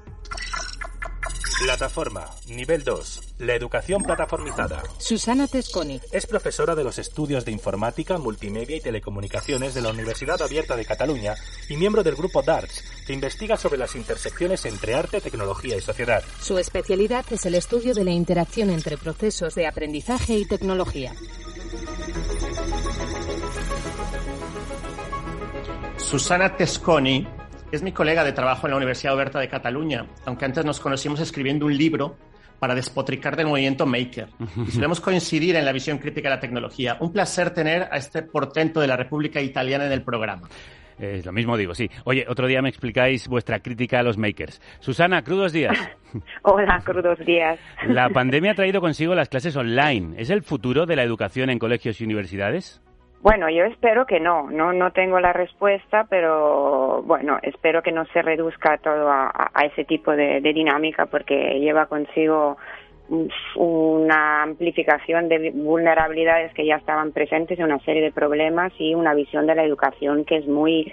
Plataforma, 1.60 2.30
nivel 2.50 2.84
2. 2.84 3.34
La 3.40 3.56
educación 3.56 4.04
plataformizada. 4.04 4.84
Susana 5.00 5.48
Tesconi. 5.48 6.00
Es 6.12 6.28
profesora 6.28 6.76
de 6.76 6.84
los 6.84 7.00
estudios 7.00 7.46
de 7.46 7.52
informática, 7.52 8.20
multimedia 8.20 8.78
y 8.78 8.82
telecomunicaciones 8.82 9.74
de 9.74 9.82
la 9.82 9.90
Universidad 9.90 10.40
Abierta 10.40 10.76
de 10.76 10.86
Cataluña 10.86 11.34
y 11.68 11.76
miembro 11.76 12.04
del 12.04 12.16
grupo 12.16 12.44
DARTS, 12.44 12.84
que 13.08 13.14
investiga 13.14 13.58
sobre 13.58 13.80
las 13.80 13.96
intersecciones 13.96 14.66
entre 14.66 14.94
arte, 14.94 15.20
tecnología 15.20 15.76
y 15.76 15.82
sociedad. 15.82 16.24
Su 16.40 16.60
especialidad 16.60 17.26
es 17.32 17.44
el 17.48 17.56
estudio 17.56 17.96
de 17.96 18.04
la 18.04 18.12
interacción 18.12 18.70
entre 18.70 18.96
procesos 18.96 19.56
de 19.56 19.66
aprendizaje 19.66 20.36
y 20.38 20.46
tecnología. 20.46 21.16
Susana 25.98 26.56
Tesconi 26.56 27.28
es 27.72 27.84
mi 27.84 27.92
colega 27.92 28.24
de 28.24 28.32
trabajo 28.32 28.68
en 28.68 28.72
la 28.72 28.78
Universidad 28.78 29.14
Oberta 29.14 29.40
de 29.40 29.50
Cataluña, 29.50 30.06
aunque 30.26 30.46
antes 30.46 30.64
nos 30.64 30.80
conocimos 30.80 31.20
escribiendo 31.20 31.66
un 31.66 31.78
libro 31.78 32.16
para 32.60 32.74
despotricar 32.74 33.36
del 33.36 33.48
movimiento 33.48 33.86
maker. 33.86 34.30
Y 34.68 34.72
solemos 34.72 35.02
coincidir 35.02 35.56
en 35.56 35.66
la 35.66 35.72
visión 35.72 35.98
crítica 35.98 36.30
de 36.30 36.36
la 36.36 36.40
tecnología. 36.40 36.98
Un 37.00 37.12
placer 37.12 37.52
tener 37.52 37.84
a 37.92 37.98
este 37.98 38.24
portento 38.24 38.80
de 38.80 38.88
la 38.88 38.98
República 38.98 39.42
Italiana 39.42 39.86
en 39.86 39.92
el 39.92 40.02
programa. 40.02 40.48
Es 40.98 41.26
lo 41.28 41.32
mismo 41.32 41.56
digo, 41.58 41.76
sí. 41.76 41.92
Oye, 42.06 42.26
otro 42.28 42.48
día 42.48 42.62
me 42.64 42.70
explicáis 42.70 43.28
vuestra 43.28 43.60
crítica 43.60 44.00
a 44.00 44.04
los 44.04 44.18
makers. 44.18 44.60
Susana, 44.80 45.22
crudos 45.22 45.52
días. 45.52 45.78
Hola, 46.42 46.82
crudos 46.84 47.20
días. 47.20 47.60
La 47.88 48.10
pandemia 48.10 48.54
ha 48.54 48.56
traído 48.56 48.82
consigo 48.82 49.14
las 49.14 49.30
clases 49.30 49.56
online. 49.56 50.20
¿Es 50.20 50.32
el 50.32 50.42
futuro 50.42 50.88
de 50.88 50.96
la 50.96 51.04
educación 51.04 51.52
en 51.52 51.60
colegios 51.60 52.02
y 52.02 52.06
universidades? 52.06 52.82
Bueno, 53.22 53.50
yo 53.50 53.66
espero 53.66 54.06
que 54.06 54.20
no, 54.20 54.50
no, 54.52 54.74
no 54.74 54.92
tengo 54.92 55.20
la 55.20 55.34
respuesta, 55.34 56.06
pero 56.10 57.02
bueno, 57.04 57.40
espero 57.42 57.82
que 57.82 57.92
no 57.92 58.06
se 58.14 58.22
reduzca 58.22 58.78
todo 58.78 59.10
a, 59.10 59.52
ese 59.66 59.86
tipo 59.86 60.12
de, 60.12 60.40
de, 60.40 60.54
dinámica 60.54 61.08
porque 61.08 61.60
lleva 61.60 61.88
consigo 61.88 62.58
una 63.56 64.44
amplificación 64.44 65.30
de 65.30 65.52
vulnerabilidades 65.52 66.54
que 66.54 66.66
ya 66.66 66.76
estaban 66.76 67.12
presentes, 67.12 67.58
una 67.60 67.80
serie 67.80 68.02
de 68.02 68.12
problemas 68.12 68.72
y 68.78 68.94
una 68.94 69.14
visión 69.14 69.48
de 69.48 69.56
la 69.56 69.64
educación 69.64 70.26
que 70.26 70.38
es 70.38 70.48
muy 70.48 70.92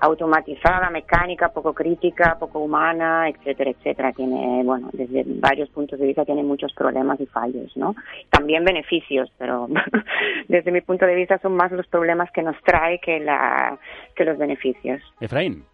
automatizada, 0.00 0.90
mecánica, 0.90 1.48
poco 1.48 1.72
crítica, 1.72 2.36
poco 2.38 2.60
humana, 2.60 3.28
etcétera, 3.28 3.70
etcétera. 3.70 4.12
Tiene, 4.12 4.62
bueno, 4.64 4.90
desde 4.92 5.24
varios 5.26 5.68
puntos 5.70 5.98
de 5.98 6.06
vista 6.06 6.24
tiene 6.24 6.42
muchos 6.42 6.72
problemas 6.74 7.20
y 7.20 7.26
fallos, 7.26 7.76
¿no? 7.76 7.94
También 8.30 8.64
beneficios, 8.64 9.30
pero 9.38 9.68
desde 10.48 10.70
mi 10.70 10.80
punto 10.80 11.06
de 11.06 11.14
vista 11.14 11.38
son 11.38 11.54
más 11.56 11.72
los 11.72 11.86
problemas 11.86 12.30
que 12.32 12.42
nos 12.42 12.56
trae 12.62 13.00
que 13.00 13.20
la 13.20 13.78
que 14.14 14.24
los 14.24 14.38
beneficios. 14.38 15.02
Efraín. 15.20 15.64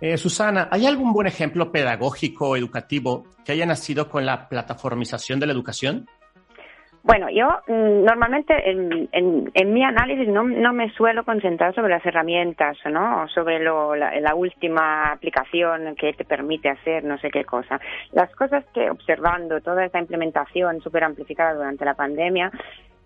Eh, 0.00 0.16
Susana, 0.16 0.68
¿hay 0.70 0.86
algún 0.86 1.12
buen 1.12 1.26
ejemplo 1.26 1.70
pedagógico 1.70 2.50
o 2.50 2.56
educativo 2.56 3.26
que 3.44 3.52
haya 3.52 3.66
nacido 3.66 4.08
con 4.08 4.24
la 4.24 4.48
plataformización 4.48 5.40
de 5.40 5.46
la 5.46 5.52
educación? 5.52 6.06
Bueno, 7.02 7.28
yo 7.30 7.48
mm, 7.66 8.04
normalmente 8.04 8.70
en, 8.70 9.08
en, 9.12 9.50
en, 9.54 9.72
mi 9.72 9.82
análisis 9.82 10.28
no, 10.28 10.44
me 10.44 10.90
suelo 10.90 11.24
concentrar 11.24 11.74
sobre 11.74 11.88
las 11.88 12.04
herramientas, 12.04 12.76
¿no? 12.84 13.26
Sobre 13.28 13.58
lo, 13.58 13.96
la, 13.96 14.20
la, 14.20 14.34
última 14.34 15.10
aplicación 15.10 15.94
que 15.96 16.12
te 16.12 16.26
permite 16.26 16.68
hacer 16.68 17.02
no 17.04 17.16
sé 17.18 17.30
qué 17.30 17.44
cosa. 17.44 17.80
Las 18.12 18.30
cosas 18.36 18.64
que 18.74 18.90
observando 18.90 19.62
toda 19.62 19.84
esta 19.86 19.98
implementación 19.98 20.82
súper 20.82 21.04
amplificada 21.04 21.54
durante 21.54 21.86
la 21.86 21.94
pandemia, 21.94 22.50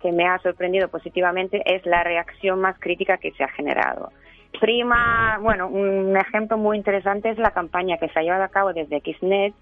que 0.01 0.11
me 0.11 0.27
ha 0.27 0.39
sorprendido 0.39 0.89
positivamente 0.89 1.61
es 1.65 1.85
la 1.85 2.03
reacción 2.03 2.59
más 2.59 2.77
crítica 2.79 3.17
que 3.17 3.31
se 3.31 3.45
ha 3.45 3.49
generado. 3.49 4.11
Prima, 4.59 5.39
bueno, 5.41 5.67
un 5.67 6.15
ejemplo 6.17 6.57
muy 6.57 6.77
interesante 6.77 7.29
es 7.29 7.37
la 7.37 7.51
campaña 7.51 7.97
que 7.97 8.09
se 8.09 8.19
ha 8.19 8.23
llevado 8.23 8.43
a 8.43 8.49
cabo 8.49 8.73
desde 8.73 8.99
XNet 8.99 9.53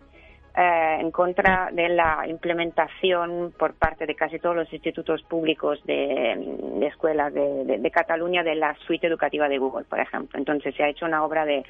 eh, 0.56 0.98
en 1.00 1.10
contra 1.10 1.70
de 1.72 1.90
la 1.90 2.28
implementación 2.28 3.54
por 3.58 3.74
parte 3.74 4.06
de 4.06 4.14
casi 4.14 4.38
todos 4.38 4.56
los 4.56 4.72
institutos 4.72 5.24
públicos 5.24 5.84
de, 5.86 6.86
escuelas 6.86 7.34
de, 7.34 7.92
Cataluña 7.92 8.44
de 8.44 8.56
la 8.56 8.76
suite 8.86 9.08
educativa 9.08 9.48
de 9.48 9.58
Google, 9.58 9.86
por 9.86 10.00
ejemplo. 10.00 10.38
Entonces 10.38 10.76
se 10.76 10.84
ha 10.84 10.90
hecho 10.90 11.06
una 11.06 11.24
obra 11.24 11.46
de 11.46 11.64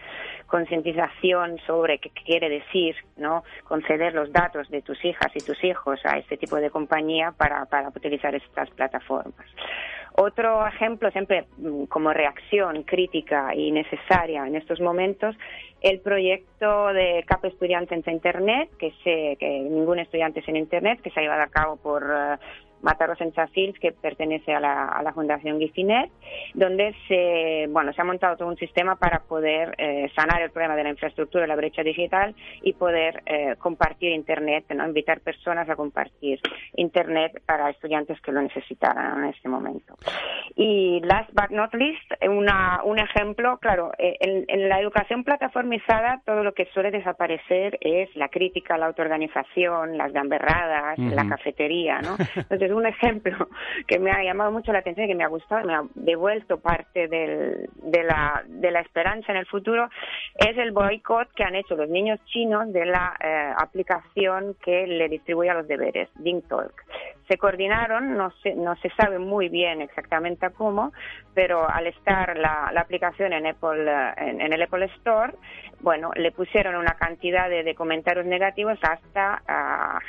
concientización 0.48 1.60
sobre 1.66 2.00
qué 2.00 2.10
quiere 2.10 2.50
decir 2.50 2.96
no 3.18 3.44
conceder 3.64 4.14
los 4.14 4.32
datos 4.32 4.70
de 4.70 4.82
tus 4.82 5.04
hijas 5.06 5.32
y 5.34 5.40
tus 5.40 5.64
hijos 5.64 6.00
a 6.06 6.18
este 6.18 6.38
tipo 6.38 6.58
de 6.58 6.70
compañía 6.70 7.34
para, 7.38 7.66
para 7.66 7.90
utilizar 7.90 8.36
estas 8.36 8.70
plataformas. 8.72 9.46
Otro 10.16 10.66
ejemplo, 10.68 11.10
siempre 11.12 11.46
mm, 11.58 11.86
como 11.86 12.14
reacción 12.14 12.84
crítica 12.84 13.56
y 13.56 13.72
necesaria 13.72 14.46
en 14.46 14.56
estos 14.56 14.80
momentos, 14.80 15.36
el 15.82 16.00
proyecto 16.02 16.94
de 16.94 17.24
CAP 17.28 17.46
Estudiantes 17.46 18.06
en 18.06 18.14
Internet, 18.14 18.70
que, 18.78 18.92
sé 19.04 19.38
que 19.40 19.60
ningún 19.60 20.00
estudiante 20.00 20.40
es 20.42 20.48
en 20.48 20.58
Internet, 20.58 21.02
que 21.02 21.10
se 21.10 21.20
ha 21.20 21.24
llevado 21.24 21.42
a 21.42 21.48
cabo 21.48 21.78
por 21.78 22.04
eh, 22.04 22.38
Mataros 22.84 23.20
en 23.22 23.32
Chafils, 23.32 23.80
que 23.80 23.92
pertenece 23.92 24.54
a 24.54 24.60
la, 24.60 24.90
a 24.90 25.02
la 25.02 25.14
Fundación 25.14 25.60
Gifinet, 25.60 26.12
donde 26.54 26.94
se, 27.08 27.68
bueno, 27.70 27.94
se 27.94 28.02
ha 28.02 28.06
montado 28.06 28.38
todo 28.38 28.48
un 28.50 28.58
sistema 28.58 28.96
para 28.98 29.20
poder 29.20 29.74
eh, 29.78 30.12
sanar 30.16 30.42
el 30.42 30.52
problema 30.52 30.76
de 30.76 30.84
la 30.84 30.90
infraestructura, 30.90 31.48
la 31.48 31.56
brecha 31.56 31.82
digital 31.82 32.36
y 32.62 32.74
poder 32.74 33.24
eh, 33.26 33.56
compartir 33.58 34.12
Internet, 34.12 34.66
¿no? 34.76 34.86
invitar 34.86 35.22
personas 35.22 35.70
a 35.70 35.76
compartir 35.76 36.40
Internet 36.76 37.42
para 37.46 37.70
estudiantes 37.70 38.20
que 38.22 38.32
lo 38.32 38.42
necesitaran 38.42 39.24
en 39.24 39.30
este 39.30 39.50
momento. 39.50 39.96
Y 40.56 41.00
last 41.04 41.32
but 41.34 41.50
not 41.52 41.74
least, 41.74 42.04
una, 42.28 42.82
un 42.84 43.00
ejemplo, 43.00 43.58
claro, 43.58 43.92
eh, 43.98 44.18
en, 44.20 44.46
en, 44.48 44.70
la 44.70 44.80
educación 44.80 45.24
plataformizada 45.24 46.22
todo 46.26 46.44
lo 46.44 46.54
que 46.54 46.66
suele 46.74 46.92
desaparecer 46.92 47.78
es 47.82 48.14
la 48.16 48.30
crítica, 48.30 48.78
la 48.78 48.88
autoorganización, 48.88 49.98
las 49.98 50.12
gamberradas, 50.12 50.98
la 51.00 51.28
cafetería, 51.28 52.02
¿no? 52.02 52.16
Entonces 52.36 52.72
un 52.74 52.86
ejemplo 52.86 53.50
que 53.88 54.00
me 54.00 54.12
ha 54.12 54.24
llamado 54.24 54.52
mucho 54.52 54.72
la 54.72 54.80
atención 54.80 55.06
y 55.06 55.10
que 55.10 55.16
me 55.16 55.24
ha 55.24 55.28
gustado, 55.28 55.66
me 55.66 55.76
ha 55.76 55.84
devuelto 55.96 56.60
parte 56.60 57.08
del, 57.08 57.70
de, 57.76 58.04
la, 58.04 58.44
de 58.48 58.72
la 58.72 58.82
esperanza 58.82 59.32
en 59.32 59.38
el 59.38 59.46
futuro, 59.46 59.90
es 60.36 60.58
el 60.58 60.72
boicot 60.72 61.32
que 61.34 61.44
han 61.44 61.56
hecho 61.56 61.76
los 61.76 61.90
niños 61.90 62.20
chinos 62.26 62.72
de 62.72 62.86
la 62.86 63.16
eh, 63.20 63.54
aplicación 63.58 64.56
que 64.64 64.88
le 64.88 65.10
distribuye 65.10 65.50
a 65.50 65.56
los 65.56 65.68
deberes, 65.68 66.10
DingTalk. 66.16 66.74
Se 67.28 67.38
coordinaron, 67.38 68.18
no 68.18 68.32
se, 68.44 68.56
no 68.56 68.76
se 68.78 68.90
sabe 68.92 69.20
muy 69.20 69.50
bien 69.50 69.82
exactamente 69.82 70.50
cómo, 70.52 70.92
pero 71.34 71.70
al 71.70 71.88
estar 71.88 72.38
la, 72.38 72.70
la 72.74 72.82
aplicación 72.82 73.34
en, 73.34 73.48
Apple, 73.48 73.90
eh, 73.90 74.14
en, 74.18 74.54
el 74.54 74.62
Apple 74.62 74.86
Store, 74.98 75.34
bueno, 75.80 76.12
le 76.16 76.32
pusieron 76.32 76.76
una 76.76 76.96
cantidad 76.96 77.50
de, 77.50 77.74
comentarios 77.76 78.26
negativos 78.26 78.78
hasta 78.82 79.42
ah, 79.48 80.00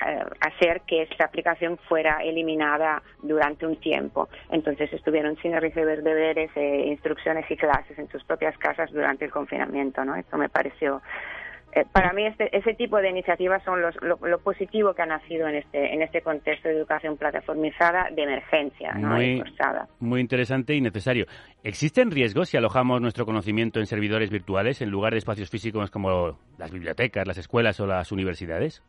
hacer 0.41 0.83
que 0.87 1.03
esta 1.03 1.25
aplicación 1.25 1.79
fuera 1.89 2.19
eliminada 2.23 2.55
nada 2.57 3.03
durante 3.23 3.67
un 3.67 3.77
tiempo. 3.77 4.29
Entonces 4.51 4.93
estuvieron 4.93 5.37
sin 5.37 5.59
recibir 5.61 6.03
deberes, 6.03 6.51
e 6.57 6.87
instrucciones 6.87 7.51
y 7.51 7.57
clases 7.57 7.99
en 7.99 8.09
sus 8.09 8.25
propias 8.25 8.57
casas 8.59 8.91
durante 8.93 9.25
el 9.25 9.31
confinamiento. 9.31 10.05
¿no? 10.05 10.15
Esto 10.17 10.37
me 10.37 10.49
pareció 10.49 10.97
eh, 10.97 11.01
para 11.93 12.13
mí 12.13 12.27
este, 12.27 12.57
ese 12.57 12.75
tipo 12.75 12.99
de 12.99 13.11
iniciativas 13.11 13.63
son 13.65 13.83
los, 13.83 13.95
lo, 14.03 14.39
positivo 14.39 14.95
que 14.95 15.03
ha 15.03 15.07
nacido 15.07 15.49
en 15.49 15.57
este, 15.57 15.95
en 15.95 16.03
este 16.03 16.23
contexto 16.23 16.69
de 16.69 16.77
educación 16.77 17.17
plataformizada 17.17 18.09
de 18.11 18.23
emergencia, 18.23 18.93
¿no? 18.95 19.17
muy 19.99 20.21
interesante 20.21 20.75
y 20.75 20.81
necesario. 20.81 21.27
¿Existen 21.63 22.11
riesgos 22.11 22.51
si 22.51 22.57
alojamos 22.57 23.01
nuestro 23.01 23.27
conocimiento 23.27 23.81
en 23.81 23.87
servidores 23.87 24.31
virtuales 24.31 24.83
en 24.83 24.91
lugar 24.91 25.13
de 25.13 25.19
espacios 25.19 25.51
físicos 25.51 25.91
como 25.91 26.39
las 26.59 26.71
bibliotecas, 26.71 27.27
las 27.27 27.39
escuelas 27.39 27.81
o 27.81 27.87
las 27.87 28.13
universidades? 28.13 28.83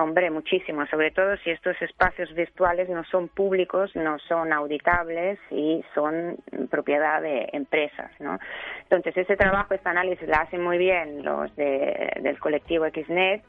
Hombre, 0.00 0.30
muchísimo, 0.30 0.86
sobre 0.86 1.10
todo 1.10 1.36
si 1.38 1.50
estos 1.50 1.74
espacios 1.82 2.32
virtuales 2.32 2.88
no 2.88 3.02
son 3.02 3.26
públicos, 3.26 3.90
no 3.96 4.16
son 4.20 4.52
auditables 4.52 5.40
y 5.50 5.84
son 5.92 6.36
propiedad 6.70 7.20
de 7.20 7.48
empresas, 7.52 8.08
¿no? 8.20 8.38
Entonces, 8.84 9.16
ese 9.16 9.36
trabajo, 9.36 9.74
este 9.74 9.88
análisis 9.88 10.28
la 10.28 10.42
hacen 10.42 10.62
muy 10.62 10.78
bien 10.78 11.24
los 11.24 11.52
del 11.56 12.38
colectivo 12.38 12.86
XNet, 12.86 13.42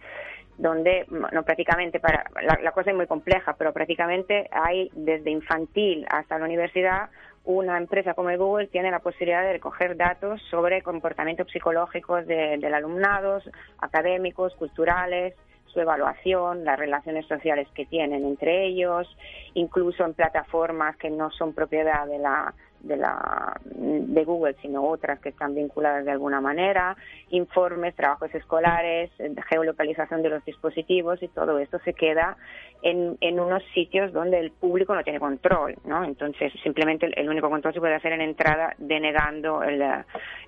donde, 0.58 1.06
no 1.32 1.44
prácticamente, 1.44 2.00
para 2.00 2.24
la, 2.42 2.72
cosa 2.72 2.90
es 2.90 2.96
muy 2.96 3.06
compleja, 3.06 3.54
pero 3.56 3.72
prácticamente 3.72 4.50
hay 4.52 4.90
desde 4.94 5.30
infantil 5.30 6.08
hasta 6.10 6.40
la 6.40 6.46
universidad 6.46 7.12
una 7.46 7.78
empresa 7.78 8.16
como 8.16 8.36
Google 8.36 8.68
tiene 8.68 8.90
la 8.90 9.00
posibilidad 9.00 9.44
de 9.44 9.54
recoger 9.54 9.96
datos 9.96 10.42
sobre 10.50 10.82
comportamientos 10.82 11.48
psicológicos 11.52 12.26
del 12.26 12.74
alumnado, 12.74 13.40
académicos, 13.80 14.56
culturales, 14.56 15.36
su 15.74 15.80
evaluación, 15.80 16.64
las 16.66 16.80
relaciones 16.80 17.26
sociales 17.28 17.68
que 17.74 17.86
tienen 17.86 18.26
entre 18.26 18.66
ellos, 18.66 19.08
incluso 19.54 20.04
en 20.06 20.14
plataformas 20.14 20.96
que 20.98 21.10
no 21.10 21.32
son 21.32 21.54
propiedad 21.54 22.06
de 22.08 22.20
la 22.20 22.54
de, 22.82 22.98
la, 22.98 23.60
de 23.64 24.24
Google, 24.24 24.56
sino 24.62 24.84
otras 24.84 25.20
que 25.20 25.30
están 25.30 25.56
vinculadas 25.56 26.06
de 26.06 26.12
alguna 26.12 26.42
manera, 26.42 26.96
informes, 27.30 27.96
trabajos 27.96 28.34
escolares, 28.34 29.12
geolocalización 29.50 30.22
de 30.22 30.30
los 30.30 30.46
dispositivos 30.46 31.22
y 31.22 31.28
todo 31.28 31.60
esto 31.60 31.80
se 31.80 31.94
queda 31.94 32.38
en, 32.82 33.18
en 33.20 33.40
unos 33.40 33.64
sitios 33.74 34.14
donde 34.14 34.40
el 34.40 34.52
público 34.52 34.96
no 34.96 35.04
tiene 35.04 35.20
control, 35.20 35.76
¿no? 35.86 36.04
Entonces, 36.04 36.54
simplemente 36.64 37.12
el, 37.14 37.30
único 37.30 37.50
control 37.50 37.74
se 37.74 37.80
puede 37.80 37.96
hacer 37.96 38.14
en 38.14 38.22
entrada 38.22 38.74
denegando 38.78 39.64
el, 39.64 39.84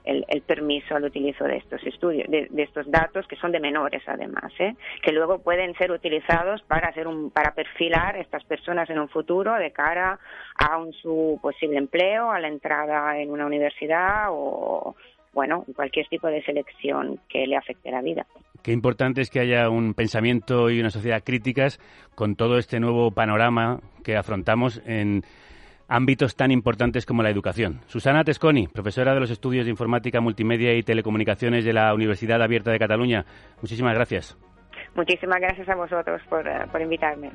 el, 0.05 0.41
permiso 0.43 0.95
al 0.95 1.03
utilizo 1.03 1.43
de 1.43 1.57
estos 1.57 1.83
estudios, 1.83 2.29
de, 2.29 2.49
estos 2.57 2.89
datos 2.89 3.27
que 3.27 3.35
son 3.35 3.51
de 3.51 3.59
menores 3.59 4.01
además, 4.07 4.51
¿eh? 4.59 4.75
que 5.03 5.11
luego 5.11 5.39
pueden 5.39 5.75
ser 5.75 5.91
utilizados 5.91 6.61
para 6.63 6.87
hacer 6.87 7.07
un, 7.07 7.31
para 7.31 7.53
perfilar 7.53 8.17
estas 8.17 8.43
personas 8.45 8.89
en 8.89 8.99
un 8.99 9.09
futuro 9.09 9.53
de 9.55 9.71
cara 9.71 10.19
a 10.61 10.77
un, 10.77 10.93
su 10.93 11.39
posible 11.41 11.77
empleo, 11.77 12.31
a 12.31 12.39
la 12.39 12.47
entrada 12.47 13.19
en 13.19 13.31
una 13.31 13.45
universidad 13.45 14.27
o 14.29 14.95
bueno, 15.33 15.65
cualquier 15.75 16.07
tipo 16.07 16.27
de 16.27 16.43
selección 16.43 17.19
que 17.29 17.47
le 17.47 17.55
afecte 17.55 17.89
la 17.89 18.01
vida. 18.01 18.25
Qué 18.63 18.71
importante 18.71 19.21
es 19.21 19.29
que 19.29 19.39
haya 19.39 19.69
un 19.69 19.93
pensamiento 19.93 20.69
y 20.69 20.79
una 20.79 20.89
sociedad 20.89 21.23
críticas 21.23 21.79
con 22.15 22.35
todo 22.35 22.57
este 22.57 22.79
nuevo 22.79 23.11
panorama 23.11 23.79
que 24.03 24.17
afrontamos 24.17 24.81
en 24.85 25.23
ámbitos 25.87 26.35
tan 26.35 26.51
importantes 26.51 27.05
como 27.05 27.23
la 27.23 27.29
educación. 27.29 27.81
Susana 27.87 28.23
Tesconi, 28.23 28.67
profesora 28.67 29.13
de 29.13 29.19
los 29.19 29.31
estudios 29.31 29.65
de 29.65 29.71
informática, 29.71 30.21
multimedia 30.21 30.73
y 30.73 30.83
telecomunicaciones 30.83 31.65
de 31.65 31.73
la 31.73 31.93
Universidad 31.93 32.41
Abierta 32.41 32.71
de 32.71 32.79
Cataluña. 32.79 33.25
Muchísimas 33.61 33.95
gracias. 33.95 34.37
Muchísimas 34.95 35.39
gracias 35.39 35.67
a 35.69 35.75
vosotros 35.75 36.21
por, 36.29 36.47
eh, 36.47 36.65
por 36.71 36.81
invitarme. 36.81 37.31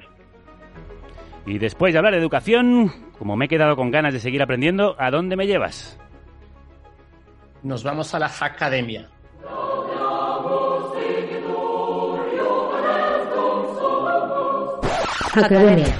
Y 1.47 1.59
después 1.59 1.93
de 1.93 1.99
hablar 1.99 2.13
de 2.13 2.19
educación, 2.19 2.93
como 3.19 3.37
me 3.37 3.45
he 3.45 3.49
quedado 3.49 3.77
con 3.77 3.93
ganas 3.93 4.13
de 4.13 4.19
seguir 4.19 4.43
aprendiendo, 4.43 4.97
¿a 4.99 5.13
dónde 5.13 5.37
me 5.37 5.47
llevas? 5.47 5.97
Nos 7.63 7.85
vamos 7.85 8.13
a 8.15 8.19
la 8.19 8.31
Academia. 8.41 9.09
Academia. 15.35 15.95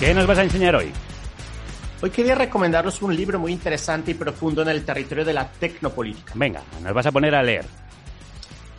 ¿Qué 0.00 0.12
nos 0.12 0.26
vas 0.26 0.38
a 0.38 0.42
enseñar 0.42 0.76
hoy? 0.76 0.92
Hoy 2.02 2.10
quería 2.10 2.34
recomendaros 2.34 3.02
un 3.02 3.16
libro 3.16 3.38
muy 3.38 3.52
interesante 3.52 4.10
y 4.12 4.14
profundo 4.14 4.62
en 4.62 4.68
el 4.68 4.84
territorio 4.84 5.24
de 5.24 5.32
la 5.32 5.50
tecnopolítica. 5.50 6.32
Venga, 6.36 6.62
nos 6.82 6.92
vas 6.92 7.06
a 7.06 7.12
poner 7.12 7.34
a 7.34 7.42
leer. 7.42 7.64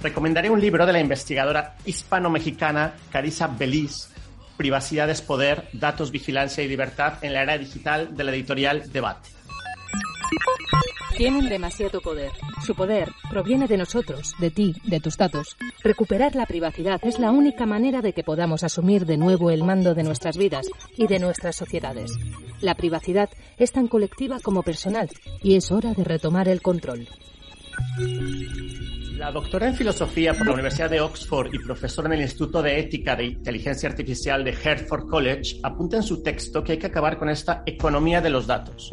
Recomendaré 0.01 0.49
un 0.49 0.61
libro 0.61 0.85
de 0.85 0.93
la 0.93 0.99
investigadora 0.99 1.75
hispano-mexicana 1.83 2.93
Carissa 3.11 3.47
Beliz, 3.47 4.09
Privacidad 4.59 5.09
es 5.09 5.21
Poder, 5.21 5.69
Datos, 5.71 6.11
Vigilancia 6.11 6.61
y 6.61 6.67
Libertad 6.67 7.13
en 7.23 7.31
la 7.31 7.43
era 7.43 7.57
digital 7.57 8.17
de 8.17 8.25
la 8.25 8.31
editorial 8.31 8.91
Debate. 8.91 9.29
Tienen 11.15 11.47
demasiado 11.47 12.01
poder. 12.01 12.33
Su 12.65 12.75
poder 12.75 13.09
proviene 13.29 13.67
de 13.67 13.77
nosotros, 13.77 14.33
de 14.37 14.51
ti, 14.51 14.75
de 14.83 14.99
tus 14.99 15.15
datos. 15.15 15.55
Recuperar 15.81 16.35
la 16.35 16.45
privacidad 16.45 16.99
es 17.03 17.19
la 17.19 17.31
única 17.31 17.65
manera 17.65 18.01
de 18.01 18.11
que 18.11 18.25
podamos 18.25 18.65
asumir 18.65 19.05
de 19.05 19.15
nuevo 19.15 19.49
el 19.49 19.63
mando 19.63 19.95
de 19.95 20.03
nuestras 20.03 20.35
vidas 20.35 20.67
y 20.97 21.07
de 21.07 21.19
nuestras 21.19 21.55
sociedades. 21.55 22.11
La 22.59 22.75
privacidad 22.75 23.29
es 23.57 23.71
tan 23.71 23.87
colectiva 23.87 24.41
como 24.41 24.63
personal 24.63 25.07
y 25.41 25.55
es 25.55 25.71
hora 25.71 25.93
de 25.93 26.03
retomar 26.03 26.49
el 26.49 26.61
control. 26.61 27.07
La 29.19 29.33
doctora 29.33 29.67
en 29.67 29.75
filosofía 29.75 30.33
por 30.33 30.47
la 30.47 30.53
Universidad 30.53 30.89
de 30.89 31.01
Oxford 31.01 31.53
y 31.53 31.59
profesora 31.59 32.07
en 32.07 32.13
el 32.13 32.21
Instituto 32.21 32.61
de 32.61 32.79
Ética 32.79 33.17
de 33.17 33.25
Inteligencia 33.25 33.89
Artificial 33.89 34.45
de 34.45 34.51
Hertford 34.51 35.09
College 35.09 35.59
apunta 35.61 35.97
en 35.97 36.03
su 36.03 36.23
texto 36.23 36.63
que 36.63 36.71
hay 36.71 36.77
que 36.77 36.87
acabar 36.87 37.17
con 37.17 37.27
esta 37.27 37.61
economía 37.65 38.21
de 38.21 38.29
los 38.29 38.47
datos 38.47 38.89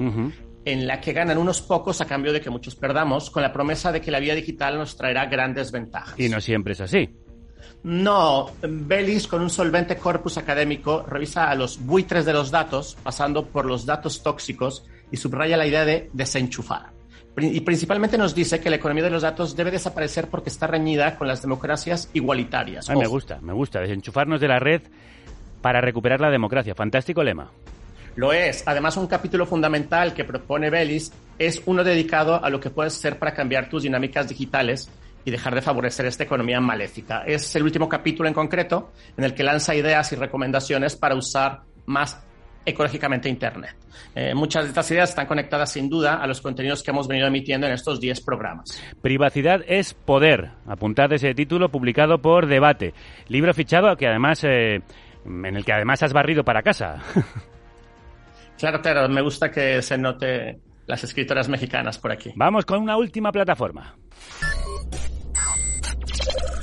en 0.64 0.84
la 0.84 1.00
que 1.00 1.12
ganan 1.12 1.38
unos 1.38 1.62
pocos 1.62 2.00
a 2.00 2.06
cambio 2.06 2.32
de 2.32 2.40
que 2.40 2.50
muchos 2.50 2.74
perdamos, 2.74 3.30
con 3.30 3.40
la 3.40 3.52
promesa 3.52 3.92
de 3.92 4.00
que 4.00 4.10
la 4.10 4.18
vía 4.18 4.34
digital 4.34 4.76
nos 4.76 4.96
traerá 4.96 5.26
grandes 5.26 5.70
ventajas. 5.70 6.18
Y 6.18 6.28
no 6.28 6.40
siempre 6.40 6.72
es 6.72 6.80
así. 6.80 7.08
No, 7.84 8.50
Bellis, 8.62 9.28
con 9.28 9.42
un 9.42 9.50
solvente 9.50 9.96
corpus 9.96 10.38
académico, 10.38 11.04
revisa 11.08 11.48
a 11.48 11.54
los 11.54 11.78
buitres 11.78 12.24
de 12.24 12.32
los 12.32 12.50
datos, 12.50 12.98
pasando 13.00 13.46
por 13.46 13.64
los 13.64 13.86
datos 13.86 14.24
tóxicos, 14.24 14.86
y 15.12 15.18
subraya 15.18 15.56
la 15.56 15.68
idea 15.68 15.84
de 15.84 16.10
desenchufar. 16.12 16.95
Y 17.38 17.60
principalmente 17.60 18.16
nos 18.16 18.34
dice 18.34 18.60
que 18.60 18.70
la 18.70 18.76
economía 18.76 19.04
de 19.04 19.10
los 19.10 19.22
datos 19.22 19.54
debe 19.54 19.70
desaparecer 19.70 20.28
porque 20.28 20.48
está 20.48 20.66
reñida 20.66 21.16
con 21.16 21.28
las 21.28 21.42
democracias 21.42 22.08
igualitarias. 22.14 22.88
Ay, 22.88 22.96
me 22.96 23.06
gusta, 23.06 23.38
me 23.42 23.52
gusta. 23.52 23.80
Desenchufarnos 23.80 24.40
de 24.40 24.48
la 24.48 24.58
red 24.58 24.82
para 25.60 25.80
recuperar 25.80 26.20
la 26.20 26.30
democracia. 26.30 26.74
Fantástico 26.74 27.22
lema. 27.22 27.50
Lo 28.14 28.32
es. 28.32 28.66
Además, 28.66 28.96
un 28.96 29.06
capítulo 29.06 29.44
fundamental 29.44 30.14
que 30.14 30.24
propone 30.24 30.70
Bellis 30.70 31.12
es 31.38 31.62
uno 31.66 31.84
dedicado 31.84 32.42
a 32.42 32.48
lo 32.48 32.58
que 32.58 32.70
puedes 32.70 32.96
hacer 32.96 33.18
para 33.18 33.34
cambiar 33.34 33.68
tus 33.68 33.82
dinámicas 33.82 34.28
digitales 34.28 34.88
y 35.26 35.30
dejar 35.30 35.54
de 35.54 35.60
favorecer 35.60 36.06
esta 36.06 36.24
economía 36.24 36.60
maléfica. 36.60 37.24
Es 37.26 37.54
el 37.56 37.64
último 37.64 37.88
capítulo 37.88 38.28
en 38.28 38.34
concreto 38.34 38.92
en 39.18 39.24
el 39.24 39.34
que 39.34 39.42
lanza 39.42 39.74
ideas 39.74 40.10
y 40.12 40.16
recomendaciones 40.16 40.96
para 40.96 41.14
usar 41.14 41.62
más 41.84 42.22
ecológicamente 42.66 43.28
Internet. 43.28 43.76
Eh, 44.14 44.34
muchas 44.34 44.64
de 44.64 44.68
estas 44.68 44.90
ideas 44.90 45.10
están 45.10 45.26
conectadas 45.26 45.72
sin 45.72 45.88
duda 45.88 46.16
a 46.16 46.26
los 46.26 46.40
contenidos 46.40 46.82
que 46.82 46.90
hemos 46.90 47.06
venido 47.06 47.26
emitiendo 47.28 47.66
en 47.66 47.72
estos 47.72 48.00
10 48.00 48.20
programas. 48.22 48.82
Privacidad 49.00 49.62
es 49.66 49.94
poder. 49.94 50.50
Apuntad 50.66 51.12
ese 51.12 51.34
título 51.34 51.70
publicado 51.70 52.20
por 52.20 52.46
Debate. 52.46 52.92
Libro 53.28 53.54
fichado 53.54 53.96
que 53.96 54.08
además, 54.08 54.42
eh, 54.44 54.82
en 55.24 55.56
el 55.56 55.64
que 55.64 55.72
además 55.72 56.02
has 56.02 56.12
barrido 56.12 56.44
para 56.44 56.62
casa. 56.62 57.02
claro, 58.58 58.82
claro. 58.82 59.08
Me 59.08 59.22
gusta 59.22 59.50
que 59.50 59.80
se 59.80 59.96
note 59.96 60.58
las 60.86 61.04
escritoras 61.04 61.48
mexicanas 61.48 61.98
por 61.98 62.12
aquí. 62.12 62.32
Vamos 62.34 62.64
con 62.64 62.82
una 62.82 62.96
última 62.96 63.30
plataforma. 63.30 63.96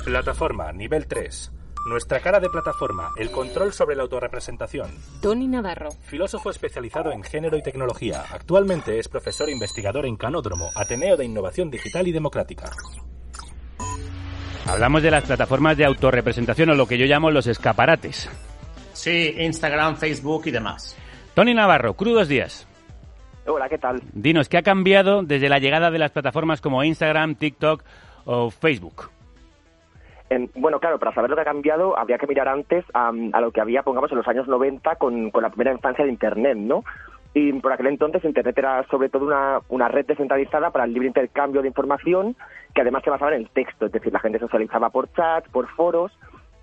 Plataforma 0.04 0.70
nivel 0.72 1.06
3. 1.06 1.53
Nuestra 1.84 2.18
cara 2.20 2.40
de 2.40 2.48
plataforma, 2.48 3.10
el 3.18 3.30
control 3.30 3.70
sobre 3.74 3.94
la 3.94 4.04
autorrepresentación. 4.04 4.90
Tony 5.20 5.46
Navarro. 5.46 5.90
Filósofo 6.04 6.48
especializado 6.48 7.12
en 7.12 7.22
género 7.22 7.58
y 7.58 7.62
tecnología. 7.62 8.24
Actualmente 8.32 8.98
es 8.98 9.06
profesor 9.06 9.50
e 9.50 9.52
investigador 9.52 10.06
en 10.06 10.16
Canódromo, 10.16 10.70
Ateneo 10.74 11.18
de 11.18 11.26
Innovación 11.26 11.70
Digital 11.70 12.08
y 12.08 12.12
Democrática. 12.12 12.70
Hablamos 14.66 15.02
de 15.02 15.10
las 15.10 15.24
plataformas 15.24 15.76
de 15.76 15.84
autorrepresentación 15.84 16.70
o 16.70 16.74
lo 16.74 16.86
que 16.86 16.96
yo 16.96 17.04
llamo 17.04 17.30
los 17.30 17.46
escaparates. 17.46 18.30
Sí, 18.94 19.34
Instagram, 19.38 19.96
Facebook 19.96 20.44
y 20.46 20.52
demás. 20.52 20.96
Tony 21.34 21.52
Navarro, 21.52 21.92
crudos 21.92 22.28
días. 22.28 22.66
Hola, 23.46 23.68
¿qué 23.68 23.76
tal? 23.76 24.00
Dinos, 24.14 24.48
¿qué 24.48 24.56
ha 24.56 24.62
cambiado 24.62 25.22
desde 25.22 25.50
la 25.50 25.58
llegada 25.58 25.90
de 25.90 25.98
las 25.98 26.12
plataformas 26.12 26.62
como 26.62 26.82
Instagram, 26.82 27.34
TikTok 27.34 27.82
o 28.24 28.50
Facebook? 28.50 29.10
Bueno, 30.54 30.80
claro, 30.80 30.98
para 30.98 31.14
saber 31.14 31.30
lo 31.30 31.36
que 31.36 31.42
ha 31.42 31.46
cambiado 31.46 31.98
habría 31.98 32.18
que 32.18 32.26
mirar 32.26 32.48
antes 32.48 32.84
a, 32.94 33.12
lo 33.12 33.50
que 33.50 33.60
había, 33.60 33.82
pongamos, 33.82 34.10
en 34.10 34.18
los 34.18 34.28
años 34.28 34.48
90 34.48 34.96
con, 34.96 35.30
la 35.34 35.50
primera 35.50 35.72
infancia 35.72 36.04
de 36.04 36.10
Internet, 36.10 36.56
¿no? 36.56 36.84
Y 37.34 37.52
por 37.54 37.72
aquel 37.72 37.88
entonces 37.88 38.24
Internet 38.24 38.56
era 38.56 38.84
sobre 38.84 39.08
todo 39.08 39.62
una, 39.68 39.88
red 39.88 40.06
descentralizada 40.06 40.70
para 40.70 40.84
el 40.84 40.92
libre 40.92 41.08
intercambio 41.08 41.62
de 41.62 41.68
información 41.68 42.36
que 42.74 42.82
además 42.82 43.02
se 43.02 43.10
basaba 43.10 43.34
en 43.34 43.42
el 43.42 43.50
texto, 43.50 43.86
es 43.86 43.92
decir, 43.92 44.12
la 44.12 44.20
gente 44.20 44.38
socializaba 44.38 44.90
por 44.90 45.12
chats, 45.12 45.48
por 45.50 45.68
foros, 45.68 46.12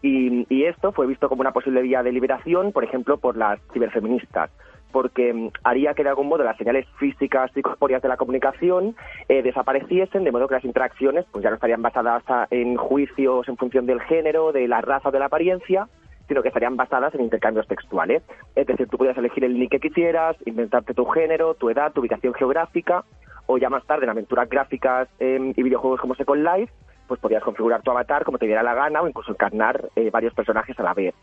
y 0.04 0.64
esto 0.64 0.92
fue 0.94 1.06
visto 1.06 1.30
como 1.30 1.42
una 1.42 1.52
posible 1.52 1.82
vía 1.84 2.02
de 2.02 2.12
liberación, 2.12 2.72
por 2.72 2.84
ejemplo, 2.84 3.18
por 3.18 3.38
las 3.38 3.60
ciberfeministas 3.72 4.50
porque 4.92 5.34
mm, 5.34 5.50
haría 5.64 5.94
que 5.94 6.04
de 6.04 6.10
algún 6.10 6.28
modo 6.28 6.44
las 6.44 6.58
señales 6.58 6.86
físicas 6.98 7.52
y 7.56 7.62
corpóreas 7.62 8.02
de 8.02 8.10
la 8.10 8.18
comunicación 8.18 8.96
eh, 9.30 9.42
desapareciesen, 9.42 10.24
de 10.24 10.32
modo 10.32 10.48
que 10.48 10.56
las 10.56 10.66
interacciones 10.66 11.26
pues 11.32 11.44
ya 11.44 11.50
no 11.50 11.56
estarían 11.56 11.82
basadas 11.82 12.24
en 12.52 12.78
juicios 12.78 13.48
en 13.48 13.58
función 13.58 13.86
del 13.86 14.02
género, 14.02 14.52
de 14.52 14.68
la 14.68 14.82
raza 14.82 15.10
o 15.10 15.12
de 15.12 15.20
la 15.20 15.26
apariencia, 15.26 15.88
sino 16.28 16.42
que 16.42 16.48
estarían 16.48 16.78
basadas 16.78 17.14
en 17.16 17.22
intercambios 17.22 17.68
textuales. 17.68 18.24
Es 18.56 18.66
decir, 18.68 18.88
tú 18.88 18.98
podías 18.98 19.18
elegir 19.18 19.44
el 19.44 19.60
nick 19.60 19.72
que 19.72 19.80
quisieras, 19.80 20.38
inventarte 20.46 20.94
tu 20.94 21.06
género, 21.06 21.56
tu 21.56 21.70
edad, 21.70 21.92
tu 21.92 22.02
ubicación 22.02 22.34
geográfica, 22.34 23.04
o 23.48 23.58
ya 23.58 23.70
más 23.70 23.86
tarde 23.86 24.06
en 24.06 24.12
aventuras 24.12 24.50
gráficas 24.50 25.10
em, 25.20 25.54
y 25.56 25.64
videojuegos 25.64 26.00
como 26.00 26.16
Second 26.16 26.44
Life, 26.44 26.72
pues 27.08 27.20
podías 27.20 27.44
configurar 27.44 27.82
tu 27.82 27.92
avatar 27.92 28.24
como 28.24 28.38
te 28.38 28.46
diera 28.46 28.64
la 28.64 28.74
gana 28.74 29.02
o 29.02 29.08
incluso 29.08 29.32
encarnar 29.32 29.90
eh, 29.98 30.10
varios 30.10 30.34
personajes 30.34 30.80
a 30.80 30.84
la 30.84 30.94
vez. 30.94 31.14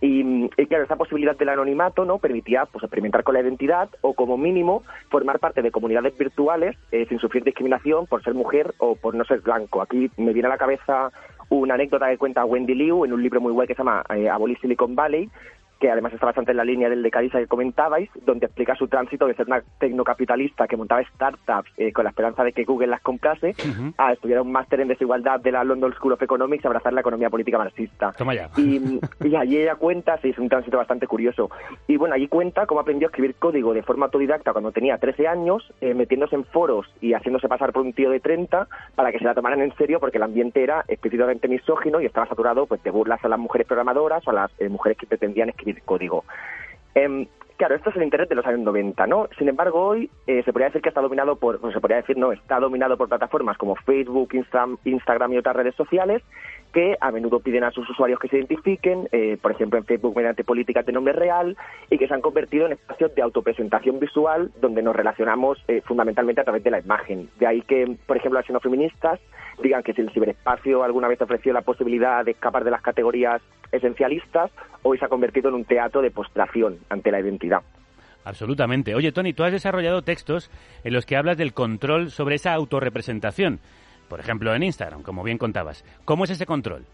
Y, 0.00 0.48
claro, 0.66 0.84
esta 0.84 0.96
posibilidad 0.96 1.36
del 1.36 1.48
anonimato 1.48 2.04
no 2.04 2.18
permitía 2.18 2.66
pues, 2.66 2.84
experimentar 2.84 3.24
con 3.24 3.34
la 3.34 3.40
identidad 3.40 3.88
o 4.00 4.14
como 4.14 4.36
mínimo 4.36 4.84
formar 5.10 5.40
parte 5.40 5.60
de 5.62 5.72
comunidades 5.72 6.16
virtuales 6.16 6.76
eh, 6.92 7.06
sin 7.08 7.18
sufrir 7.18 7.42
discriminación 7.42 8.06
por 8.06 8.22
ser 8.22 8.34
mujer 8.34 8.74
o 8.78 8.94
por 8.94 9.14
no 9.14 9.24
ser 9.24 9.40
blanco. 9.40 9.82
Aquí 9.82 10.10
me 10.16 10.32
viene 10.32 10.46
a 10.46 10.50
la 10.50 10.58
cabeza 10.58 11.10
una 11.48 11.74
anécdota 11.74 12.08
que 12.10 12.18
cuenta 12.18 12.44
Wendy 12.44 12.74
Liu 12.74 13.04
en 13.04 13.12
un 13.12 13.22
libro 13.22 13.40
muy 13.40 13.52
guay 13.52 13.66
que 13.66 13.74
se 13.74 13.78
llama 13.78 14.04
eh, 14.14 14.28
Abolir 14.28 14.58
Silicon 14.60 14.94
Valley, 14.94 15.28
que 15.78 15.90
además 15.90 16.12
está 16.12 16.26
bastante 16.26 16.50
en 16.50 16.56
la 16.56 16.64
línea 16.64 16.88
del 16.88 17.02
de 17.02 17.10
Cadiza 17.10 17.38
que 17.38 17.46
comentabais, 17.46 18.10
donde 18.24 18.46
explica 18.46 18.74
su 18.74 18.88
tránsito 18.88 19.26
de 19.26 19.34
ser 19.34 19.46
una 19.46 19.62
tecnocapitalista 19.78 20.66
que 20.66 20.76
montaba 20.76 21.02
startups 21.04 21.70
eh, 21.76 21.92
con 21.92 22.04
la 22.04 22.10
esperanza 22.10 22.42
de 22.42 22.52
que 22.52 22.64
Google 22.64 22.88
las 22.88 23.00
comprase, 23.00 23.54
a 23.96 24.12
estudiar 24.12 24.40
un 24.40 24.52
máster 24.52 24.80
en 24.80 24.88
desigualdad 24.88 25.40
de 25.40 25.52
la 25.52 25.64
London 25.64 25.92
School 25.94 26.12
of 26.12 26.22
Economics 26.22 26.64
y 26.64 26.66
abrazar 26.66 26.92
la 26.92 27.00
economía 27.00 27.30
política 27.30 27.58
marxista. 27.58 28.12
Toma 28.12 28.34
ya. 28.34 28.50
Y, 28.56 29.00
allí 29.36 29.58
ella 29.58 29.76
cuenta, 29.76 30.18
sí, 30.18 30.30
es 30.30 30.38
un 30.38 30.48
tránsito 30.48 30.78
bastante 30.78 31.06
curioso, 31.06 31.50
y 31.86 31.96
bueno, 31.96 32.14
allí 32.14 32.28
cuenta 32.28 32.66
cómo 32.66 32.80
aprendió 32.80 33.08
a 33.08 33.10
escribir 33.10 33.36
código 33.36 33.72
de 33.72 33.82
forma 33.82 34.06
autodidacta 34.06 34.52
cuando 34.52 34.72
tenía 34.72 34.98
13 34.98 35.28
años, 35.28 35.72
eh, 35.80 35.94
metiéndose 35.94 36.34
en 36.34 36.44
foros 36.44 36.86
y 37.00 37.12
haciéndose 37.12 37.48
pasar 37.48 37.72
por 37.72 37.82
un 37.82 37.92
tío 37.92 38.10
de 38.10 38.20
30 38.20 38.66
para 38.94 39.12
que 39.12 39.18
se 39.18 39.24
la 39.24 39.34
tomaran 39.34 39.60
en 39.62 39.74
serio 39.76 40.00
porque 40.00 40.18
el 40.18 40.24
ambiente 40.24 40.62
era 40.62 40.84
específicamente 40.88 41.48
misógino 41.48 42.00
y 42.00 42.06
estaba 42.06 42.26
saturado 42.26 42.66
pues 42.66 42.82
de 42.82 42.90
burlas 42.90 43.24
a 43.24 43.28
las 43.28 43.38
mujeres 43.38 43.66
programadoras 43.66 44.26
o 44.26 44.30
a 44.30 44.34
las 44.34 44.50
eh, 44.58 44.68
mujeres 44.68 44.98
que 44.98 45.06
pretendían 45.06 45.50
escribir 45.50 45.67
código. 45.84 46.24
Em, 46.94 47.26
claro, 47.56 47.74
esto 47.74 47.90
es 47.90 47.96
el 47.96 48.04
Internet 48.04 48.28
de 48.28 48.34
los 48.34 48.46
años 48.46 48.60
90, 48.60 49.06
¿no? 49.06 49.28
Sin 49.38 49.48
embargo, 49.48 49.80
hoy 49.80 50.10
eh, 50.26 50.42
se 50.44 50.52
podría 50.52 50.68
decir 50.68 50.82
que 50.82 50.88
está 50.88 51.00
dominado 51.00 51.36
por, 51.36 51.60
se 51.72 51.80
podría 51.80 51.98
decir, 51.98 52.16
no, 52.16 52.32
está 52.32 52.58
dominado 52.60 52.96
por 52.96 53.08
plataformas 53.08 53.58
como 53.58 53.76
Facebook, 53.76 54.30
Instagram 54.84 55.32
y 55.32 55.38
otras 55.38 55.56
redes 55.56 55.74
sociales 55.74 56.22
que 56.72 56.96
a 57.00 57.10
menudo 57.10 57.40
piden 57.40 57.64
a 57.64 57.70
sus 57.70 57.88
usuarios 57.88 58.18
que 58.18 58.28
se 58.28 58.36
identifiquen, 58.36 59.08
eh, 59.12 59.36
por 59.40 59.52
ejemplo 59.52 59.78
en 59.78 59.84
Facebook 59.84 60.16
mediante 60.16 60.44
políticas 60.44 60.84
de 60.86 60.92
nombre 60.92 61.12
real, 61.12 61.56
y 61.90 61.98
que 61.98 62.06
se 62.06 62.14
han 62.14 62.20
convertido 62.20 62.66
en 62.66 62.72
espacios 62.72 63.14
de 63.14 63.22
autopresentación 63.22 63.98
visual 63.98 64.50
donde 64.60 64.82
nos 64.82 64.94
relacionamos 64.94 65.58
eh, 65.68 65.82
fundamentalmente 65.84 66.40
a 66.40 66.44
través 66.44 66.62
de 66.62 66.70
la 66.70 66.80
imagen. 66.80 67.28
De 67.38 67.46
ahí 67.46 67.62
que, 67.62 67.96
por 68.06 68.16
ejemplo, 68.16 68.38
las 68.38 68.46
xenofeministas 68.46 69.20
digan 69.62 69.82
que 69.82 69.92
si 69.92 70.00
el 70.00 70.10
ciberespacio 70.10 70.84
alguna 70.84 71.08
vez 71.08 71.20
ofreció 71.20 71.52
la 71.52 71.62
posibilidad 71.62 72.24
de 72.24 72.32
escapar 72.32 72.64
de 72.64 72.70
las 72.70 72.82
categorías 72.82 73.42
esencialistas, 73.72 74.50
hoy 74.82 74.98
se 74.98 75.04
ha 75.04 75.08
convertido 75.08 75.48
en 75.48 75.56
un 75.56 75.64
teatro 75.64 76.00
de 76.00 76.10
postración 76.10 76.78
ante 76.88 77.10
la 77.10 77.20
identidad. 77.20 77.62
Absolutamente. 78.24 78.94
Oye, 78.94 79.10
Tony, 79.12 79.32
tú 79.32 79.42
has 79.42 79.52
desarrollado 79.52 80.02
textos 80.02 80.50
en 80.84 80.92
los 80.92 81.06
que 81.06 81.16
hablas 81.16 81.38
del 81.38 81.54
control 81.54 82.10
sobre 82.10 82.34
esa 82.34 82.52
autorrepresentación. 82.52 83.60
Por 84.08 84.20
ejemplo, 84.20 84.54
en 84.54 84.62
Instagram, 84.62 85.02
como 85.02 85.22
bien 85.22 85.38
contabas. 85.38 85.84
¿Cómo 86.04 86.24
es 86.24 86.30
ese 86.30 86.46
control? 86.46 86.84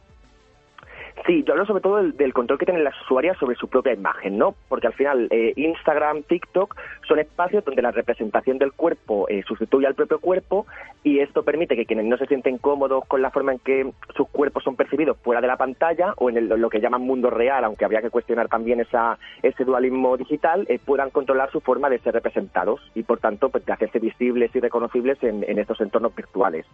Sí, 1.26 1.42
yo 1.46 1.54
hablo 1.54 1.64
sobre 1.64 1.80
todo 1.80 2.02
del, 2.02 2.34
control 2.34 2.58
que 2.58 2.66
tienen 2.66 2.84
las 2.84 3.00
usuarias 3.02 3.38
sobre 3.38 3.56
su 3.56 3.68
propia 3.68 3.94
imagen, 3.94 4.36
¿no? 4.36 4.54
Porque 4.68 4.88
al 4.88 4.92
final 4.92 5.28
eh, 5.30 5.54
Instagram, 5.56 6.22
TikTok 6.24 6.76
son 7.06 7.18
espacios 7.18 7.64
donde 7.64 7.82
la 7.82 7.90
representación 7.90 8.58
del 8.58 8.72
cuerpo 8.72 9.28
eh, 9.28 9.42
sustituye 9.46 9.86
al 9.86 9.94
propio 9.94 10.18
cuerpo 10.18 10.66
y 11.02 11.20
esto 11.20 11.42
permite 11.42 11.76
que 11.76 11.86
quienes 11.86 12.06
no 12.06 12.16
se 12.16 12.26
sienten 12.26 12.58
cómodos 12.58 13.04
con 13.06 13.22
la 13.22 13.30
forma 13.30 13.52
en 13.52 13.58
que 13.58 13.92
sus 14.16 14.28
cuerpos 14.28 14.64
son 14.64 14.76
percibidos 14.76 15.18
fuera 15.18 15.40
de 15.40 15.46
la 15.46 15.56
pantalla 15.56 16.14
o 16.16 16.30
en 16.30 16.48
lo 16.48 16.70
que 16.70 16.80
llaman 16.80 17.02
mundo 17.02 17.30
real, 17.30 17.64
aunque 17.64 17.84
habría 17.84 18.02
que 18.02 18.10
cuestionar 18.10 18.48
también 18.48 18.80
ese 18.80 19.64
dualismo 19.64 20.16
digital, 20.16 20.66
eh, 20.68 20.78
puedan 20.84 21.10
controlar 21.10 21.50
su 21.50 21.60
forma 21.60 21.88
de 21.90 21.98
ser 21.98 22.14
representados 22.14 22.80
y 22.94 23.02
por 23.02 23.18
tanto 23.18 23.48
pues, 23.48 23.64
de 23.66 23.72
hacerse 23.72 23.98
visibles 23.98 24.50
y 24.54 24.60
reconocibles 24.60 25.22
en, 25.22 25.44
en 25.44 25.58
estos 25.58 25.80
entornos 25.80 26.14
virtuales. 26.14 26.66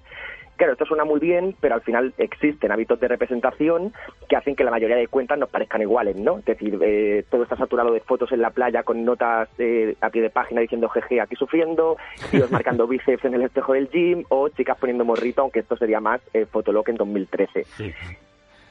Claro, 0.61 0.74
esto 0.74 0.85
suena 0.85 1.07
muy 1.07 1.20
bien, 1.20 1.57
pero 1.59 1.74
al 1.74 1.81
final 1.81 2.12
existen 2.18 2.70
hábitos 2.70 3.01
de 3.01 3.09
representación 3.09 3.95
que 4.28 4.37
hacen 4.37 4.55
que 4.55 4.62
la 4.62 4.70
mayoría 4.70 4.97
de 4.97 5.09
cuentas 5.09 5.39
nos 5.39 5.49
parezcan 5.49 5.81
iguales, 5.81 6.16
¿no? 6.16 6.41
Es 6.41 6.45
decir, 6.45 6.78
eh, 6.83 7.24
todo 7.31 7.45
está 7.45 7.57
saturado 7.57 7.95
de 7.95 8.01
fotos 8.01 8.31
en 8.33 8.43
la 8.43 8.51
playa 8.51 8.83
con 8.83 9.03
notas 9.03 9.49
eh, 9.57 9.97
pie 10.20 10.22
de 10.22 10.30
página 10.30 10.60
diciendo 10.60 10.88
jeje 10.88 11.20
aquí 11.20 11.36
sufriendo, 11.36 11.96
tíos 12.30 12.50
marcando 12.50 12.86
bíceps 12.88 13.24
en 13.24 13.34
el 13.34 13.42
espejo 13.42 13.72
del 13.72 13.88
gym 13.88 14.24
o 14.28 14.48
chicas 14.48 14.76
poniendo 14.78 15.04
morrito, 15.04 15.42
aunque 15.42 15.60
esto 15.60 15.76
sería 15.76 16.00
más 16.00 16.20
eh, 16.34 16.46
Fotolog 16.46 16.88
en 16.88 16.96
2013. 16.96 17.66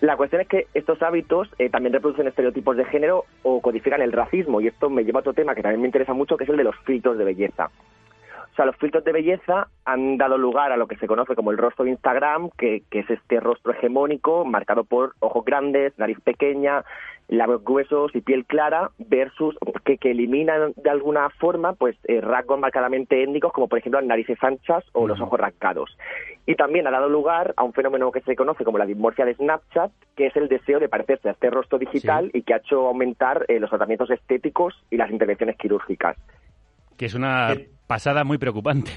La 0.01 0.15
cuestión 0.15 0.41
es 0.41 0.47
que 0.47 0.67
estos 0.73 1.01
hábitos 1.01 1.49
eh, 1.57 1.69
también 1.69 1.91
reproducen 1.91 2.27
estereotipos 2.27 2.77
de 2.77 2.85
género 2.85 3.25
o 3.43 3.61
codifican 3.61 4.01
el 4.01 4.13
racismo 4.13 4.61
y 4.61 4.67
esto 4.67 4.89
me 4.89 5.03
lleva 5.03 5.19
a 5.19 5.21
otro 5.21 5.33
tema 5.33 5.55
que 5.55 5.61
también 5.61 5.81
me 5.81 5.87
interesa 5.87 6.13
mucho 6.13 6.37
que 6.37 6.45
es 6.45 6.49
el 6.49 6.57
de 6.57 6.63
los 6.63 6.75
filtros 6.85 7.17
de 7.17 7.25
belleza 7.25 7.69
sea, 8.59 8.65
los 8.65 8.75
filtros 8.75 9.05
de 9.05 9.13
belleza 9.13 9.69
han 9.85 10.17
dado 10.17 10.37
lugar 10.37 10.73
a 10.73 10.77
lo 10.77 10.85
que 10.87 10.97
se 10.97 11.07
conoce 11.07 11.33
como 11.33 11.51
el 11.51 11.57
rostro 11.57 11.85
de 11.85 11.91
Instagram, 11.91 12.49
que, 12.57 12.83
es 12.91 13.09
este 13.09 13.39
rostro 13.39 13.71
hegemónico 13.71 14.43
marcado 14.43 14.83
por 14.83 15.13
ojos 15.19 15.45
grandes, 15.45 15.97
nariz 15.97 16.19
pequeña, 16.19 16.83
labios 17.29 17.63
gruesos 17.63 18.13
y 18.13 18.19
piel 18.19 18.43
clara, 18.45 18.91
versus 18.97 19.55
que, 19.85 19.97
eliminan 20.01 20.73
de 20.75 20.89
alguna 20.89 21.29
forma 21.29 21.71
pues 21.71 21.95
eh, 22.03 22.19
rasgos 22.19 22.59
marcadamente 22.59 23.23
étnicos, 23.23 23.53
como 23.53 23.69
por 23.69 23.79
ejemplo 23.79 24.01
las 24.01 24.09
narices 24.09 24.37
anchas 24.41 24.83
o 24.91 25.07
los 25.07 25.21
ojos 25.21 25.39
rascados. 25.39 25.97
Y 26.45 26.55
también 26.55 26.85
ha 26.85 26.91
dado 26.91 27.07
lugar 27.07 27.53
a 27.55 27.63
un 27.63 27.71
fenómeno 27.71 28.11
que 28.11 28.21
se 28.21 28.35
conoce 28.35 28.65
como 28.65 28.77
la 28.77 28.85
dimorfia 28.85 29.23
de 29.23 29.35
Snapchat, 29.35 29.91
que 30.17 30.27
es 30.27 30.35
el 30.35 30.49
deseo 30.49 30.81
de 30.81 30.89
parecerse 30.89 31.29
a 31.29 31.31
este 31.31 31.49
rostro 31.49 31.79
digital 31.79 32.29
y 32.33 32.41
que 32.41 32.55
ha 32.55 32.57
hecho 32.57 32.87
aumentar 32.87 33.45
eh, 33.47 33.57
los 33.61 33.69
tratamientos 33.69 34.09
estéticos 34.11 34.73
y 34.89 34.97
las 34.97 35.11
intervenciones 35.11 35.55
quirúrgicas. 35.55 36.17
Que 36.97 37.05
es 37.05 37.13
una 37.13 37.55
pasada 37.89 38.23
muy 38.23 38.37
preocupante. 38.37 38.91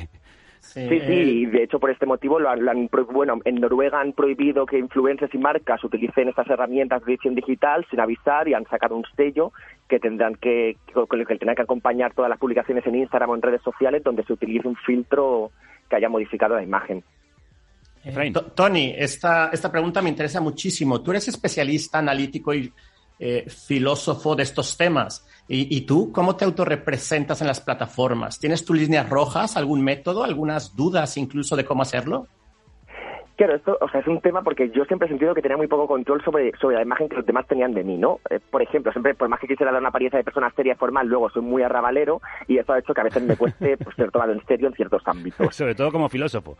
Sí, 0.61 0.87
sí, 0.87 0.95
eh, 0.95 1.25
y 1.25 1.47
de 1.47 1.65
hecho 1.65 1.81
por 1.81 1.91
este 1.91 2.07
motivo 2.07 2.39
lo 2.39 2.49
han, 2.49 2.65
lo 2.65 2.71
han 2.71 2.89
bueno, 3.11 3.41
en 3.45 3.57
Noruega 3.57 4.01
han 4.01 4.13
prohibido 4.13 4.65
que 4.65 4.79
influencers 4.79 5.35
y 5.35 5.39
marcas 5.39 5.83
utilicen 5.83 6.29
estas 6.29 6.49
herramientas 6.49 7.05
de 7.05 7.15
edición 7.15 7.35
digital 7.35 7.85
sin 7.91 7.99
avisar 7.99 8.47
y 8.47 8.55
han 8.55 8.65
sacado 8.67 8.95
un 8.95 9.05
sello 9.17 9.53
que 9.89 9.99
tendrán 9.99 10.37
que 10.37 10.77
con 10.93 11.19
el 11.19 11.27
que 11.27 11.37
tendrán 11.37 11.57
que 11.57 11.63
acompañar 11.63 12.15
todas 12.15 12.29
las 12.29 12.39
publicaciones 12.39 12.87
en 12.87 12.95
Instagram 12.95 13.31
o 13.31 13.35
en 13.35 13.43
redes 13.43 13.63
sociales 13.63 14.05
donde 14.05 14.23
se 14.25 14.35
utilice 14.35 14.69
un 14.69 14.77
filtro 14.77 15.51
que 15.91 15.97
haya 15.97 16.09
modificado 16.09 16.55
la 16.55 16.63
imagen. 16.63 17.03
Eh, 18.05 18.31
To- 18.33 18.53
Tony, 18.53 18.95
esta, 18.97 19.51
esta 19.53 19.71
pregunta 19.71 20.01
me 20.03 20.11
interesa 20.11 20.41
muchísimo. 20.41 21.03
Tú 21.03 21.11
eres 21.11 21.27
especialista, 21.27 21.99
analítico 21.99 22.55
y 22.55 22.73
eh, 23.19 23.47
filósofo 23.49 24.37
de 24.37 24.45
estos 24.45 24.77
temas. 24.77 25.27
¿Y, 25.49 25.77
y 25.77 25.83
tú 25.83 26.13
cómo 26.13 26.37
te 26.37 26.45
autorrepresentas 26.45 27.41
en 27.41 27.47
las 27.47 27.61
plataformas? 27.61 28.39
¿Tienes 28.39 28.65
tus 28.65 28.77
líneas 28.77 29.09
rojas, 29.09 29.57
algún 29.57 29.83
método, 29.83 30.25
algunas 30.25 30.75
dudas 30.77 31.17
incluso 31.17 31.57
de 31.57 31.65
cómo 31.65 31.83
hacerlo? 31.83 32.29
Claro, 33.43 33.57
esto 33.57 33.77
o 33.81 33.89
sea, 33.89 33.99
es 33.99 34.07
un 34.07 34.21
tema 34.21 34.43
porque 34.43 34.71
yo 34.71 34.85
siempre 34.85 35.07
he 35.07 35.09
sentido 35.09 35.35
que 35.35 35.43
tenía 35.43 35.57
muy 35.57 35.67
poco 35.67 35.89
control 35.89 36.23
sobre, 36.23 36.53
sobre 36.61 36.77
la 36.77 36.83
imagen 36.83 37.09
que 37.09 37.17
los 37.17 37.27
demás 37.27 37.45
tenían 37.49 37.75
de 37.75 37.83
mí, 37.83 37.99
¿no? 37.99 38.21
Eh, 38.31 38.39
por 38.39 38.63
ejemplo, 38.63 38.93
siempre, 38.93 39.17
por 39.17 39.29
más 39.29 39.41
que 39.41 39.49
quisiera 39.49 39.73
dar 39.73 39.81
una 39.81 39.89
apariencia 39.89 40.17
de 40.17 40.23
persona 40.23 40.49
seria 40.55 40.77
formal, 40.77 41.09
luego 41.09 41.29
soy 41.29 41.43
muy 41.43 41.61
arrabalero 41.61 42.21
y 42.47 42.59
eso 42.59 42.73
ha 42.73 42.79
hecho 42.79 42.95
que 42.95 43.01
a 43.01 43.05
veces 43.05 43.21
me 43.25 43.37
cueste 43.37 43.77
pues, 43.83 43.97
ser 43.97 44.13
tomado 44.13 44.31
en 44.31 44.47
serio 44.47 44.69
en 44.69 44.75
ciertos 44.75 45.03
ámbitos. 45.07 45.57
Sobre 45.57 45.75
todo 45.75 45.91
como 45.91 46.09
filósofo. 46.09 46.57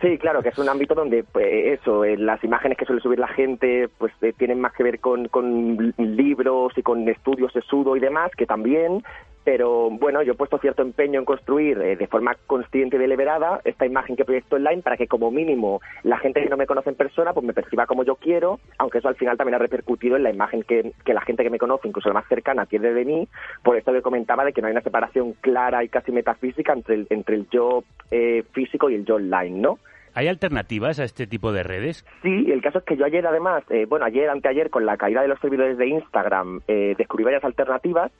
Sí, 0.00 0.18
claro, 0.18 0.40
que 0.40 0.50
es 0.50 0.58
un 0.58 0.68
ámbito 0.68 0.94
donde 0.94 1.24
pues, 1.24 1.80
eso, 1.80 2.04
eh, 2.04 2.16
las 2.16 2.44
imágenes 2.44 2.78
que 2.78 2.84
suele 2.84 3.02
subir 3.02 3.18
la 3.18 3.26
gente 3.26 3.88
pues 3.98 4.12
eh, 4.22 4.32
tienen 4.38 4.60
más 4.60 4.72
que 4.74 4.84
ver 4.84 5.00
con, 5.00 5.26
con 5.26 5.92
libros 5.98 6.78
y 6.78 6.82
con 6.84 7.08
estudios 7.08 7.52
de 7.54 7.62
sudo 7.62 7.96
y 7.96 7.98
demás, 7.98 8.30
que 8.36 8.46
también, 8.46 9.02
pero 9.44 9.90
bueno, 9.90 10.22
yo 10.22 10.32
he 10.32 10.36
puesto 10.36 10.58
cierto 10.58 10.82
empeño 10.82 11.18
en 11.18 11.24
construir 11.24 11.78
eh, 11.78 11.96
de 11.96 12.06
forma 12.06 12.36
consciente 12.46 12.96
y 12.96 12.98
deliberada 12.98 13.60
esta 13.64 13.86
imagen 13.86 14.16
que 14.16 14.24
proyecto 14.24 14.56
online 14.56 14.82
para 14.82 14.96
que 14.96 15.06
como 15.06 15.30
mínimo 15.30 15.80
la 16.02 16.18
gente 16.18 16.42
que 16.42 16.48
no 16.48 16.56
me 16.56 16.66
conoce 16.66 16.90
en 16.90 16.96
persona 16.96 17.32
pues 17.32 17.46
me 17.46 17.54
perciba 17.54 17.86
como 17.86 18.04
yo 18.04 18.16
quiero, 18.16 18.60
aunque 18.78 18.98
eso 18.98 19.08
al 19.08 19.16
final 19.16 19.36
también 19.36 19.54
ha 19.54 19.58
repercutido 19.58 20.16
en 20.16 20.22
la 20.22 20.30
imagen 20.30 20.62
que, 20.62 20.92
que 21.04 21.14
la 21.14 21.22
gente 21.22 21.42
que 21.42 21.50
me 21.50 21.58
conoce, 21.58 21.88
incluso 21.88 22.08
la 22.08 22.14
más 22.14 22.28
cercana, 22.28 22.66
tiene 22.66 22.92
de 22.92 23.04
mí, 23.04 23.28
por 23.62 23.76
esto 23.76 23.92
que 23.92 24.02
comentaba 24.02 24.44
de 24.44 24.52
que 24.52 24.60
no 24.60 24.66
hay 24.66 24.72
una 24.72 24.82
separación 24.82 25.32
clara 25.40 25.82
y 25.84 25.88
casi 25.88 26.12
metafísica 26.12 26.72
entre 26.72 26.94
el, 26.96 27.06
entre 27.10 27.36
el 27.36 27.48
yo 27.50 27.84
eh, 28.10 28.44
físico 28.52 28.90
y 28.90 28.94
el 28.94 29.04
yo 29.04 29.16
online, 29.16 29.60
¿no? 29.60 29.78
¿Hay 30.14 30.26
alternativas 30.26 30.98
a 30.98 31.04
este 31.04 31.26
tipo 31.26 31.52
de 31.52 31.62
redes? 31.62 32.04
Sí, 32.22 32.50
el 32.50 32.60
caso 32.62 32.78
es 32.78 32.84
que 32.84 32.96
yo 32.96 33.04
ayer 33.04 33.26
además, 33.26 33.62
eh, 33.70 33.86
bueno, 33.88 34.04
ayer, 34.04 34.28
anteayer, 34.28 34.68
con 34.68 34.84
la 34.84 34.96
caída 34.96 35.22
de 35.22 35.28
los 35.28 35.38
servidores 35.38 35.78
de 35.78 35.86
Instagram, 35.86 36.60
eh, 36.66 36.94
descubrí 36.98 37.24
varias 37.24 37.44
alternativas 37.44 38.10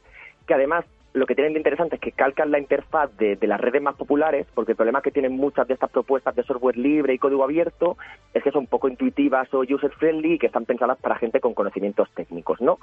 que 0.47 0.55
además 0.55 0.85
lo 1.13 1.27
que 1.27 1.35
tienen 1.35 1.55
de 1.55 1.59
interesante 1.59 1.97
es 1.97 2.01
que 2.01 2.13
calcan 2.13 2.51
la 2.51 2.59
interfaz 2.59 3.17
de, 3.17 3.37
de 3.37 3.47
las 3.47 3.61
redes 3.61 3.83
más 3.83 3.97
populares, 3.97 4.47
porque 4.55 4.73
el 4.73 4.77
problema 4.77 5.03
que 5.03 5.11
tienen 5.11 5.37
muchas 5.37 5.67
de 5.67 5.75
estas 5.75 5.91
propuestas 5.91 6.37
de 6.37 6.45
software 6.45 6.77
libre 6.77 7.15
y 7.15 7.19
código 7.19 7.43
abierto 7.43 7.97
es 8.33 8.43
que 8.43 8.53
son 8.53 8.67
poco 8.67 8.89
intuitivas 8.89 9.53
o 9.53 9.61
user-friendly 9.61 10.35
y 10.35 10.39
que 10.39 10.47
están 10.47 10.67
pensadas 10.67 10.99
para 10.99 11.17
gente 11.17 11.41
con 11.41 11.55
conocimientos 11.55 12.09
técnicos, 12.15 12.61
¿no? 12.61 12.79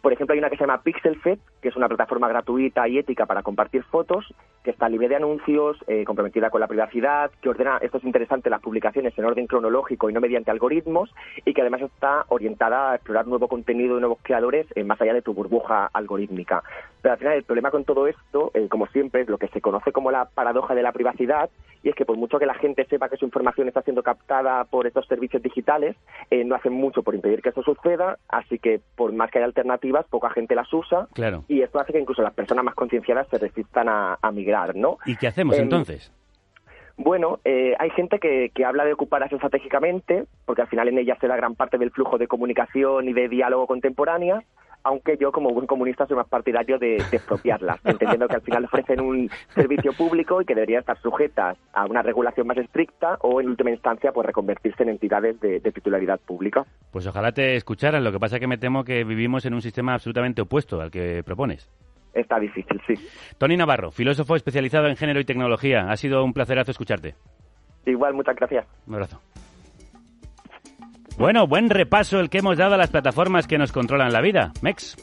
Por 0.00 0.12
ejemplo, 0.12 0.32
hay 0.32 0.38
una 0.38 0.50
que 0.50 0.56
se 0.56 0.62
llama 0.62 0.82
Pixelfed, 0.82 1.38
que 1.60 1.68
es 1.68 1.76
una 1.76 1.88
plataforma 1.88 2.28
gratuita 2.28 2.86
y 2.86 2.98
ética 2.98 3.26
para 3.26 3.42
compartir 3.42 3.82
fotos, 3.84 4.32
que 4.62 4.70
está 4.70 4.88
libre 4.88 5.08
de 5.08 5.16
anuncios, 5.16 5.76
eh, 5.88 6.04
comprometida 6.04 6.50
con 6.50 6.60
la 6.60 6.68
privacidad, 6.68 7.32
que 7.40 7.48
ordena, 7.48 7.78
esto 7.78 7.98
es 7.98 8.04
interesante, 8.04 8.50
las 8.50 8.60
publicaciones 8.60 9.16
en 9.18 9.24
orden 9.24 9.46
cronológico 9.46 10.08
y 10.08 10.12
no 10.12 10.20
mediante 10.20 10.52
algoritmos, 10.52 11.12
y 11.44 11.52
que 11.52 11.62
además 11.62 11.82
está 11.82 12.26
orientada 12.28 12.92
a 12.92 12.94
explorar 12.94 13.26
nuevo 13.26 13.48
contenido 13.48 13.96
de 13.96 14.00
nuevos 14.00 14.18
creadores 14.22 14.66
eh, 14.76 14.84
más 14.84 15.00
allá 15.00 15.14
de 15.14 15.22
tu 15.22 15.34
burbuja 15.34 15.90
algorítmica. 15.92 16.62
Pero 17.00 17.12
al 17.12 17.18
final 17.18 17.34
el 17.34 17.42
problema 17.42 17.71
con 17.72 17.84
todo 17.84 18.06
esto, 18.06 18.52
eh, 18.54 18.68
como 18.68 18.86
siempre, 18.86 19.22
es 19.22 19.28
lo 19.28 19.38
que 19.38 19.48
se 19.48 19.60
conoce 19.60 19.90
como 19.90 20.12
la 20.12 20.26
paradoja 20.26 20.76
de 20.76 20.82
la 20.84 20.92
privacidad, 20.92 21.50
y 21.82 21.88
es 21.88 21.96
que 21.96 22.04
por 22.04 22.16
mucho 22.16 22.38
que 22.38 22.46
la 22.46 22.54
gente 22.54 22.84
sepa 22.84 23.08
que 23.08 23.16
su 23.16 23.24
información 23.24 23.66
está 23.66 23.82
siendo 23.82 24.04
captada 24.04 24.62
por 24.66 24.86
estos 24.86 25.06
servicios 25.08 25.42
digitales, 25.42 25.96
eh, 26.30 26.44
no 26.44 26.54
hacen 26.54 26.72
mucho 26.74 27.02
por 27.02 27.16
impedir 27.16 27.42
que 27.42 27.48
eso 27.48 27.62
suceda, 27.64 28.18
así 28.28 28.60
que 28.60 28.80
por 28.94 29.12
más 29.12 29.32
que 29.32 29.38
haya 29.38 29.46
alternativas, 29.46 30.06
poca 30.08 30.30
gente 30.30 30.54
las 30.54 30.72
usa, 30.72 31.08
Claro. 31.14 31.42
y 31.48 31.62
esto 31.62 31.80
hace 31.80 31.92
que 31.92 31.98
incluso 31.98 32.22
las 32.22 32.34
personas 32.34 32.64
más 32.64 32.76
concienciadas 32.76 33.26
se 33.28 33.38
resistan 33.38 33.88
a, 33.88 34.16
a 34.22 34.30
migrar, 34.30 34.76
¿no? 34.76 34.98
¿Y 35.06 35.16
qué 35.16 35.26
hacemos 35.26 35.56
Em, 35.56 35.64
entonces? 35.64 36.12
Bueno, 36.98 37.40
eh, 37.44 37.74
hay 37.78 37.90
gente 37.90 38.18
que, 38.18 38.50
que 38.54 38.64
habla 38.66 38.84
de 38.84 38.92
ocuparlas 38.92 39.32
estratégicamente, 39.32 40.26
porque 40.44 40.62
al 40.62 40.68
final 40.68 40.88
en 40.88 40.98
ellas 40.98 41.16
se 41.20 41.26
da 41.26 41.36
gran 41.36 41.54
parte 41.54 41.78
del 41.78 41.90
flujo 41.90 42.18
de 42.18 42.28
comunicación 42.28 43.08
y 43.08 43.12
de 43.14 43.28
diálogo 43.28 43.66
contemporánea, 43.66 44.42
aunque 44.84 45.16
yo 45.20 45.32
como 45.32 45.50
buen 45.50 45.66
comunista 45.66 46.06
soy 46.06 46.16
más 46.16 46.28
partidario 46.28 46.78
de, 46.78 47.02
de 47.10 47.16
expropiarlas, 47.16 47.80
entendiendo 47.84 48.28
que 48.28 48.36
al 48.36 48.42
final 48.42 48.64
ofrecen 48.64 49.00
un 49.00 49.30
servicio 49.54 49.92
público 49.92 50.40
y 50.40 50.44
que 50.44 50.54
deberían 50.54 50.80
estar 50.80 50.98
sujetas 51.00 51.58
a 51.72 51.86
una 51.86 52.02
regulación 52.02 52.46
más 52.46 52.58
estricta 52.58 53.16
o 53.20 53.40
en 53.40 53.48
última 53.48 53.70
instancia 53.70 54.12
pues 54.12 54.26
reconvertirse 54.26 54.82
en 54.82 54.90
entidades 54.90 55.40
de, 55.40 55.60
de 55.60 55.72
titularidad 55.72 56.20
pública. 56.20 56.64
Pues 56.90 57.06
ojalá 57.06 57.32
te 57.32 57.56
escucharan. 57.56 58.04
Lo 58.04 58.12
que 58.12 58.18
pasa 58.18 58.36
es 58.36 58.40
que 58.40 58.46
me 58.46 58.58
temo 58.58 58.84
que 58.84 59.04
vivimos 59.04 59.46
en 59.46 59.54
un 59.54 59.62
sistema 59.62 59.94
absolutamente 59.94 60.42
opuesto 60.42 60.80
al 60.80 60.90
que 60.90 61.22
propones. 61.24 61.70
Está 62.14 62.38
difícil, 62.38 62.80
sí. 62.86 62.94
Tony 63.38 63.56
Navarro, 63.56 63.90
filósofo 63.90 64.36
especializado 64.36 64.88
en 64.88 64.96
género 64.96 65.20
y 65.20 65.24
tecnología. 65.24 65.90
Ha 65.90 65.96
sido 65.96 66.24
un 66.24 66.32
placerazo 66.32 66.70
escucharte. 66.70 67.14
Igual, 67.86 68.14
muchas 68.14 68.36
gracias. 68.36 68.66
Un 68.86 68.94
abrazo. 68.94 69.20
Bueno, 71.18 71.46
buen 71.46 71.70
repaso 71.70 72.18
el 72.20 72.30
que 72.30 72.38
hemos 72.38 72.56
dado 72.56 72.74
a 72.74 72.78
las 72.78 72.90
plataformas 72.90 73.46
que 73.46 73.58
nos 73.58 73.70
controlan 73.70 74.12
la 74.12 74.20
vida. 74.20 74.52
Mex. 74.62 74.96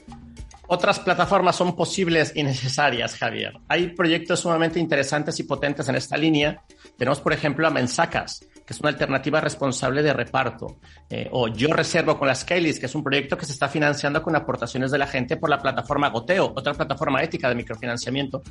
Otras 0.67 0.99
plataformas 0.99 1.55
son 1.55 1.75
posibles 1.75 2.31
y 2.35 2.43
necesarias, 2.43 3.15
Javier. 3.15 3.53
Hay 3.67 3.87
proyectos 3.89 4.41
sumamente 4.41 4.79
interesantes 4.79 5.39
y 5.39 5.43
potentes 5.43 5.89
en 5.89 5.95
esta 5.95 6.15
línea. 6.15 6.61
Tenemos, 6.97 7.19
por 7.19 7.33
ejemplo, 7.33 7.65
a 7.65 7.71
Mensacas, 7.71 8.45
que 8.69 8.73
es 8.73 8.81
una 8.81 8.89
alternativa 8.89 9.41
responsable 9.41 10.03
de 10.03 10.13
reparto. 10.13 10.77
Eh, 11.09 11.27
o 11.31 11.47
Yo 11.47 11.69
Reservo 11.69 12.19
con 12.19 12.27
las 12.27 12.45
Kellys, 12.45 12.79
que 12.79 12.85
es 12.85 12.93
un 12.93 13.03
proyecto 13.03 13.35
que 13.35 13.47
se 13.47 13.51
está 13.51 13.67
financiando 13.67 14.21
con 14.21 14.35
aportaciones 14.35 14.91
de 14.91 14.99
la 14.99 15.07
gente 15.07 15.37
por 15.37 15.49
la 15.49 15.57
plataforma 15.57 16.09
Goteo, 16.09 16.53
otra 16.55 16.75
plataforma 16.75 17.23
ética 17.23 17.49
de 17.49 17.55
microfinanciamiento, 17.55 18.43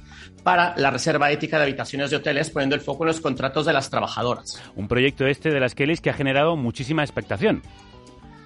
para 0.43 0.77
la 0.77 0.91
reserva 0.91 1.31
ética 1.31 1.59
de 1.59 1.63
habitaciones 1.63 2.11
de 2.11 2.17
hoteles, 2.17 2.51
poniendo 2.51 2.75
el 2.75 2.81
foco 2.81 3.05
en 3.05 3.09
los 3.09 3.21
contratos 3.21 3.65
de 3.65 3.73
las 3.73 3.91
trabajadoras. 3.91 4.61
Un 4.75 4.89
proyecto 4.89 5.25
este 5.25 5.51
de 5.51 5.61
las 5.61 5.77
Kellys 5.77 6.01
que 6.01 6.11
ha 6.11 6.15
generado 6.15 6.57
muchísima 6.57 7.05
expectación. 7.05 7.63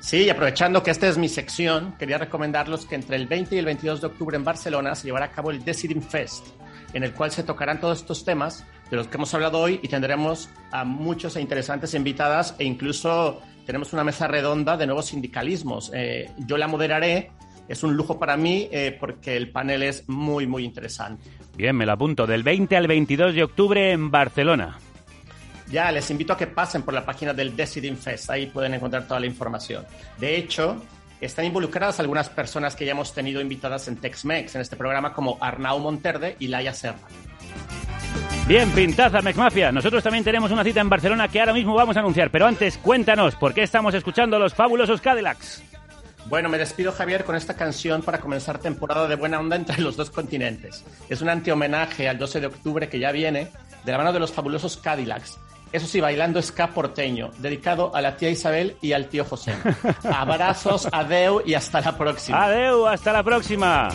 Sí, 0.01 0.25
y 0.25 0.29
aprovechando 0.29 0.83
que 0.83 0.91
esta 0.91 1.09
es 1.09 1.17
mi 1.17 1.31
sección, 1.31 1.95
quería 1.99 2.19
recomendarlos 2.19 2.85
que 2.85 2.97
entre 2.97 3.17
el 3.17 3.27
20 3.27 3.55
y 3.55 3.59
el 3.61 3.65
22 3.65 4.03
de 4.03 4.09
octubre 4.09 4.37
en 4.37 4.45
Barcelona 4.45 4.95
se 4.95 5.07
llevará 5.07 5.25
a 5.25 5.31
cabo 5.31 5.51
el 5.51 5.65
Decidim 5.65 6.03
Fest, 6.03 6.49
en 6.93 7.03
el 7.03 7.15
cual 7.15 7.31
se 7.31 7.45
tocarán 7.45 7.81
todos 7.81 8.01
estos 8.01 8.27
temas 8.27 8.63
de 8.93 8.99
los 8.99 9.09
que 9.09 9.17
hemos 9.17 9.33
hablado 9.33 9.59
hoy 9.59 9.81
y 9.83 9.89
tendremos 9.89 10.51
a 10.71 10.85
muchos 10.85 11.37
e 11.37 11.41
interesantes 11.41 11.95
invitadas 11.95 12.55
e 12.59 12.65
incluso 12.65 13.41
tenemos 13.65 13.95
una 13.95 14.05
mesa 14.05 14.29
redonda 14.29 14.77
de 14.77 14.85
nuevos 14.85 15.07
sindicalismos. 15.07 15.91
Eh, 15.95 16.31
yo 16.37 16.59
la 16.59 16.69
moderaré, 16.69 17.31
es 17.69 17.83
un 17.83 17.97
lujo 17.97 18.19
para 18.19 18.37
mí 18.37 18.69
eh, 18.71 18.95
porque 19.01 19.35
el 19.35 19.51
panel 19.51 19.83
es 19.83 20.07
muy, 20.11 20.47
muy 20.47 20.67
interesante. 20.67 21.25
Bien, 21.57 21.75
me 21.75 21.87
lo 21.87 21.93
apunto. 21.93 22.27
Del 22.27 22.43
20 22.43 22.77
al 22.77 22.87
22 22.87 23.35
de 23.35 23.43
octubre 23.43 23.93
en 23.93 24.11
Barcelona. 24.11 24.79
Ya, 25.71 25.91
les 25.91 26.11
invito 26.11 26.35
a 26.35 26.37
que 26.37 26.49
pasen 26.49 26.83
por 26.83 26.93
la 26.93 27.07
página 27.07 27.33
del 27.33 27.57
Decidim 27.57 27.97
Fest, 27.97 28.29
ahí 28.29 28.45
pueden 28.49 28.75
encontrar 28.75 29.09
toda 29.09 29.21
la 29.21 29.27
información. 29.27 29.87
De 30.19 30.37
hecho, 30.37 30.77
están 31.19 31.47
involucradas 31.47 31.99
algunas 31.99 32.29
personas 32.29 32.77
que 32.77 32.85
ya 32.85 32.93
hemos 32.93 33.15
tenido 33.15 33.41
invitadas 33.41 33.89
en 33.89 33.97
Tex-Mex, 33.97 34.55
en 34.55 34.61
este 34.61 34.77
programa, 34.77 35.15
como 35.15 35.39
Arnau 35.41 35.79
Monterde 35.79 36.37
y 36.39 36.49
Laia 36.49 36.75
Serra. 36.75 36.99
Bien, 38.47 38.71
pintaza, 38.71 39.23
Mexmafia. 39.23 39.73
Nosotros 39.73 40.03
también 40.03 40.25
tenemos 40.25 40.51
una 40.51 40.65
cita 40.65 40.81
en 40.81 40.89
Barcelona 40.89 41.29
que 41.29 41.41
ahora 41.41 41.53
mismo 41.53 41.75
vamos 41.75 41.97
a 41.97 42.01
anunciar. 42.01 42.31
Pero 42.31 42.47
antes, 42.47 42.77
cuéntanos, 42.79 43.37
¿por 43.37 43.55
qué 43.55 43.63
estamos 43.63 43.95
escuchando 43.95 44.39
los 44.39 44.55
fabulosos 44.55 45.01
Cadillacs? 45.01 45.63
Bueno, 46.27 46.49
me 46.49 46.59
despido 46.59 46.93
Javier 46.93 47.25
con 47.25 47.37
esta 47.37 47.55
canción 47.55 48.03
para 48.03 48.21
comenzar 48.21 48.59
temporada 48.59 49.09
de 49.09 49.17
buena 49.17 49.39
onda 49.39 49.57
entre 49.57 49.81
los 49.81 49.97
dos 49.97 50.11
continentes. 50.11 50.85
Es 51.09 51.21
un 51.21 51.29
anti-homenaje 51.29 52.09
al 52.09 52.19
12 52.19 52.41
de 52.41 52.47
octubre 52.47 52.89
que 52.89 52.99
ya 52.99 53.13
viene, 53.13 53.49
de 53.85 53.93
la 53.93 53.99
mano 53.99 54.13
de 54.13 54.21
los 54.21 54.33
fabulosos 54.33 54.77
Cadillacs. 54.77 55.39
Eso 55.73 55.87
sí, 55.87 56.01
bailando 56.01 56.41
ska 56.43 56.69
porteño, 56.69 57.31
dedicado 57.39 57.95
a 57.95 58.03
la 58.03 58.17
tía 58.17 58.29
Isabel 58.29 58.77
y 58.83 58.93
al 58.93 59.09
tío 59.09 59.25
José. 59.25 59.55
Abrazos, 60.05 60.87
adeu 60.93 61.43
y 61.47 61.55
hasta 61.55 61.81
la 61.81 61.97
próxima. 61.97 62.45
Adeu, 62.45 62.87
hasta 62.87 63.13
la 63.13 63.23
próxima. 63.23 63.89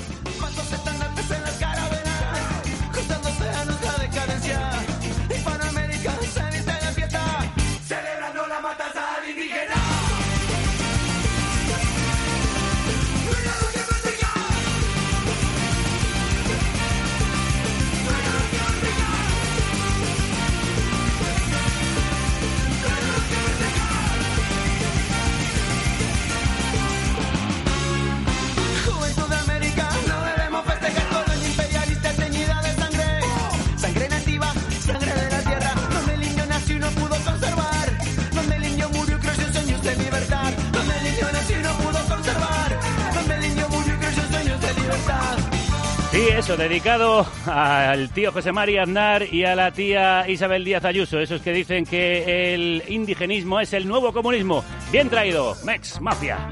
Dedicado 46.56 47.28
al 47.46 48.10
tío 48.12 48.32
José 48.32 48.54
María 48.54 48.84
Aznar 48.84 49.24
y 49.34 49.44
a 49.44 49.56
la 49.56 49.72
tía 49.72 50.30
Isabel 50.30 50.64
Díaz 50.64 50.86
Ayuso, 50.86 51.20
esos 51.20 51.42
que 51.42 51.52
dicen 51.52 51.86
que 51.86 52.54
el 52.54 52.84
indigenismo 52.88 53.60
es 53.60 53.74
el 53.74 53.88
nuevo 53.88 54.14
comunismo. 54.14 54.64
Bien 54.92 55.10
traído, 55.10 55.56
Mex 55.66 56.00
Mafia. 56.00 56.48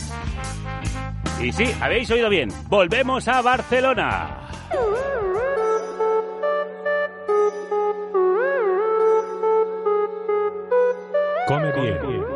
Y 1.42 1.52
sí, 1.54 1.72
habéis 1.80 2.12
oído 2.12 2.30
bien, 2.30 2.50
volvemos 2.68 3.28
a 3.30 3.42
Barcelona. 3.42 4.42
Come 11.48 11.72
bien. 11.72 12.35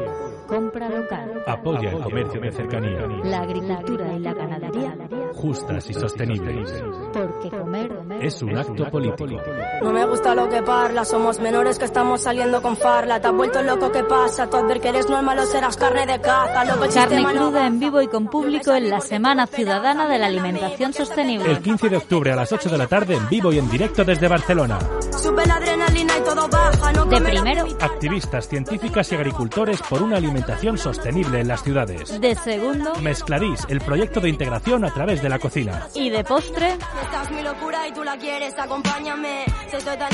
Compra 0.59 0.89
local. 0.89 1.41
Apoya 1.47 1.89
el 1.89 2.01
comercio 2.01 2.41
de 2.41 2.51
cercanía. 2.51 3.07
La 3.23 3.39
agricultura 3.43 4.13
y 4.13 4.19
la 4.19 4.33
ganadería. 4.33 4.97
Justas 5.33 5.89
y 5.89 5.93
sostenibles. 5.93 6.83
Porque 7.13 7.49
comer 7.49 7.89
Es 8.19 8.41
un 8.41 8.57
acto 8.57 8.89
político. 8.91 9.41
No 9.81 9.93
me 9.93 10.05
gusta 10.05 10.35
lo 10.35 10.49
que 10.49 10.61
parla, 10.61 11.05
somos 11.05 11.39
menores 11.39 11.79
que 11.79 11.85
estamos 11.85 12.19
saliendo 12.19 12.61
con 12.61 12.75
farla. 12.75 13.21
Te 13.21 13.27
has 13.27 13.33
vuelto 13.33 13.63
loco, 13.63 13.89
¿qué 13.89 14.03
pasa? 14.03 14.49
Tú 14.49 14.57
al 14.57 14.65
ver 14.65 14.81
que 14.81 14.89
eres 14.89 15.09
normal 15.09 15.39
o 15.39 15.45
serás 15.45 15.77
carne 15.77 16.05
de 16.05 16.19
caza. 16.19 16.65
Loco, 16.65 16.83
el 16.83 16.93
Carne 16.93 17.21
no 17.21 17.29
cruda 17.29 17.65
en 17.65 17.79
vivo 17.79 18.01
y 18.01 18.07
con 18.09 18.27
público 18.27 18.73
en 18.73 18.89
la 18.89 18.99
Semana 18.99 19.47
Ciudadana 19.47 20.09
de 20.09 20.19
la 20.19 20.25
Alimentación 20.25 20.91
Sostenible. 20.91 21.49
El 21.49 21.61
15 21.61 21.87
de 21.87 21.95
octubre 21.95 22.33
a 22.33 22.35
las 22.35 22.51
8 22.51 22.67
de 22.67 22.77
la 22.77 22.87
tarde 22.87 23.15
en 23.15 23.29
vivo 23.29 23.53
y 23.53 23.59
en 23.59 23.69
directo 23.69 24.03
desde 24.03 24.27
Barcelona. 24.27 24.77
Sube 25.17 25.45
la 25.45 25.55
adrenalina 25.55 26.17
y 26.17 26.21
todo 26.21 26.49
baja. 26.49 26.91
No 26.91 27.05
De 27.05 27.21
primero, 27.21 27.65
Activistas, 27.79 28.49
científicas 28.49 29.09
y 29.13 29.15
agricultores 29.15 29.81
por 29.83 30.01
una 30.01 30.17
alimentación 30.17 30.48
sostenible 30.77 31.39
en 31.41 31.47
las 31.47 31.63
ciudades. 31.63 32.19
de 32.19 32.35
segundo 32.35 32.93
Mezcladís, 33.01 33.65
el 33.69 33.81
proyecto 33.81 34.19
de 34.19 34.29
integración 34.29 34.83
a 34.85 34.93
través 34.93 35.21
de 35.21 35.29
la 35.29 35.39
cocina. 35.39 35.87
y 35.95 36.09
de 36.09 36.23
postre, 36.23 36.73
Esta 37.03 37.23
es 37.23 37.31
mi 37.31 37.41
locura 37.43 37.87
y 37.87 37.93
tú 37.93 38.03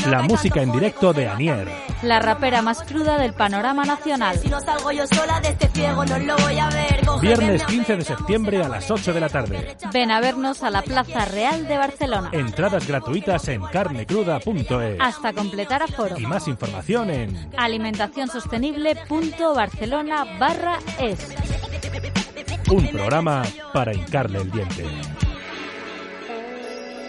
la 0.08 0.22
música 0.22 0.62
en 0.62 0.72
directo 0.72 1.14
de 1.14 1.28
Anier. 1.28 1.68
la 2.04 2.20
rapera 2.20 2.62
más 2.62 2.84
cruda 2.84 3.18
del 3.18 3.34
panorama 3.34 3.86
nacional. 3.86 4.38
Si 4.38 4.50
no 4.50 4.60
salgo 4.60 4.92
yo 4.92 5.08
sola 5.08 5.40
de 5.42 5.50
este 5.50 5.68
ciego, 5.70 6.06
no 6.06 6.18
lo 6.20 6.36
voy 6.38 6.58
a 6.60 6.70
ver. 6.70 7.06
Cógeme, 7.06 7.28
Viernes 7.36 7.62
dame 7.62 7.74
15 7.74 7.98
de 7.98 8.04
septiembre 8.04 8.64
a 8.64 8.70
las 8.70 8.90
8 8.92 9.14
de 9.14 9.20
la 9.20 9.30
tarde. 9.30 9.76
Ven 9.92 10.12
a 10.12 10.20
vernos 10.20 10.64
a 10.64 10.70
la 10.70 10.82
Plaza 10.82 11.26
Real 11.26 11.68
de 11.68 11.78
Barcelona. 11.78 12.30
Entradas 12.32 12.88
gratuitas 12.88 13.48
en 13.48 13.62
carnecruda.es. 13.62 14.98
Hasta 15.00 15.34
completar 15.34 15.84
aforo. 15.84 16.18
Y 16.18 16.26
más 16.26 16.48
información 16.48 17.10
en 17.10 17.50
alimentacionsostenible.barcelona 17.58 20.15
barra 20.24 20.80
es. 21.00 21.36
un 22.72 22.88
programa 22.88 23.44
para 23.74 23.94
hincarle 23.94 24.40
el 24.40 24.52
diente. 24.52 24.86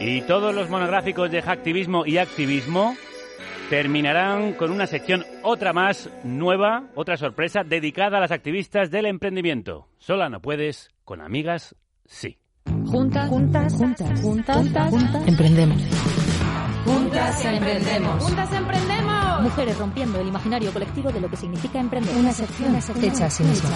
Y 0.00 0.20
todos 0.22 0.54
los 0.54 0.68
monográficos 0.68 1.30
de 1.30 1.40
hacktivismo 1.40 2.04
y 2.04 2.18
activismo 2.18 2.94
terminarán 3.70 4.52
con 4.52 4.70
una 4.70 4.86
sección 4.86 5.24
otra 5.42 5.72
más 5.72 6.10
nueva, 6.22 6.84
otra 6.94 7.16
sorpresa 7.16 7.64
dedicada 7.64 8.18
a 8.18 8.20
las 8.20 8.30
activistas 8.30 8.90
del 8.90 9.06
emprendimiento. 9.06 9.88
Sola 9.98 10.28
no 10.28 10.40
puedes, 10.40 10.90
con 11.04 11.20
amigas 11.20 11.74
sí. 12.04 12.38
Juntas, 12.86 13.28
juntas, 13.28 13.74
juntas, 13.74 14.20
juntas, 14.20 14.90
juntas, 14.90 15.28
emprendemos. 15.28 16.25
Juntas 16.86 17.44
emprendemos. 17.44 18.22
Juntas 18.22 18.52
emprendemos. 18.52 19.42
Mujeres 19.42 19.76
rompiendo 19.76 20.20
el 20.20 20.28
imaginario 20.28 20.72
colectivo 20.72 21.10
de 21.10 21.20
lo 21.20 21.28
que 21.28 21.36
significa 21.36 21.80
emprender. 21.80 22.16
Una 22.16 22.32
sección 22.32 22.76
hecha 22.76 23.26
a 23.26 23.30
sí 23.30 23.42
misma. 23.42 23.70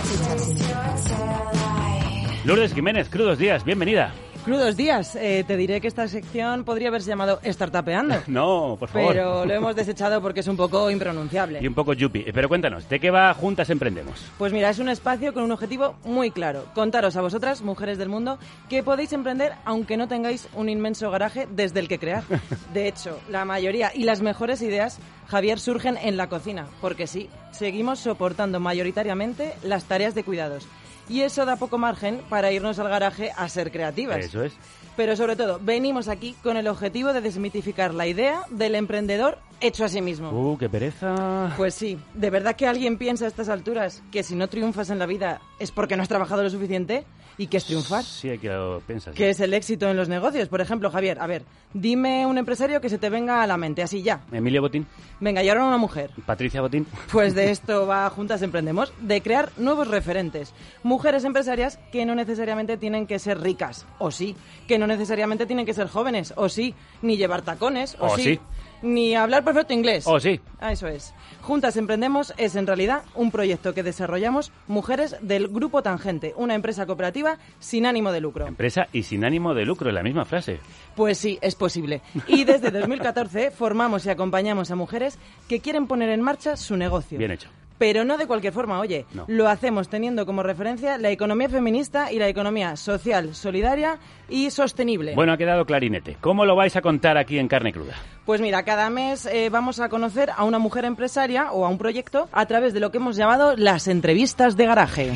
Lourdes 2.44 2.72
Jiménez, 2.72 3.08
crudos 3.11 3.38
días, 3.38 3.64
bienvenida. 3.64 4.14
Crudos 4.45 4.74
días. 4.74 5.16
Eh, 5.16 5.45
te 5.47 5.57
diré 5.59 5.82
que 5.82 5.88
esta 5.88 6.09
sección 6.09 6.64
podría 6.64 6.88
haberse 6.88 7.11
llamado 7.11 7.41
Startupeando. 7.45 8.16
No, 8.26 8.76
por 8.78 8.88
favor. 8.88 9.12
Pero 9.12 9.45
lo 9.45 9.53
hemos 9.53 9.76
desechado 9.76 10.22
porque 10.22 10.41
es 10.41 10.49
un 10.49 10.57
poco 10.57 10.91
impronunciable. 10.91 11.59
Y 11.61 11.66
un 11.66 11.74
poco 11.74 11.93
yuppie. 11.93 12.32
Pero 12.32 12.49
cuéntanos, 12.49 12.88
¿de 12.88 12.99
qué 12.99 13.11
va 13.11 13.34
Juntas 13.34 13.68
Emprendemos? 13.68 14.24
Pues 14.38 14.53
mira, 14.53 14.70
es 14.70 14.78
un 14.78 14.88
espacio 14.88 15.34
con 15.34 15.43
un 15.43 15.53
objetivo 15.53 15.97
muy 16.05 16.30
claro. 16.30 16.64
Contaros 16.74 17.16
a 17.16 17.20
vosotras, 17.20 17.61
mujeres 17.61 17.99
del 17.99 18.09
mundo, 18.09 18.38
que 18.70 18.82
podéis 18.82 19.12
emprender 19.12 19.53
aunque 19.64 19.97
no 19.97 20.09
tengáis 20.09 20.49
un 20.55 20.68
inmenso 20.68 21.11
garaje 21.11 21.47
desde 21.51 21.80
el 21.80 21.88
que 21.88 21.99
crear. 21.99 22.24
De 22.72 22.88
hecho, 22.88 23.18
la 23.28 23.45
mayoría 23.45 23.93
y 23.95 24.05
las 24.05 24.22
mejores 24.22 24.62
ideas, 24.62 25.01
Javier, 25.26 25.59
surgen 25.61 25.99
en 25.99 26.16
la 26.16 26.28
cocina. 26.28 26.66
Porque 26.80 27.07
sí, 27.07 27.28
seguimos 27.51 27.99
soportando 27.99 28.59
mayoritariamente 28.59 29.55
las 29.62 29.84
tareas 29.84 30.14
de 30.14 30.24
cuidados. 30.24 30.66
Y 31.11 31.22
eso 31.22 31.44
da 31.44 31.56
poco 31.56 31.76
margen 31.76 32.22
para 32.28 32.52
irnos 32.52 32.78
al 32.78 32.88
garaje 32.88 33.32
a 33.36 33.48
ser 33.48 33.72
creativas. 33.72 34.18
Eso 34.24 34.44
es. 34.44 34.52
Pero 35.01 35.16
sobre 35.16 35.34
todo, 35.34 35.59
venimos 35.62 36.09
aquí 36.09 36.36
con 36.42 36.59
el 36.59 36.68
objetivo 36.68 37.14
de 37.14 37.22
desmitificar 37.22 37.94
la 37.94 38.07
idea 38.07 38.42
del 38.51 38.74
emprendedor 38.74 39.38
hecho 39.62 39.82
a 39.86 39.88
sí 39.88 40.03
mismo. 40.03 40.30
Uh, 40.30 40.59
qué 40.59 40.68
pereza. 40.68 41.55
Pues 41.57 41.74
sí, 41.74 41.98
¿de 42.12 42.28
verdad 42.28 42.55
que 42.55 42.66
alguien 42.66 42.98
piensa 42.98 43.24
a 43.24 43.28
estas 43.28 43.48
alturas 43.48 44.03
que 44.12 44.22
si 44.22 44.34
no 44.34 44.48
triunfas 44.48 44.90
en 44.90 44.98
la 44.98 45.07
vida 45.07 45.40
es 45.59 45.70
porque 45.70 45.96
no 45.96 46.03
has 46.03 46.09
trabajado 46.11 46.42
lo 46.42 46.51
suficiente? 46.51 47.07
¿Y 47.38 47.46
qué 47.46 47.57
es 47.57 47.64
triunfar? 47.64 48.05
Sí, 48.05 48.28
hay 48.28 48.38
que 48.38 48.48
lo 48.51 48.80
piensas. 48.80 49.14
¿Qué 49.14 49.30
es 49.30 49.40
el 49.40 49.55
éxito 49.55 49.88
en 49.88 49.96
los 49.96 50.11
negocios? 50.11 50.48
Por 50.48 50.61
ejemplo, 50.61 50.90
Javier, 50.90 51.18
a 51.20 51.26
ver, 51.26 51.44
dime 51.72 52.26
un 52.26 52.36
empresario 52.36 52.82
que 52.82 52.90
se 52.90 52.98
te 52.98 53.09
venga 53.09 53.42
a 53.42 53.46
la 53.46 53.57
mente, 53.57 53.82
así 53.82 54.03
ya. 54.03 54.20
Emilio 54.30 54.61
Botín, 54.61 54.86
Venga, 55.20 55.42
y 55.42 55.48
ahora 55.48 55.64
una 55.64 55.78
mujer. 55.78 56.11
Patricia 56.26 56.61
Botín. 56.61 56.86
Pues 57.11 57.34
de 57.34 57.51
esto 57.51 57.86
va 57.86 58.11
Juntas 58.11 58.42
Emprendemos, 58.42 58.92
de 59.01 59.22
crear 59.22 59.51
nuevos 59.57 59.88
referentes. 59.88 60.53
Mujeres 60.82 61.24
empresarias 61.24 61.78
que 61.90 62.05
no 62.05 62.14
necesariamente 62.14 62.76
tienen 62.76 63.07
que 63.07 63.18
ser 63.18 63.40
ricas, 63.40 63.86
o 63.98 64.11
sí. 64.11 64.36
Que 64.68 64.78
no 64.78 64.86
necesariamente 64.91 65.47
tienen 65.47 65.66
que 65.66 65.74
ser 65.74 65.88
jóvenes, 65.88 66.34
o 66.36 66.49
sí. 66.49 66.74
Ni 67.03 67.16
llevar 67.16 67.43
tacones, 67.43 67.97
o, 67.99 68.07
O 68.07 68.16
sí. 68.18 68.38
Ni 68.82 69.14
hablar 69.14 69.45
perfecto 69.45 69.74
inglés. 69.74 70.07
O 70.07 70.18
sí. 70.20 70.41
Ah, 70.59 70.72
eso 70.72 70.86
es. 70.88 71.12
Juntas 71.43 71.76
Emprendemos 71.76 72.32
es 72.38 72.57
en 72.57 72.66
realidad 72.66 73.03
un 73.14 73.30
proyecto 73.30 73.74
que 73.74 73.82
desarrollamos 73.82 74.53
mujeres 74.68 75.16
del 75.20 75.49
Grupo 75.49 75.82
Tangente, 75.82 76.32
una 76.36 76.55
empresa 76.55 76.86
cooperativa 76.86 77.38
sin 77.59 77.84
ánimo 77.84 78.11
de 78.11 78.20
lucro. 78.20 78.47
Empresa 78.47 78.88
y 78.93 79.03
sin 79.03 79.24
ánimo 79.24 79.55
de 79.55 79.66
lucro, 79.66 79.91
en 79.91 79.97
la 79.97 80.03
misma 80.03 80.24
frase. 80.24 80.61
Pues 80.97 81.18
sí, 81.18 81.38
es 81.43 81.55
posible. 81.55 82.01
Y 82.26 82.45
desde 82.45 82.70
2014 82.70 83.51
formamos 83.51 84.07
y 84.07 84.11
acompañamos 84.11 84.70
a 84.70 84.76
mujeres 84.76 85.18
que 85.49 85.61
quieren 85.61 85.86
poner 85.86 86.09
en 86.09 86.22
marcha 86.22 86.57
su 86.57 86.76
negocio. 86.76 87.18
Bien 87.18 87.32
hecho. 87.32 87.49
Pero 87.81 88.05
no 88.05 88.18
de 88.18 88.26
cualquier 88.26 88.53
forma, 88.53 88.78
oye. 88.78 89.07
No. 89.14 89.24
Lo 89.26 89.49
hacemos 89.49 89.89
teniendo 89.89 90.26
como 90.26 90.43
referencia 90.43 90.99
la 90.99 91.09
economía 91.09 91.49
feminista 91.49 92.12
y 92.12 92.18
la 92.18 92.28
economía 92.28 92.76
social, 92.76 93.35
solidaria 93.35 93.99
y 94.28 94.51
sostenible. 94.51 95.14
Bueno, 95.14 95.33
ha 95.33 95.39
quedado 95.39 95.64
clarinete. 95.64 96.18
¿Cómo 96.20 96.45
lo 96.45 96.55
vais 96.55 96.76
a 96.76 96.83
contar 96.83 97.16
aquí 97.16 97.39
en 97.39 97.49
Carne 97.49 97.72
Cruda? 97.72 97.95
Pues 98.26 98.43
mira, 98.43 98.64
cada 98.64 98.91
mes 98.91 99.24
eh, 99.24 99.49
vamos 99.49 99.81
a 99.81 99.89
conocer 99.89 100.28
a 100.37 100.45
una 100.45 100.59
mujer 100.59 100.85
empresaria 100.85 101.53
o 101.53 101.64
a 101.64 101.70
un 101.70 101.78
proyecto 101.78 102.28
a 102.33 102.45
través 102.45 102.74
de 102.74 102.81
lo 102.81 102.91
que 102.91 102.99
hemos 102.99 103.16
llamado 103.16 103.57
las 103.57 103.89
entrevistas 103.89 104.59
de 104.59 104.66
garaje. 104.66 105.12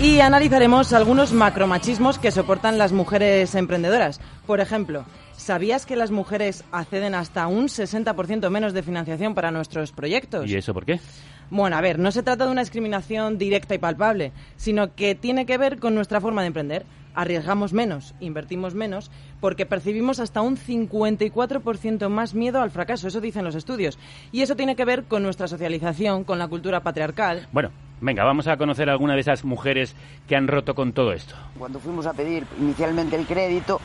Y 0.00 0.20
analizaremos 0.20 0.92
algunos 0.92 1.32
macromachismos 1.32 2.18
que 2.18 2.32
soportan 2.32 2.78
las 2.78 2.92
mujeres 2.92 3.54
emprendedoras. 3.54 4.20
Por 4.44 4.60
ejemplo, 4.60 5.04
¿sabías 5.36 5.86
que 5.86 5.94
las 5.94 6.10
mujeres 6.10 6.64
acceden 6.72 7.14
hasta 7.14 7.46
un 7.46 7.68
60% 7.68 8.50
menos 8.50 8.72
de 8.72 8.82
financiación 8.82 9.34
para 9.34 9.52
nuestros 9.52 9.92
proyectos? 9.92 10.50
¿Y 10.50 10.56
eso 10.56 10.74
por 10.74 10.84
qué? 10.84 11.00
Bueno, 11.48 11.76
a 11.76 11.80
ver, 11.80 11.98
no 11.98 12.10
se 12.10 12.22
trata 12.24 12.44
de 12.44 12.50
una 12.50 12.62
discriminación 12.62 13.38
directa 13.38 13.74
y 13.74 13.78
palpable, 13.78 14.32
sino 14.56 14.94
que 14.94 15.14
tiene 15.14 15.46
que 15.46 15.58
ver 15.58 15.78
con 15.78 15.94
nuestra 15.94 16.20
forma 16.20 16.40
de 16.40 16.48
emprender. 16.48 16.84
Arriesgamos 17.14 17.72
menos, 17.72 18.14
invertimos 18.18 18.74
menos, 18.74 19.12
porque 19.40 19.64
percibimos 19.64 20.18
hasta 20.18 20.40
un 20.40 20.56
54% 20.56 22.08
más 22.08 22.34
miedo 22.34 22.60
al 22.60 22.72
fracaso, 22.72 23.06
eso 23.06 23.20
dicen 23.20 23.44
los 23.44 23.54
estudios. 23.54 23.98
Y 24.32 24.42
eso 24.42 24.56
tiene 24.56 24.74
que 24.74 24.84
ver 24.84 25.04
con 25.04 25.22
nuestra 25.22 25.46
socialización, 25.46 26.24
con 26.24 26.40
la 26.40 26.48
cultura 26.48 26.82
patriarcal. 26.82 27.46
Bueno, 27.52 27.70
venga, 28.00 28.24
vamos 28.24 28.46
a 28.48 28.56
conocer 28.56 28.88
a 28.88 28.92
alguna 28.92 29.14
de 29.14 29.20
esas 29.20 29.44
mujeres 29.44 29.94
que 30.28 30.36
han 30.36 30.48
roto 30.48 30.74
con 30.74 30.92
todo 30.92 31.12
esto. 31.12 31.34
Cuando 31.58 31.78
fuimos 31.80 32.06
a 32.06 32.12
pedir 32.12 32.46
inicialmente 32.60 33.16
el 33.16 33.26
crédito, 33.26 33.80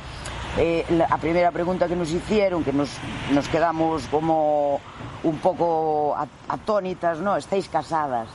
eh, 0.58 0.86
la 0.90 1.08
primera 1.18 1.52
pregunta 1.52 1.88
que 1.88 1.96
nos 1.96 2.12
hicieron, 2.12 2.64
que 2.64 2.74
nos, 2.74 2.90
nos 3.32 3.48
quedamos 3.50 4.04
como 4.08 4.82
un 5.24 5.38
poco 5.38 6.16
at- 6.18 6.28
atónitas, 6.48 7.20
¿no? 7.20 7.36
¿Estáis 7.38 7.70
casadas? 7.70 8.28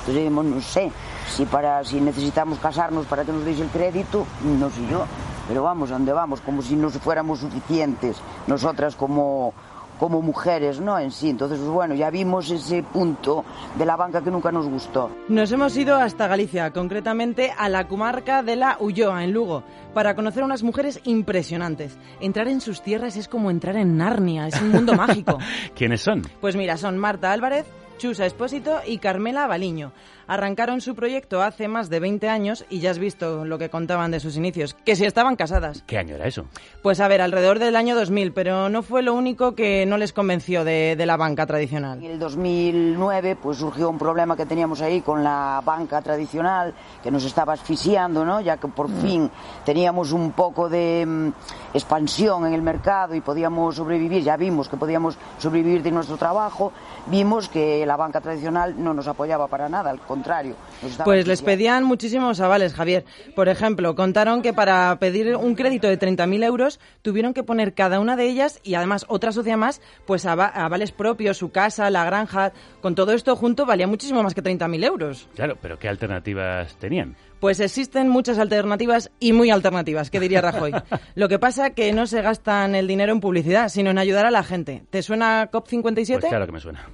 Entonces 0.00 0.14
dijimos, 0.22 0.44
no 0.44 0.60
sé, 0.60 0.92
si, 1.28 1.44
para, 1.46 1.82
si 1.82 2.00
necesitamos 2.00 2.58
casarnos 2.60 3.06
para 3.06 3.24
que 3.24 3.32
nos 3.32 3.44
deis 3.44 3.58
el 3.58 3.68
crédito, 3.68 4.24
no 4.44 4.70
sé 4.70 4.86
yo, 4.88 5.04
pero 5.48 5.64
vamos, 5.64 5.90
¿a 5.90 5.94
dónde 5.94 6.12
vamos? 6.12 6.40
Como 6.40 6.62
si 6.62 6.76
no 6.76 6.90
fuéramos 6.90 7.40
suficientes 7.40 8.16
nosotras 8.46 8.94
como, 8.94 9.52
como 9.98 10.22
mujeres, 10.22 10.80
¿no? 10.80 10.98
En 10.98 11.10
sí. 11.10 11.30
Entonces, 11.30 11.58
pues 11.58 11.70
bueno, 11.70 11.94
ya 11.94 12.10
vimos 12.10 12.50
ese 12.50 12.82
punto 12.82 13.44
de 13.76 13.86
la 13.86 13.96
banca 13.96 14.22
que 14.22 14.30
nunca 14.30 14.52
nos 14.52 14.66
gustó. 14.66 15.10
Nos 15.28 15.50
hemos 15.52 15.76
ido 15.76 15.96
hasta 15.96 16.26
Galicia, 16.26 16.72
concretamente 16.72 17.52
a 17.56 17.68
la 17.68 17.88
comarca 17.88 18.42
de 18.42 18.56
la 18.56 18.76
Ulloa, 18.80 19.24
en 19.24 19.32
Lugo, 19.32 19.62
para 19.94 20.14
conocer 20.14 20.42
a 20.42 20.46
unas 20.46 20.62
mujeres 20.62 21.00
impresionantes. 21.04 21.98
Entrar 22.20 22.48
en 22.48 22.60
sus 22.60 22.82
tierras 22.82 23.16
es 23.16 23.28
como 23.28 23.50
entrar 23.50 23.76
en 23.76 23.96
Narnia, 23.96 24.48
es 24.48 24.60
un 24.60 24.70
mundo 24.70 24.94
mágico. 24.94 25.38
¿Quiénes 25.74 26.00
son? 26.00 26.22
Pues 26.40 26.56
mira, 26.56 26.76
son 26.76 26.98
Marta 26.98 27.32
Álvarez, 27.32 27.66
Chusa 27.98 28.26
Espósito 28.26 28.80
y 28.86 28.98
Carmela 28.98 29.46
Baliño. 29.46 29.92
Arrancaron 30.28 30.80
su 30.80 30.94
proyecto 30.94 31.42
hace 31.42 31.68
más 31.68 31.88
de 31.88 32.00
20 32.00 32.28
años 32.28 32.64
y 32.68 32.80
ya 32.80 32.90
has 32.90 32.98
visto 32.98 33.44
lo 33.44 33.58
que 33.58 33.70
contaban 33.70 34.10
de 34.10 34.20
sus 34.20 34.36
inicios, 34.36 34.74
que 34.84 34.96
si 34.96 35.04
estaban 35.04 35.36
casadas. 35.36 35.84
¿Qué 35.86 35.98
año 35.98 36.16
era 36.16 36.26
eso? 36.26 36.46
Pues 36.82 37.00
a 37.00 37.08
ver, 37.08 37.20
alrededor 37.20 37.58
del 37.58 37.76
año 37.76 37.94
2000, 37.94 38.32
pero 38.32 38.68
no 38.68 38.82
fue 38.82 39.02
lo 39.02 39.14
único 39.14 39.54
que 39.54 39.86
no 39.86 39.98
les 39.98 40.12
convenció 40.12 40.64
de, 40.64 40.96
de 40.96 41.06
la 41.06 41.16
banca 41.16 41.46
tradicional. 41.46 42.02
En 42.02 42.10
el 42.10 42.18
2009 42.18 43.36
pues 43.40 43.58
surgió 43.58 43.88
un 43.88 43.98
problema 43.98 44.36
que 44.36 44.46
teníamos 44.46 44.80
ahí 44.80 45.00
con 45.00 45.22
la 45.22 45.62
banca 45.64 46.02
tradicional 46.02 46.74
que 47.02 47.10
nos 47.10 47.24
estaba 47.24 47.52
asfixiando, 47.52 48.24
¿no? 48.24 48.40
Ya 48.40 48.56
que 48.56 48.68
por 48.68 48.90
fin 48.90 49.30
teníamos 49.64 50.12
un 50.12 50.32
poco 50.32 50.68
de 50.68 51.04
mm, 51.06 51.28
expansión 51.74 52.46
en 52.46 52.54
el 52.54 52.62
mercado 52.62 53.14
y 53.14 53.20
podíamos 53.20 53.76
sobrevivir, 53.76 54.22
ya 54.22 54.36
vimos 54.36 54.68
que 54.68 54.76
podíamos 54.76 55.16
sobrevivir 55.38 55.82
de 55.82 55.90
nuestro 55.90 56.16
trabajo, 56.16 56.72
vimos 57.06 57.48
que 57.48 57.84
la 57.86 57.96
banca 57.96 58.20
tradicional 58.20 58.74
no 58.82 58.94
nos 58.94 59.06
apoyaba 59.06 59.46
para 59.46 59.68
nada, 59.68 59.90
al 59.90 60.00
contrario. 60.16 60.56
Pues 61.04 61.26
les 61.26 61.42
pedían 61.42 61.84
muchísimos 61.84 62.40
avales, 62.40 62.74
Javier. 62.74 63.04
Por 63.34 63.48
ejemplo, 63.48 63.94
contaron 63.94 64.42
que 64.42 64.52
para 64.52 64.96
pedir 64.98 65.36
un 65.36 65.54
crédito 65.54 65.88
de 65.88 65.98
30.000 65.98 66.44
euros 66.44 66.80
tuvieron 67.02 67.34
que 67.34 67.42
poner 67.42 67.74
cada 67.74 68.00
una 68.00 68.16
de 68.16 68.24
ellas 68.28 68.60
y 68.62 68.74
además 68.74 69.04
otra 69.08 69.32
socia 69.32 69.56
más, 69.56 69.80
pues 70.06 70.24
ava- 70.26 70.50
avales 70.54 70.92
propios, 70.92 71.36
su 71.38 71.50
casa, 71.50 71.90
la 71.90 72.04
granja. 72.04 72.52
Con 72.80 72.94
todo 72.94 73.12
esto 73.12 73.36
junto 73.36 73.66
valía 73.66 73.86
muchísimo 73.86 74.22
más 74.22 74.34
que 74.34 74.42
30.000 74.42 74.84
euros. 74.84 75.28
Claro, 75.34 75.56
pero 75.60 75.78
¿qué 75.78 75.88
alternativas 75.88 76.76
tenían? 76.76 77.16
Pues 77.40 77.60
existen 77.60 78.08
muchas 78.08 78.38
alternativas 78.38 79.10
y 79.20 79.32
muy 79.32 79.50
alternativas, 79.50 80.10
que 80.10 80.20
diría 80.20 80.40
Rajoy. 80.40 80.72
Lo 81.14 81.28
que 81.28 81.38
pasa 81.38 81.70
que 81.70 81.92
no 81.92 82.06
se 82.06 82.22
gastan 82.22 82.74
el 82.74 82.86
dinero 82.88 83.12
en 83.12 83.20
publicidad, 83.20 83.68
sino 83.68 83.90
en 83.90 83.98
ayudar 83.98 84.24
a 84.26 84.30
la 84.30 84.42
gente. 84.42 84.84
¿Te 84.90 85.02
suena 85.02 85.50
COP57? 85.50 86.18
Pues 86.20 86.24
claro 86.30 86.46
que 86.46 86.52
me 86.52 86.60
suena. 86.60 86.86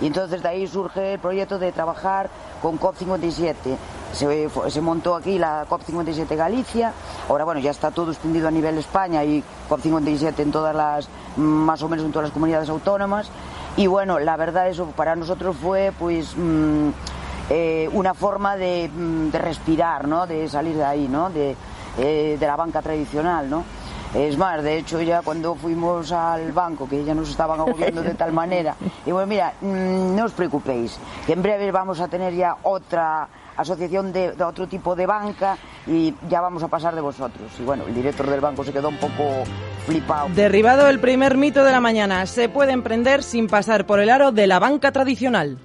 Y 0.00 0.06
entonces 0.08 0.42
de 0.42 0.48
ahí 0.48 0.66
surge 0.66 1.14
el 1.14 1.18
proyecto 1.18 1.58
de 1.58 1.72
trabajar 1.72 2.28
con 2.60 2.78
COP57. 2.78 3.54
Se, 4.12 4.48
fue- 4.50 4.70
se 4.70 4.80
montó 4.82 5.14
aquí 5.16 5.38
la 5.38 5.66
COP57 5.68 6.36
Galicia. 6.36 6.92
Ahora, 7.28 7.44
bueno, 7.44 7.60
ya 7.60 7.70
está 7.70 7.90
todo 7.90 8.12
extendido 8.12 8.48
a 8.48 8.50
nivel 8.50 8.76
España 8.78 9.24
y 9.24 9.42
COP57 9.68 10.38
en 10.40 10.52
todas 10.52 10.74
las, 10.76 11.08
más 11.36 11.82
o 11.82 11.88
menos 11.88 12.04
en 12.04 12.12
todas 12.12 12.28
las 12.28 12.32
comunidades 12.32 12.68
autónomas. 12.68 13.30
Y 13.78 13.86
bueno, 13.86 14.18
la 14.18 14.36
verdad 14.36 14.68
eso 14.68 14.86
para 14.96 15.16
nosotros 15.16 15.56
fue 15.56 15.92
pues 15.98 16.34
mm, 16.36 16.90
eh, 17.50 17.88
una 17.92 18.14
forma 18.14 18.56
de, 18.56 18.90
mm, 18.92 19.30
de 19.30 19.38
respirar, 19.38 20.08
¿no? 20.08 20.26
De 20.26 20.48
salir 20.48 20.76
de 20.76 20.84
ahí, 20.84 21.08
¿no? 21.08 21.30
De, 21.30 21.56
eh, 21.98 22.36
de 22.38 22.46
la 22.46 22.56
banca 22.56 22.82
tradicional, 22.82 23.48
¿no? 23.48 23.64
Es 24.14 24.38
más, 24.38 24.62
de 24.62 24.78
hecho, 24.78 25.00
ya 25.02 25.22
cuando 25.22 25.54
fuimos 25.54 26.10
al 26.12 26.52
banco, 26.52 26.88
que 26.88 27.04
ya 27.04 27.14
nos 27.14 27.28
estaban 27.28 27.60
agobiando 27.60 28.02
de 28.02 28.14
tal 28.14 28.32
manera, 28.32 28.74
y 29.06 29.10
bueno, 29.10 29.26
mira, 29.26 29.52
mm, 29.60 30.14
no 30.14 30.24
os 30.24 30.32
preocupéis, 30.32 30.98
que 31.26 31.32
en 31.32 31.42
breve 31.42 31.70
vamos 31.70 32.00
a 32.00 32.08
tener 32.08 32.34
ya 32.34 32.56
otra 32.62 33.28
asociación 33.56 34.12
de, 34.12 34.32
de 34.32 34.44
otro 34.44 34.66
tipo 34.66 34.94
de 34.94 35.06
banca 35.06 35.56
y 35.86 36.14
ya 36.28 36.40
vamos 36.40 36.62
a 36.62 36.68
pasar 36.68 36.94
de 36.94 37.00
vosotros. 37.00 37.50
Y 37.58 37.62
bueno, 37.62 37.84
el 37.86 37.94
director 37.94 38.28
del 38.28 38.40
banco 38.40 38.64
se 38.64 38.72
quedó 38.72 38.88
un 38.88 38.98
poco 38.98 39.44
flipado. 39.86 40.28
Derribado 40.34 40.88
el 40.88 40.98
primer 41.00 41.36
mito 41.36 41.64
de 41.64 41.72
la 41.72 41.80
mañana, 41.80 42.26
se 42.26 42.48
puede 42.48 42.72
emprender 42.72 43.22
sin 43.22 43.46
pasar 43.46 43.86
por 43.86 44.00
el 44.00 44.10
aro 44.10 44.32
de 44.32 44.46
la 44.46 44.58
banca 44.58 44.92
tradicional. 44.92 45.58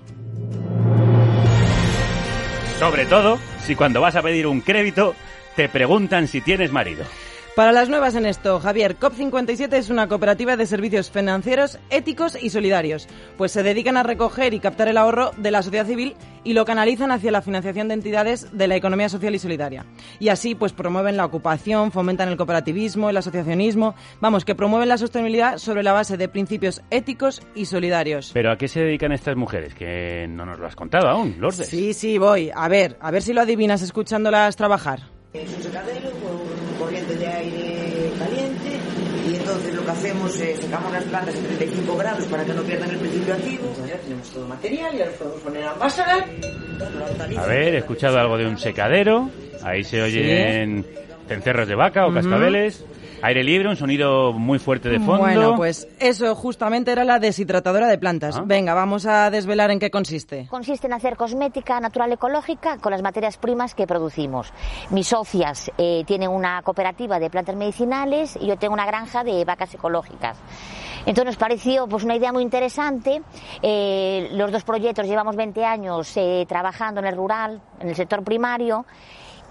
Sobre 2.82 3.06
todo 3.06 3.38
si 3.64 3.76
cuando 3.76 4.02
vas 4.02 4.16
a 4.16 4.24
pedir 4.24 4.48
un 4.48 4.60
crédito 4.60 5.14
te 5.56 5.70
preguntan 5.70 6.28
si 6.28 6.42
tienes 6.42 6.72
marido. 6.72 7.06
Para 7.56 7.74
las 7.74 7.90
nuevas 7.90 8.16
en 8.16 8.26
esto, 8.26 8.62
Javier, 8.62 8.98
COP57 8.98 9.74
es 9.74 9.90
una 9.90 10.08
cooperativa 10.08 10.56
de 10.56 10.66
servicios 10.66 11.12
financieros 11.12 11.80
éticos 11.90 12.42
y 12.42 12.50
solidarios, 12.50 13.10
pues 13.38 13.52
se 13.52 13.62
dedican 13.62 13.98
a 13.98 14.04
recoger 14.04 14.54
y 14.54 14.62
captar 14.62 14.88
el 14.88 14.96
ahorro 14.96 15.32
de 15.36 15.52
la 15.52 15.62
sociedad 15.62 15.86
civil 15.86 16.16
y 16.46 16.54
lo 16.54 16.64
canalizan 16.64 17.12
hacia 17.12 17.30
la 17.30 17.42
financiación 17.42 17.90
de 17.90 17.96
entidades 17.96 18.58
de 18.58 18.70
la 18.70 18.78
economía 18.78 19.10
social 19.10 19.36
y 19.36 19.40
solidaria. 19.40 19.86
Y 20.18 20.30
así, 20.30 20.56
pues 20.56 20.72
promueven 20.72 21.18
la 21.18 21.26
ocupación, 21.26 21.92
fomentan 21.92 22.30
el 22.30 22.38
cooperativismo, 22.38 23.10
el 23.10 23.18
asociacionismo, 23.18 23.96
vamos, 24.22 24.46
que 24.46 24.56
promueven 24.56 24.88
la 24.88 24.98
sostenibilidad 24.98 25.58
sobre 25.58 25.84
la 25.84 25.92
base 25.92 26.16
de 26.16 26.30
principios 26.30 26.82
éticos 26.90 27.42
y 27.54 27.66
solidarios. 27.66 28.32
¿Pero 28.34 28.54
a 28.54 28.58
qué 28.58 28.70
se 28.70 28.80
dedican 28.80 29.12
estas 29.12 29.36
mujeres? 29.36 29.76
Que 29.76 30.26
no 30.26 30.46
nos 30.46 30.58
lo 30.58 30.68
has 30.68 30.76
contado 30.78 31.10
aún, 31.10 31.36
Lourdes. 31.38 31.68
Sí, 31.68 31.94
sí, 31.94 32.18
voy. 32.18 32.50
A 32.56 32.70
ver, 32.70 32.96
a 33.02 33.12
ver 33.12 33.22
si 33.22 33.34
lo 33.34 33.42
adivinas 33.42 33.82
escuchándolas 33.82 34.56
trabajar. 34.56 35.02
Es 35.34 35.54
un 35.54 35.64
secadero 35.64 36.12
con 36.80 36.96
corriente 37.12 37.16
de 37.18 37.28
aire 37.28 38.12
caliente 38.18 38.80
y 39.30 39.36
entonces 39.36 39.76
lo 39.76 39.86
que 39.86 39.92
hacemos 39.92 40.40
es 40.40 40.60
secamos 40.60 40.92
las 40.92 41.04
plantas 41.04 41.36
en 41.36 41.46
35 41.46 41.98
grados 41.98 42.26
para 42.26 42.46
que 42.46 42.54
no 42.54 42.62
pierdan 42.64 42.90
el 42.90 42.98
principio 42.98 43.34
activo. 43.34 43.74
Ya 43.88 43.98
tenemos 43.98 44.30
todo 44.30 44.44
el 44.44 44.50
material 44.50 44.96
y 44.96 45.00
ahora 45.00 45.12
lo 45.12 45.18
podemos 45.18 45.42
poner 45.42 45.64
a 45.64 45.74
envasar. 45.74 46.26
A 47.38 47.46
ver, 47.46 47.76
he 47.76 47.78
escuchado 47.78 48.20
algo 48.20 48.38
de 48.38 48.48
un 48.48 48.58
secadero. 48.58 49.30
Ahí 49.64 49.84
se 49.84 50.02
oyen 50.02 50.86
cencerros 51.28 51.68
de 51.68 51.76
vaca 51.76 52.08
o 52.08 52.14
cascabeles. 52.14 52.84
Aire 53.24 53.44
libre, 53.44 53.70
un 53.70 53.76
sonido 53.76 54.34
muy 54.34 54.58
fuerte 54.58 54.90
de 54.90 55.00
fondo. 55.00 55.20
Bueno, 55.20 55.56
pues 55.56 55.88
eso 56.00 56.34
justamente 56.36 56.92
era 56.92 57.04
la 57.04 57.20
deshidratadora 57.20 57.88
de 57.88 58.00
plantas. 58.00 58.38
Ah. 58.38 58.44
Venga, 58.46 58.74
vamos 58.74 59.06
a 59.06 59.30
desvelar 59.30 59.70
en 59.70 59.80
qué 59.80 59.92
consiste. 59.92 60.48
Consiste 60.50 60.88
en 60.88 60.94
hacer 60.94 61.16
cosmética 61.16 61.80
natural 61.80 62.12
ecológica 62.12 62.78
con 62.78 62.92
las 62.92 63.04
materias 63.04 63.38
primas 63.38 63.76
que 63.76 63.86
producimos. 63.86 64.52
Mis 64.90 65.08
socias 65.08 65.72
eh, 65.78 66.04
tienen 66.08 66.30
una 66.30 66.62
cooperativa 66.64 67.20
de 67.20 67.30
plantas 67.30 67.56
medicinales 67.56 68.38
y 68.42 68.48
yo 68.48 68.58
tengo 68.58 68.74
una 68.74 68.86
granja 68.86 69.24
de 69.24 69.46
vacas 69.46 69.74
ecológicas. 69.74 70.38
Entonces 71.06 71.26
nos 71.26 71.38
pareció 71.38 71.88
pues 71.88 72.04
una 72.04 72.16
idea 72.16 72.32
muy 72.32 72.44
interesante. 72.44 73.22
Eh, 73.62 74.30
los 74.34 74.52
dos 74.52 74.64
proyectos 74.64 75.08
llevamos 75.08 75.36
20 75.36 75.64
años 75.64 76.12
eh, 76.16 76.46
trabajando 76.48 77.02
en 77.02 77.08
el 77.08 77.16
rural, 77.16 77.62
en 77.80 77.90
el 77.90 77.96
sector 77.96 78.24
primario. 78.24 78.86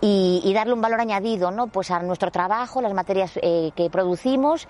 Y, 0.02 0.40
y 0.44 0.54
darle 0.54 0.72
un 0.72 0.80
valor 0.80 1.00
añadido 1.00 1.50
¿no? 1.50 1.66
pues 1.66 1.90
a 1.90 2.00
nuestro 2.00 2.30
trabajo, 2.30 2.80
las 2.80 2.94
materias 2.94 3.38
eh, 3.42 3.70
que 3.76 3.90
producimos 3.90 4.66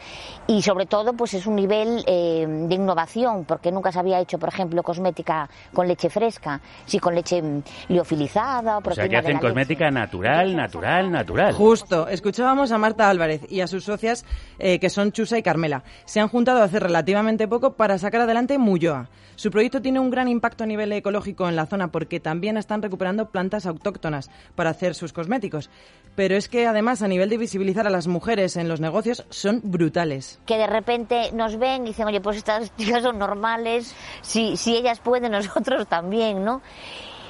y 0.48 0.62
sobre 0.62 0.86
todo 0.86 1.12
pues 1.12 1.34
es 1.34 1.46
un 1.46 1.54
nivel 1.54 2.02
eh, 2.06 2.46
de 2.48 2.74
innovación 2.74 3.44
porque 3.44 3.70
nunca 3.70 3.92
se 3.92 4.00
había 4.00 4.18
hecho 4.18 4.38
por 4.38 4.48
ejemplo 4.48 4.82
cosmética 4.82 5.48
con 5.72 5.86
leche 5.86 6.10
fresca, 6.10 6.60
sí 6.84 6.98
con 6.98 7.14
leche 7.14 7.40
mm, 7.40 7.62
liofilizada 7.88 8.78
o 8.78 8.80
O 8.84 8.92
sea, 8.92 9.08
que 9.08 9.16
hacen 9.16 9.34
leche. 9.34 9.46
cosmética 9.46 9.90
natural, 9.90 10.56
natural, 10.56 11.10
natural. 11.12 11.52
Justo, 11.54 12.08
escuchábamos 12.08 12.72
a 12.72 12.78
Marta 12.78 13.08
Álvarez 13.08 13.42
y 13.48 13.60
a 13.60 13.66
sus 13.68 13.84
socias 13.84 14.24
eh, 14.58 14.78
que 14.80 14.90
son 14.90 15.12
Chusa 15.12 15.38
y 15.38 15.42
Carmela. 15.42 15.84
Se 16.06 16.18
han 16.20 16.28
juntado 16.28 16.62
hace 16.62 16.80
relativamente 16.80 17.46
poco 17.46 17.74
para 17.74 17.98
sacar 17.98 18.22
adelante 18.22 18.58
Mulloa. 18.58 19.08
Su 19.40 19.50
proyecto 19.50 19.80
tiene 19.80 20.00
un 20.00 20.10
gran 20.10 20.28
impacto 20.28 20.64
a 20.64 20.66
nivel 20.66 20.92
ecológico 20.92 21.48
en 21.48 21.56
la 21.56 21.64
zona 21.64 21.90
porque 21.90 22.20
también 22.20 22.58
están 22.58 22.82
recuperando 22.82 23.30
plantas 23.30 23.64
autóctonas 23.64 24.30
para 24.54 24.68
hacer 24.68 24.94
sus 24.94 25.14
cosméticos. 25.14 25.70
Pero 26.14 26.36
es 26.36 26.50
que 26.50 26.66
además 26.66 27.00
a 27.00 27.08
nivel 27.08 27.30
de 27.30 27.38
visibilizar 27.38 27.86
a 27.86 27.90
las 27.90 28.06
mujeres 28.06 28.58
en 28.58 28.68
los 28.68 28.82
negocios 28.82 29.24
son 29.30 29.62
brutales. 29.64 30.38
que 30.44 30.58
de 30.58 30.66
repente 30.66 31.32
nos 31.32 31.58
ven 31.58 31.84
y 31.84 31.86
dicen, 31.86 32.06
oye, 32.06 32.20
pues 32.20 32.36
estas 32.36 32.70
tías 32.76 33.02
son 33.02 33.18
normales, 33.18 33.94
si, 34.20 34.58
si 34.58 34.76
ellas 34.76 35.00
pueden, 35.00 35.32
nosotros 35.32 35.88
también, 35.88 36.44
¿no? 36.44 36.60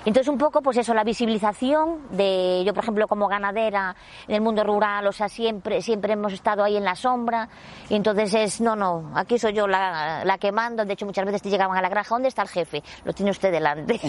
Entonces 0.06 0.28
un 0.28 0.38
poco, 0.38 0.62
pues 0.62 0.78
eso, 0.78 0.94
la 0.94 1.04
visibilización 1.04 2.08
de, 2.10 2.62
yo 2.64 2.72
por 2.72 2.84
ejemplo 2.84 3.06
como 3.06 3.28
ganadera 3.28 3.94
en 4.26 4.34
el 4.34 4.40
mundo 4.40 4.64
rural, 4.64 5.06
o 5.06 5.12
sea, 5.12 5.28
siempre, 5.28 5.82
siempre 5.82 6.14
hemos 6.14 6.32
estado 6.32 6.64
ahí 6.64 6.76
en 6.78 6.84
la 6.84 6.94
sombra, 6.94 7.50
y 7.90 7.96
entonces 7.96 8.32
es, 8.32 8.60
no, 8.62 8.74
no, 8.74 9.12
aquí 9.14 9.38
soy 9.38 9.52
yo 9.52 9.66
la, 9.66 10.24
la 10.24 10.38
que 10.38 10.52
mando, 10.52 10.86
de 10.86 10.94
hecho 10.94 11.04
muchas 11.04 11.26
veces 11.26 11.42
te 11.42 11.50
llegaban 11.50 11.76
a 11.76 11.82
la 11.82 11.90
granja, 11.90 12.14
¿dónde 12.14 12.28
está 12.28 12.40
el 12.40 12.48
jefe? 12.48 12.82
Lo 13.04 13.12
tiene 13.12 13.30
usted 13.30 13.52
delante, 13.52 14.00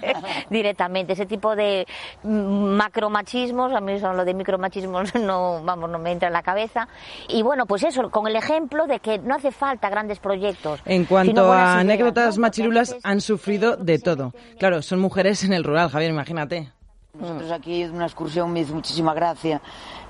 directamente, 0.50 1.12
ese 1.12 1.26
tipo 1.26 1.54
de 1.54 1.86
mm, 2.22 2.76
macromachismos, 2.76 3.74
a 3.74 3.80
mí 3.80 4.00
son 4.00 4.16
lo 4.16 4.24
de 4.24 4.32
micromachismos 4.32 5.14
no, 5.20 5.62
vamos, 5.62 5.90
no 5.90 5.98
me 5.98 6.12
entra 6.12 6.28
en 6.28 6.34
la 6.34 6.42
cabeza, 6.42 6.88
y 7.28 7.42
bueno, 7.42 7.66
pues 7.66 7.82
eso, 7.82 8.10
con 8.10 8.26
el 8.26 8.36
ejemplo 8.36 8.86
de 8.86 9.00
que 9.00 9.18
no 9.18 9.34
hace 9.34 9.52
falta 9.52 9.90
grandes 9.90 10.20
proyectos. 10.20 10.80
En 10.86 11.04
cuanto 11.04 11.52
a 11.52 11.80
anécdotas 11.80 12.38
machirulas, 12.38 12.96
han 13.02 13.20
sufrido 13.20 13.76
de 13.76 13.98
todo. 13.98 14.32
Claro, 14.58 14.80
son 14.80 15.00
mujeres 15.00 15.33
en 15.42 15.52
el 15.52 15.64
rural, 15.64 15.90
Javier, 15.90 16.10
imagínate. 16.10 16.70
Nosotros 17.18 17.50
aquí 17.50 17.82
en 17.82 17.94
una 17.94 18.06
excursión 18.06 18.52
me 18.52 18.60
hizo 18.60 18.74
muchísima 18.74 19.14
gracia 19.14 19.60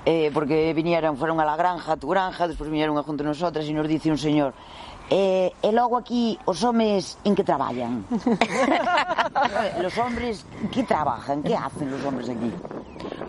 eh, 0.05 0.29
porque 0.33 0.73
vinieron, 0.73 1.17
fueron 1.17 1.39
a 1.39 1.45
la 1.45 1.55
granja, 1.55 1.93
a 1.93 1.97
tu 1.97 2.09
granja, 2.09 2.47
después 2.47 2.69
vinieron 2.69 2.97
a 2.97 3.03
junto 3.03 3.23
a 3.23 3.27
nosotras 3.27 3.65
y 3.65 3.73
nos 3.73 3.87
dice 3.87 4.11
un 4.11 4.17
señor 4.17 4.53
eh, 5.09 5.53
e 5.61 5.71
logo 5.71 5.97
aquí 5.97 6.39
os 6.45 6.63
homes 6.63 7.17
en 7.23 7.35
que 7.35 7.43
traballan? 7.43 8.05
los 9.81 9.97
hombres, 9.97 10.45
que 10.71 10.83
trabajan? 10.83 11.43
Que 11.43 11.55
hacen 11.55 11.91
los 11.91 12.03
hombres 12.03 12.29
aquí? 12.29 12.51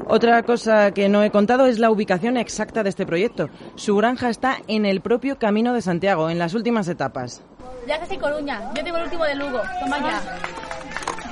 Otra 0.09 0.43
cosa 0.43 0.93
que 0.93 1.09
no 1.09 1.23
he 1.23 1.31
contado 1.31 1.67
es 1.67 1.79
la 1.79 1.91
ubicación 1.91 2.37
exacta 2.37 2.83
de 2.83 2.89
este 2.89 3.05
proyecto. 3.05 3.51
Su 3.75 3.97
granja 3.97 4.31
está 4.31 4.59
en 4.69 4.87
el 4.87 5.01
propio 5.01 5.39
Camino 5.39 5.75
de 5.75 5.83
Santiago, 5.83 6.31
en 6.31 6.39
las 6.39 6.55
últimas 6.55 6.89
etapas. 6.89 7.43
Ya 7.87 7.99
casi 8.01 8.17
Coruña. 8.17 8.73
Yo 8.75 8.83
tengo 8.83 8.97
el 8.97 9.05
último 9.05 9.25
de 9.25 9.35
Lugo. 9.35 9.61
Toma 9.81 9.99
ya. 9.99 10.66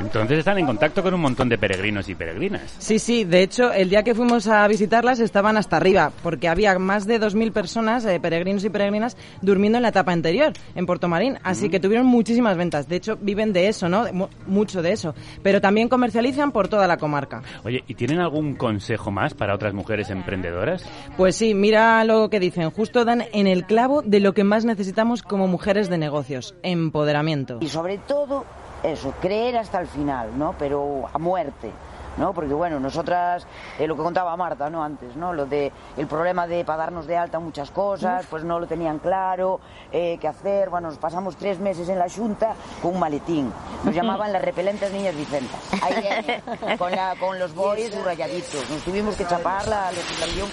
Entonces 0.00 0.38
están 0.38 0.58
en 0.58 0.66
contacto 0.66 1.02
con 1.02 1.12
un 1.12 1.20
montón 1.20 1.48
de 1.48 1.58
peregrinos 1.58 2.08
y 2.08 2.14
peregrinas. 2.14 2.76
Sí, 2.78 2.98
sí, 2.98 3.24
de 3.24 3.42
hecho, 3.42 3.72
el 3.72 3.90
día 3.90 4.02
que 4.02 4.14
fuimos 4.14 4.46
a 4.46 4.66
visitarlas 4.68 5.18
estaban 5.20 5.56
hasta 5.56 5.76
arriba, 5.76 6.12
porque 6.22 6.48
había 6.48 6.78
más 6.78 7.06
de 7.06 7.20
2.000 7.20 7.52
personas, 7.52 8.04
eh, 8.06 8.18
peregrinos 8.20 8.64
y 8.64 8.70
peregrinas, 8.70 9.16
durmiendo 9.42 9.76
en 9.78 9.82
la 9.82 9.88
etapa 9.88 10.12
anterior, 10.12 10.52
en 10.74 10.86
Puerto 10.86 11.08
Marín, 11.08 11.38
así 11.42 11.68
que 11.68 11.80
tuvieron 11.80 12.06
muchísimas 12.06 12.56
ventas. 12.56 12.88
De 12.88 12.96
hecho, 12.96 13.18
viven 13.20 13.52
de 13.52 13.68
eso, 13.68 13.88
¿no? 13.88 14.04
De 14.04 14.12
mu- 14.12 14.28
mucho 14.46 14.82
de 14.82 14.92
eso. 14.92 15.14
Pero 15.42 15.60
también 15.60 15.88
comercializan 15.88 16.52
por 16.52 16.68
toda 16.68 16.86
la 16.86 16.96
comarca. 16.96 17.42
Oye, 17.64 17.82
¿y 17.86 17.94
tienen 17.94 18.20
algún 18.20 18.54
consejo 18.54 19.10
más 19.10 19.34
para 19.34 19.54
otras 19.54 19.74
mujeres 19.74 20.10
emprendedoras? 20.10 20.84
Pues 21.16 21.36
sí, 21.36 21.54
mira 21.54 22.02
lo 22.04 22.30
que 22.30 22.40
dicen. 22.40 22.70
Justo 22.70 23.04
dan 23.04 23.24
en 23.32 23.46
el 23.46 23.64
clavo 23.66 24.02
de 24.02 24.20
lo 24.20 24.32
que 24.32 24.44
más 24.44 24.64
necesitamos 24.64 25.22
como 25.22 25.48
mujeres 25.48 25.88
de 25.90 25.98
negocios, 25.98 26.54
empoderamiento. 26.62 27.58
Y 27.60 27.68
sobre 27.68 27.98
todo, 27.98 28.44
eso, 28.82 29.12
creer 29.20 29.56
hasta 29.58 29.80
el 29.80 29.86
final, 29.86 30.36
¿no? 30.38 30.54
Pero 30.58 31.04
a 31.12 31.18
muerte. 31.18 31.70
¿no? 32.16 32.32
Porque 32.32 32.52
bueno, 32.52 32.80
nosotras, 32.80 33.46
eh, 33.78 33.86
lo 33.86 33.94
que 33.94 34.02
contaba 34.02 34.36
Marta, 34.36 34.68
¿no? 34.68 34.82
Antes, 34.82 35.14
¿no? 35.14 35.32
Lo 35.32 35.46
de 35.46 35.70
el 35.96 36.08
problema 36.08 36.48
de 36.48 36.64
para 36.64 36.78
darnos 36.78 37.06
de 37.06 37.16
alta 37.16 37.38
muchas 37.38 37.70
cosas, 37.70 38.26
pues 38.28 38.42
no 38.42 38.58
lo 38.58 38.66
tenían 38.66 38.98
claro, 38.98 39.60
eh, 39.92 40.18
qué 40.20 40.26
hacer. 40.26 40.68
Bueno, 40.68 40.88
nos 40.88 40.98
pasamos 40.98 41.36
tres 41.36 41.60
meses 41.60 41.88
en 41.88 41.96
la 41.96 42.08
Junta 42.10 42.54
con 42.82 42.94
un 42.94 42.98
maletín. 42.98 43.52
Nos 43.84 43.94
llamaban 43.94 44.32
las 44.32 44.42
repelentes 44.42 44.92
niñas 44.92 45.14
Vicentas. 45.14 45.60
Ahí 45.80 45.94
viene, 46.00 46.42
con, 46.76 46.90
la- 46.90 47.14
con 47.20 47.38
los 47.38 47.54
boys 47.54 47.94
subrayaditos. 47.94 48.68
Nos 48.68 48.82
tuvimos 48.82 49.14
que 49.14 49.24
chapar 49.24 49.68
la 49.68 49.92
legislación. 49.92 50.48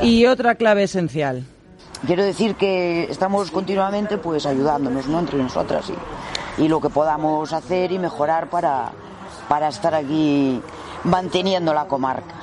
Y 0.00 0.24
otra 0.24 0.54
clave 0.54 0.84
esencial. 0.84 1.44
Quiero 2.06 2.24
decir 2.24 2.54
que 2.54 3.04
estamos 3.10 3.50
continuamente 3.50 4.16
pues 4.16 4.46
ayudándonos, 4.46 5.06
¿no? 5.06 5.18
Entre 5.18 5.36
nosotras 5.36 5.90
y, 5.90 5.94
y 6.60 6.68
lo 6.68 6.80
que 6.80 6.90
podamos 6.90 7.52
hacer 7.52 7.90
y 7.90 7.98
mejorar 7.98 8.50
para, 8.50 8.92
para 9.48 9.68
estar 9.68 9.94
aquí 9.94 10.60
manteniendo 11.04 11.72
la 11.72 11.86
comarca, 11.86 12.34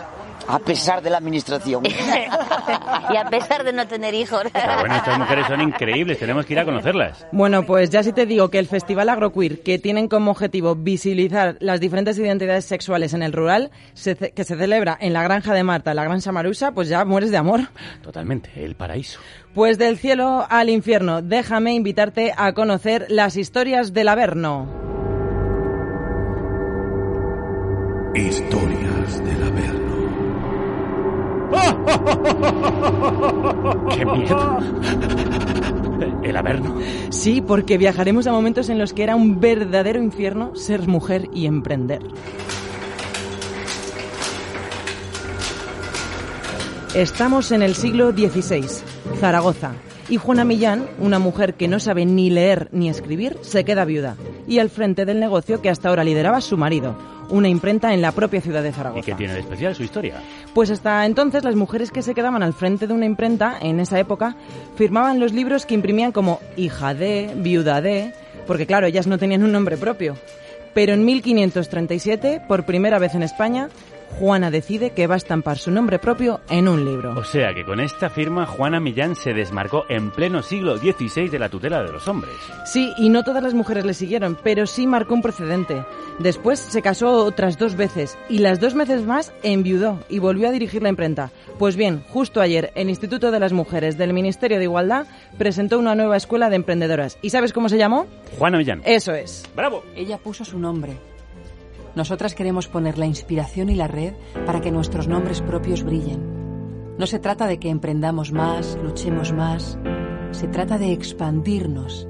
a 0.48 0.58
pesar 0.60 1.04
de 1.04 1.12
la 1.12 1.18
administración. 1.18 1.84
y 3.10 3.16
a 3.16 3.26
pesar 3.30 3.64
de 3.64 3.74
no 3.74 3.88
tener 3.88 4.16
hijos. 4.16 4.44
Pero 4.52 4.80
bueno, 4.80 4.96
estas 4.96 5.20
mujeres 5.20 5.46
son 5.48 5.62
increíbles, 5.62 6.18
tenemos 6.18 6.46
que 6.46 6.54
ir 6.54 6.60
a 6.60 6.66
conocerlas. 6.66 7.28
Bueno, 7.32 7.64
pues 7.64 7.92
ya 7.92 8.02
sí 8.02 8.12
te 8.12 8.26
digo 8.26 8.50
que 8.50 8.58
el 8.58 8.68
Festival 8.68 9.10
Agroqueer, 9.10 9.62
que 9.62 9.78
tienen 9.78 10.08
como 10.08 10.32
objetivo 10.32 10.76
visibilizar 10.76 11.58
las 11.60 11.80
diferentes 11.80 12.18
identidades 12.18 12.66
sexuales 12.66 13.14
en 13.14 13.22
el 13.22 13.34
rural, 13.34 13.70
se 13.94 14.16
que 14.16 14.44
se 14.44 14.58
celebra 14.58 14.98
en 15.00 15.14
la 15.14 15.22
Granja 15.22 15.54
de 15.54 15.64
Marta, 15.64 15.94
la 15.94 16.04
Gran 16.04 16.22
Samarusa, 16.22 16.72
pues 16.72 16.90
ya 16.90 17.06
mueres 17.06 17.30
de 17.30 17.38
amor. 17.38 17.62
Totalmente, 18.02 18.50
el 18.56 18.76
paraíso. 18.76 19.20
Pues 19.58 19.80
del 19.80 19.98
cielo 19.98 20.46
al 20.48 20.70
infierno, 20.70 21.24
déjame 21.24 21.74
invitarte 21.74 22.32
a 22.38 22.54
conocer 22.54 23.08
las 23.10 23.36
historias 23.38 23.92
del 23.92 24.08
Averno. 24.08 24.68
Historias 28.14 29.24
del 29.24 29.44
Averno. 29.44 29.96
¡Qué 33.96 34.06
miedo! 34.06 34.60
El 36.22 36.38
Averno. 36.38 36.76
Sí, 37.10 37.42
porque 37.42 37.80
viajaremos 37.80 38.28
a 38.28 38.32
momentos 38.32 38.70
en 38.70 38.78
los 38.78 38.94
que 38.94 39.02
era 39.02 39.16
un 39.16 39.40
verdadero 39.40 40.00
infierno 40.00 40.56
ser 40.56 40.88
mujer 40.88 41.30
y 41.34 41.48
emprender. 41.48 42.04
Estamos 46.98 47.52
en 47.52 47.62
el 47.62 47.76
siglo 47.76 48.10
XVI, 48.10 48.66
Zaragoza, 49.20 49.74
y 50.10 50.18
Juana 50.18 50.44
Millán, 50.44 50.88
una 50.98 51.20
mujer 51.20 51.54
que 51.54 51.68
no 51.68 51.80
sabe 51.80 52.08
ni 52.08 52.32
leer 52.32 52.70
ni 52.72 52.90
escribir, 52.90 53.38
se 53.42 53.64
queda 53.64 53.86
viuda 53.86 54.16
y 54.48 54.58
al 54.58 54.72
frente 54.72 55.06
del 55.06 55.20
negocio 55.20 55.62
que 55.62 55.70
hasta 55.70 55.90
ahora 55.90 56.04
lideraba 56.04 56.42
su 56.42 56.58
marido, 56.58 56.98
una 57.30 57.50
imprenta 57.50 57.94
en 57.94 58.02
la 58.02 58.14
propia 58.14 58.42
ciudad 58.42 58.64
de 58.64 58.70
¿Y 58.70 58.74
Zaragoza. 58.74 59.06
qué 59.06 59.14
tiene 59.14 59.36
de 59.36 59.42
especial 59.42 59.76
su 59.76 59.84
historia? 59.84 60.16
Pues 60.56 60.72
hasta 60.72 61.06
entonces 61.06 61.44
las 61.44 61.56
mujeres 61.56 61.92
que 61.92 62.02
se 62.02 62.16
quedaban 62.16 62.42
al 62.42 62.54
frente 62.54 62.88
de 62.88 62.96
una 62.96 63.06
imprenta 63.06 63.60
en 63.62 63.80
esa 63.80 64.00
época 64.00 64.36
firmaban 64.76 65.20
los 65.20 65.34
libros 65.34 65.68
que 65.68 65.76
imprimían 65.76 66.12
como 66.12 66.40
hija 66.56 66.96
de, 66.96 67.32
viuda 67.36 67.80
de, 67.80 68.12
porque 68.48 68.66
claro, 68.66 68.88
ellas 68.88 69.06
no 69.06 69.20
tenían 69.20 69.44
un 69.44 69.52
nombre 69.52 69.78
propio. 69.78 70.16
Pero 70.74 70.94
en 70.94 71.06
1537, 71.06 72.42
por 72.48 72.66
primera 72.66 72.98
vez 72.98 73.14
en 73.14 73.22
España, 73.22 73.70
Juana 74.20 74.50
decide 74.50 74.92
que 74.92 75.08
va 75.08 75.14
a 75.14 75.18
estampar 75.18 75.58
su 75.58 75.70
nombre 75.72 76.00
propio 76.00 76.42
en 76.50 76.68
un 76.68 76.86
libro. 76.86 77.14
O 77.18 77.24
sea 77.24 77.54
que 77.54 77.64
con 77.64 77.80
esta 77.80 78.10
firma 78.10 78.46
Juana 78.46 78.80
Millán 78.80 79.16
se 79.16 79.34
desmarcó 79.34 79.86
en 79.90 80.12
pleno 80.12 80.42
siglo 80.42 80.78
XVI 80.78 81.30
de 81.30 81.40
la 81.40 81.50
tutela 81.50 81.84
de 81.84 81.92
los 81.92 82.08
hombres. 82.08 82.34
Sí, 82.66 82.94
y 82.98 83.10
no 83.10 83.24
todas 83.24 83.44
las 83.44 83.54
mujeres 83.54 83.86
le 83.86 83.94
siguieron, 83.94 84.38
pero 84.44 84.66
sí 84.66 84.88
marcó 84.88 85.14
un 85.14 85.22
precedente. 85.22 85.84
Después 86.20 86.60
se 86.60 86.82
casó 86.82 87.26
otras 87.26 87.58
dos 87.58 87.76
veces 87.76 88.18
y 88.28 88.40
las 88.40 88.60
dos 88.60 88.74
veces 88.74 89.06
más 89.06 89.34
enviudó 89.44 90.00
y 90.10 90.20
volvió 90.20 90.48
a 90.48 90.52
dirigir 90.52 90.82
la 90.82 90.90
imprenta. 90.90 91.32
Pues 91.60 91.76
bien, 91.76 92.04
justo 92.10 92.42
ayer 92.42 92.72
el 92.76 92.90
Instituto 92.90 93.30
de 93.32 93.40
las 93.40 93.54
Mujeres 93.54 93.98
del 93.98 94.14
Ministerio 94.14 94.58
de 94.58 94.64
Igualdad 94.64 95.06
presentó 95.38 95.78
una 95.78 95.96
nueva 95.96 96.18
escuela 96.18 96.50
de 96.50 96.56
emprendedoras. 96.56 97.18
¿Y 97.22 97.30
sabes 97.30 97.54
cómo 97.54 97.70
se 97.70 97.78
llamó? 97.78 98.08
Juana 98.38 98.58
Millán. 98.58 98.82
Eso 98.86 99.14
es. 99.14 99.44
¡Bravo! 99.56 99.84
Ella 99.96 100.18
puso 100.18 100.44
su 100.44 100.58
nombre. 100.58 100.98
Nosotras 101.98 102.36
queremos 102.36 102.68
poner 102.68 103.00
la 103.00 103.08
inspiración 103.08 103.72
y 103.72 103.76
la 103.76 103.88
red 103.88 104.14
para 104.46 104.62
que 104.62 104.70
nuestros 104.70 105.08
nombres 105.08 105.42
propios 105.42 105.82
brillen. 105.82 106.96
No 106.96 107.08
se 107.08 107.18
trata 107.18 107.48
de 107.48 107.58
que 107.58 107.72
emprendamos 107.72 108.32
más, 108.32 108.78
luchemos 108.84 109.34
más. 109.34 109.80
Se 110.30 110.48
trata 110.48 110.78
de 110.78 110.92
expandirnos, 110.92 112.08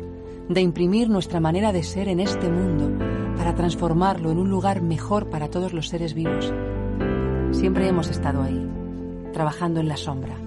de 0.49 0.59
imprimir 0.59 1.09
nuestra 1.09 1.39
manera 1.39 1.71
de 1.71 1.83
ser 1.83 2.09
en 2.09 2.19
este 2.19 2.49
mundo 2.49 2.91
para 3.37 3.55
transformarlo 3.55 4.29
en 4.29 4.39
un 4.39 4.49
lugar 4.49 4.81
mejor 4.81 5.29
para 5.29 5.49
todos 5.49 5.71
los 5.71 5.87
seres 5.87 6.13
vivos. 6.13 6.53
Siempre 7.51 7.87
hemos 7.87 8.09
estado 8.09 8.43
ahí, 8.43 8.69
trabajando 9.31 9.79
en 9.79 9.87
la 9.87 9.95
sombra. 9.95 10.46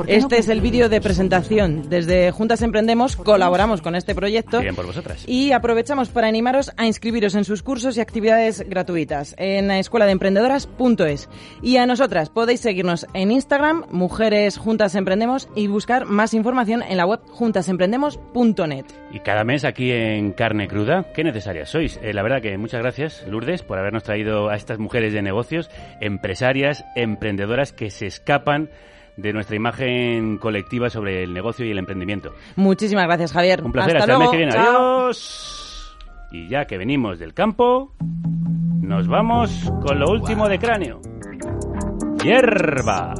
¿Por 0.00 0.06
qué 0.06 0.16
no 0.16 0.22
Este 0.22 0.38
es 0.38 0.48
el 0.48 0.62
vídeo 0.62 0.88
de 0.88 0.98
presentación. 1.02 1.90
Desde 1.90 2.30
Juntas 2.30 2.62
Emprendemos 2.62 3.16
colaboramos 3.16 3.82
con 3.82 3.94
este 3.94 4.14
proyecto. 4.14 4.58
Bien 4.60 4.74
por 4.74 4.86
vosotras. 4.86 5.24
Y 5.28 5.52
aprovechamos 5.52 6.08
para 6.08 6.26
animaros 6.26 6.72
a 6.78 6.86
inscribiros 6.86 7.34
en 7.34 7.44
sus 7.44 7.62
cursos 7.62 7.98
y 7.98 8.00
actividades 8.00 8.66
gratuitas 8.66 9.34
en 9.36 9.68
la 9.68 9.78
escuela 9.78 10.06
de 10.06 10.12
emprendedoras.es. 10.12 11.28
Y 11.60 11.76
a 11.76 11.84
nosotras 11.84 12.30
podéis 12.30 12.60
seguirnos 12.60 13.06
en 13.12 13.30
Instagram, 13.30 13.84
Mujeres 13.90 14.56
Juntas 14.56 14.94
Emprendemos, 14.94 15.50
y 15.54 15.66
buscar 15.66 16.06
más 16.06 16.32
información 16.32 16.82
en 16.82 16.96
la 16.96 17.04
web 17.04 17.20
juntasemprendemos.net. 17.26 18.86
Y 19.12 19.20
cada 19.20 19.44
mes 19.44 19.66
aquí 19.66 19.92
en 19.92 20.32
Carne 20.32 20.66
Cruda, 20.66 21.12
qué 21.14 21.24
necesarias 21.24 21.68
sois. 21.68 22.00
Eh, 22.02 22.14
la 22.14 22.22
verdad 22.22 22.40
que 22.40 22.56
muchas 22.56 22.80
gracias, 22.80 23.22
Lourdes, 23.28 23.62
por 23.62 23.78
habernos 23.78 24.04
traído 24.04 24.48
a 24.48 24.56
estas 24.56 24.78
mujeres 24.78 25.12
de 25.12 25.20
negocios, 25.20 25.68
empresarias, 26.00 26.86
emprendedoras 26.96 27.74
que 27.74 27.90
se 27.90 28.06
escapan 28.06 28.70
de 29.16 29.32
nuestra 29.32 29.56
imagen 29.56 30.38
colectiva 30.38 30.90
sobre 30.90 31.22
el 31.24 31.32
negocio 31.34 31.64
y 31.66 31.70
el 31.70 31.78
emprendimiento. 31.78 32.32
Muchísimas 32.56 33.06
gracias, 33.06 33.32
Javier. 33.32 33.62
Un 33.62 33.72
placer, 33.72 33.96
hasta, 33.96 34.12
hasta, 34.12 34.12
el 34.12 34.18
mes 34.18 34.26
luego. 34.26 34.32
que 34.32 34.36
viene. 34.36 34.52
Chao. 34.52 35.00
Adiós. 35.02 35.96
Y 36.32 36.48
ya 36.48 36.64
que 36.66 36.78
venimos 36.78 37.18
del 37.18 37.34
campo, 37.34 37.92
nos 38.80 39.08
vamos 39.08 39.50
con 39.84 39.98
lo 39.98 40.10
último 40.10 40.48
de 40.48 40.58
cráneo. 40.58 41.00
Hierba, 42.22 43.14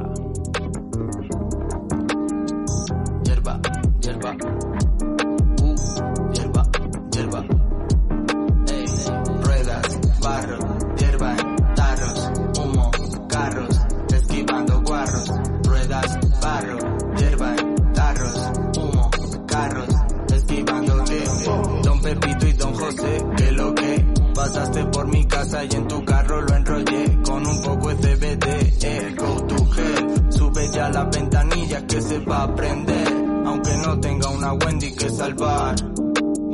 que 31.90 32.00
se 32.00 32.18
va 32.20 32.44
a 32.44 32.54
prender, 32.54 33.08
aunque 33.46 33.76
no 33.78 33.98
tenga 33.98 34.28
una 34.28 34.52
Wendy 34.52 34.94
que 34.94 35.10
salvar. 35.10 35.74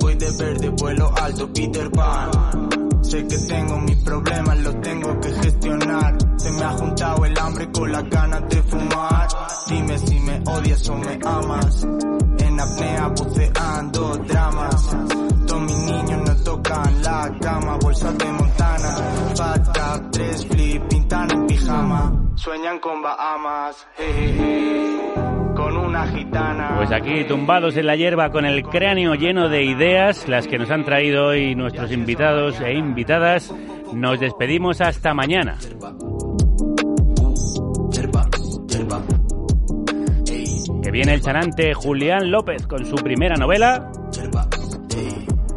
Voy 0.01 0.15
de 0.15 0.31
verde, 0.31 0.69
vuelo 0.71 1.13
alto, 1.15 1.53
Peter 1.53 1.91
Pan. 1.91 2.31
Sé 3.03 3.27
que 3.27 3.37
tengo 3.39 3.79
mis 3.81 3.97
problemas, 3.97 4.59
los 4.61 4.81
tengo 4.81 5.21
que 5.21 5.29
gestionar. 5.29 6.17
Se 6.37 6.51
me 6.53 6.63
ha 6.63 6.71
juntado 6.71 7.25
el 7.27 7.39
hambre 7.39 7.71
con 7.71 7.93
las 7.93 8.09
ganas 8.09 8.49
de 8.49 8.63
fumar. 8.63 9.29
Dime 9.69 9.99
si 9.99 10.21
me 10.21 10.43
odias 10.47 10.89
o 10.89 10.95
me 10.97 11.19
amas. 11.23 11.83
En 12.39 12.61
apnea 12.61 13.09
buceando 13.09 14.17
dramas. 14.17 14.97
Todos 15.47 15.63
mis 15.63 15.79
niños 15.79 16.21
no 16.27 16.37
tocan 16.45 17.03
la 17.03 17.31
cama, 17.41 17.77
bolsa 17.77 18.11
de 18.13 18.33
montana. 18.33 18.97
Fat 19.37 19.77
cap, 19.77 20.11
tres 20.13 20.47
flip, 20.47 20.83
pintan 20.89 21.31
en 21.31 21.47
pijama. 21.47 22.13
Sueñan 22.37 22.79
con 22.81 23.03
Bahamas, 23.03 23.87
jejeje. 23.97 24.87
Con 25.15 25.23
una 25.23 25.26
una 25.97 26.07
gitana. 26.09 26.75
Pues 26.77 26.93
aquí, 26.93 27.25
tumbados 27.25 27.77
en 27.77 27.87
la 27.87 27.97
hierba 27.97 28.31
con 28.31 28.45
el 28.45 28.63
cráneo 28.63 29.15
lleno 29.15 29.49
de 29.49 29.65
ideas, 29.65 30.29
las 30.29 30.47
que 30.47 30.59
nos 30.59 30.71
han 30.71 30.85
traído 30.85 31.29
hoy 31.29 31.55
nuestros 31.55 31.91
invitados 31.93 32.61
e 32.61 32.75
invitadas, 32.75 33.53
nos 33.93 34.21
despedimos 34.21 34.81
hasta 34.81 35.15
mañana. 35.15 35.57
Que 40.83 40.91
viene 40.91 41.15
el 41.15 41.23
chanante 41.23 41.75
Julián 41.75 42.31
López 42.31 42.67
con 42.67 42.85
su 42.85 42.97
primera 42.97 43.37
novela. 43.37 43.91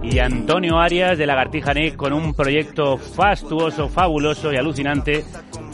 Y 0.01 0.17
Antonio 0.19 0.79
Arias 0.79 1.17
de 1.17 1.27
Lagartija 1.27 1.73
Nick 1.73 1.95
con 1.95 2.13
un 2.13 2.33
proyecto 2.33 2.97
fastuoso, 2.97 3.89
fabuloso 3.89 4.51
y 4.51 4.57
alucinante 4.57 5.23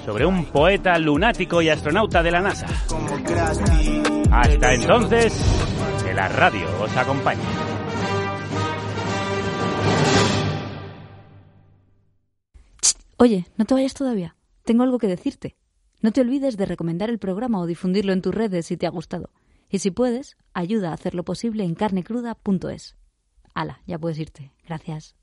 sobre 0.04 0.26
un 0.26 0.46
poeta 0.46 0.98
lunático 0.98 1.62
y 1.62 1.70
astronauta 1.70 2.22
de 2.22 2.32
la 2.32 2.42
NASA. 2.42 2.68
Hasta 4.38 4.74
entonces, 4.74 5.34
que 6.04 6.14
la 6.14 6.28
radio 6.28 6.68
os 6.82 6.98
acompañe. 6.98 7.42
Oye, 13.16 13.46
no 13.56 13.64
te 13.64 13.74
vayas 13.74 13.94
todavía. 13.94 14.36
Tengo 14.66 14.84
algo 14.84 15.00
que 15.00 15.08
decirte. 15.08 15.56
No 16.02 16.12
te 16.12 16.20
olvides 16.20 16.58
de 16.58 16.66
recomendar 16.66 17.10
el 17.10 17.18
programa 17.18 17.62
o 17.62 17.66
difundirlo 17.66 18.12
en 18.12 18.22
tus 18.22 18.36
redes 18.36 18.66
si 18.66 18.76
te 18.76 18.86
ha 18.86 18.90
gustado. 18.90 19.32
Y 19.70 19.80
si 19.80 19.90
puedes, 19.90 20.36
ayuda 20.54 20.90
a 20.90 20.96
hacerlo 20.96 21.24
posible 21.24 21.64
en 21.64 21.74
carnecruda.es. 21.74 22.98
Hala, 23.54 23.82
ya 23.88 23.98
puedes 23.98 24.20
irte. 24.20 24.52
Gracias. 24.68 25.16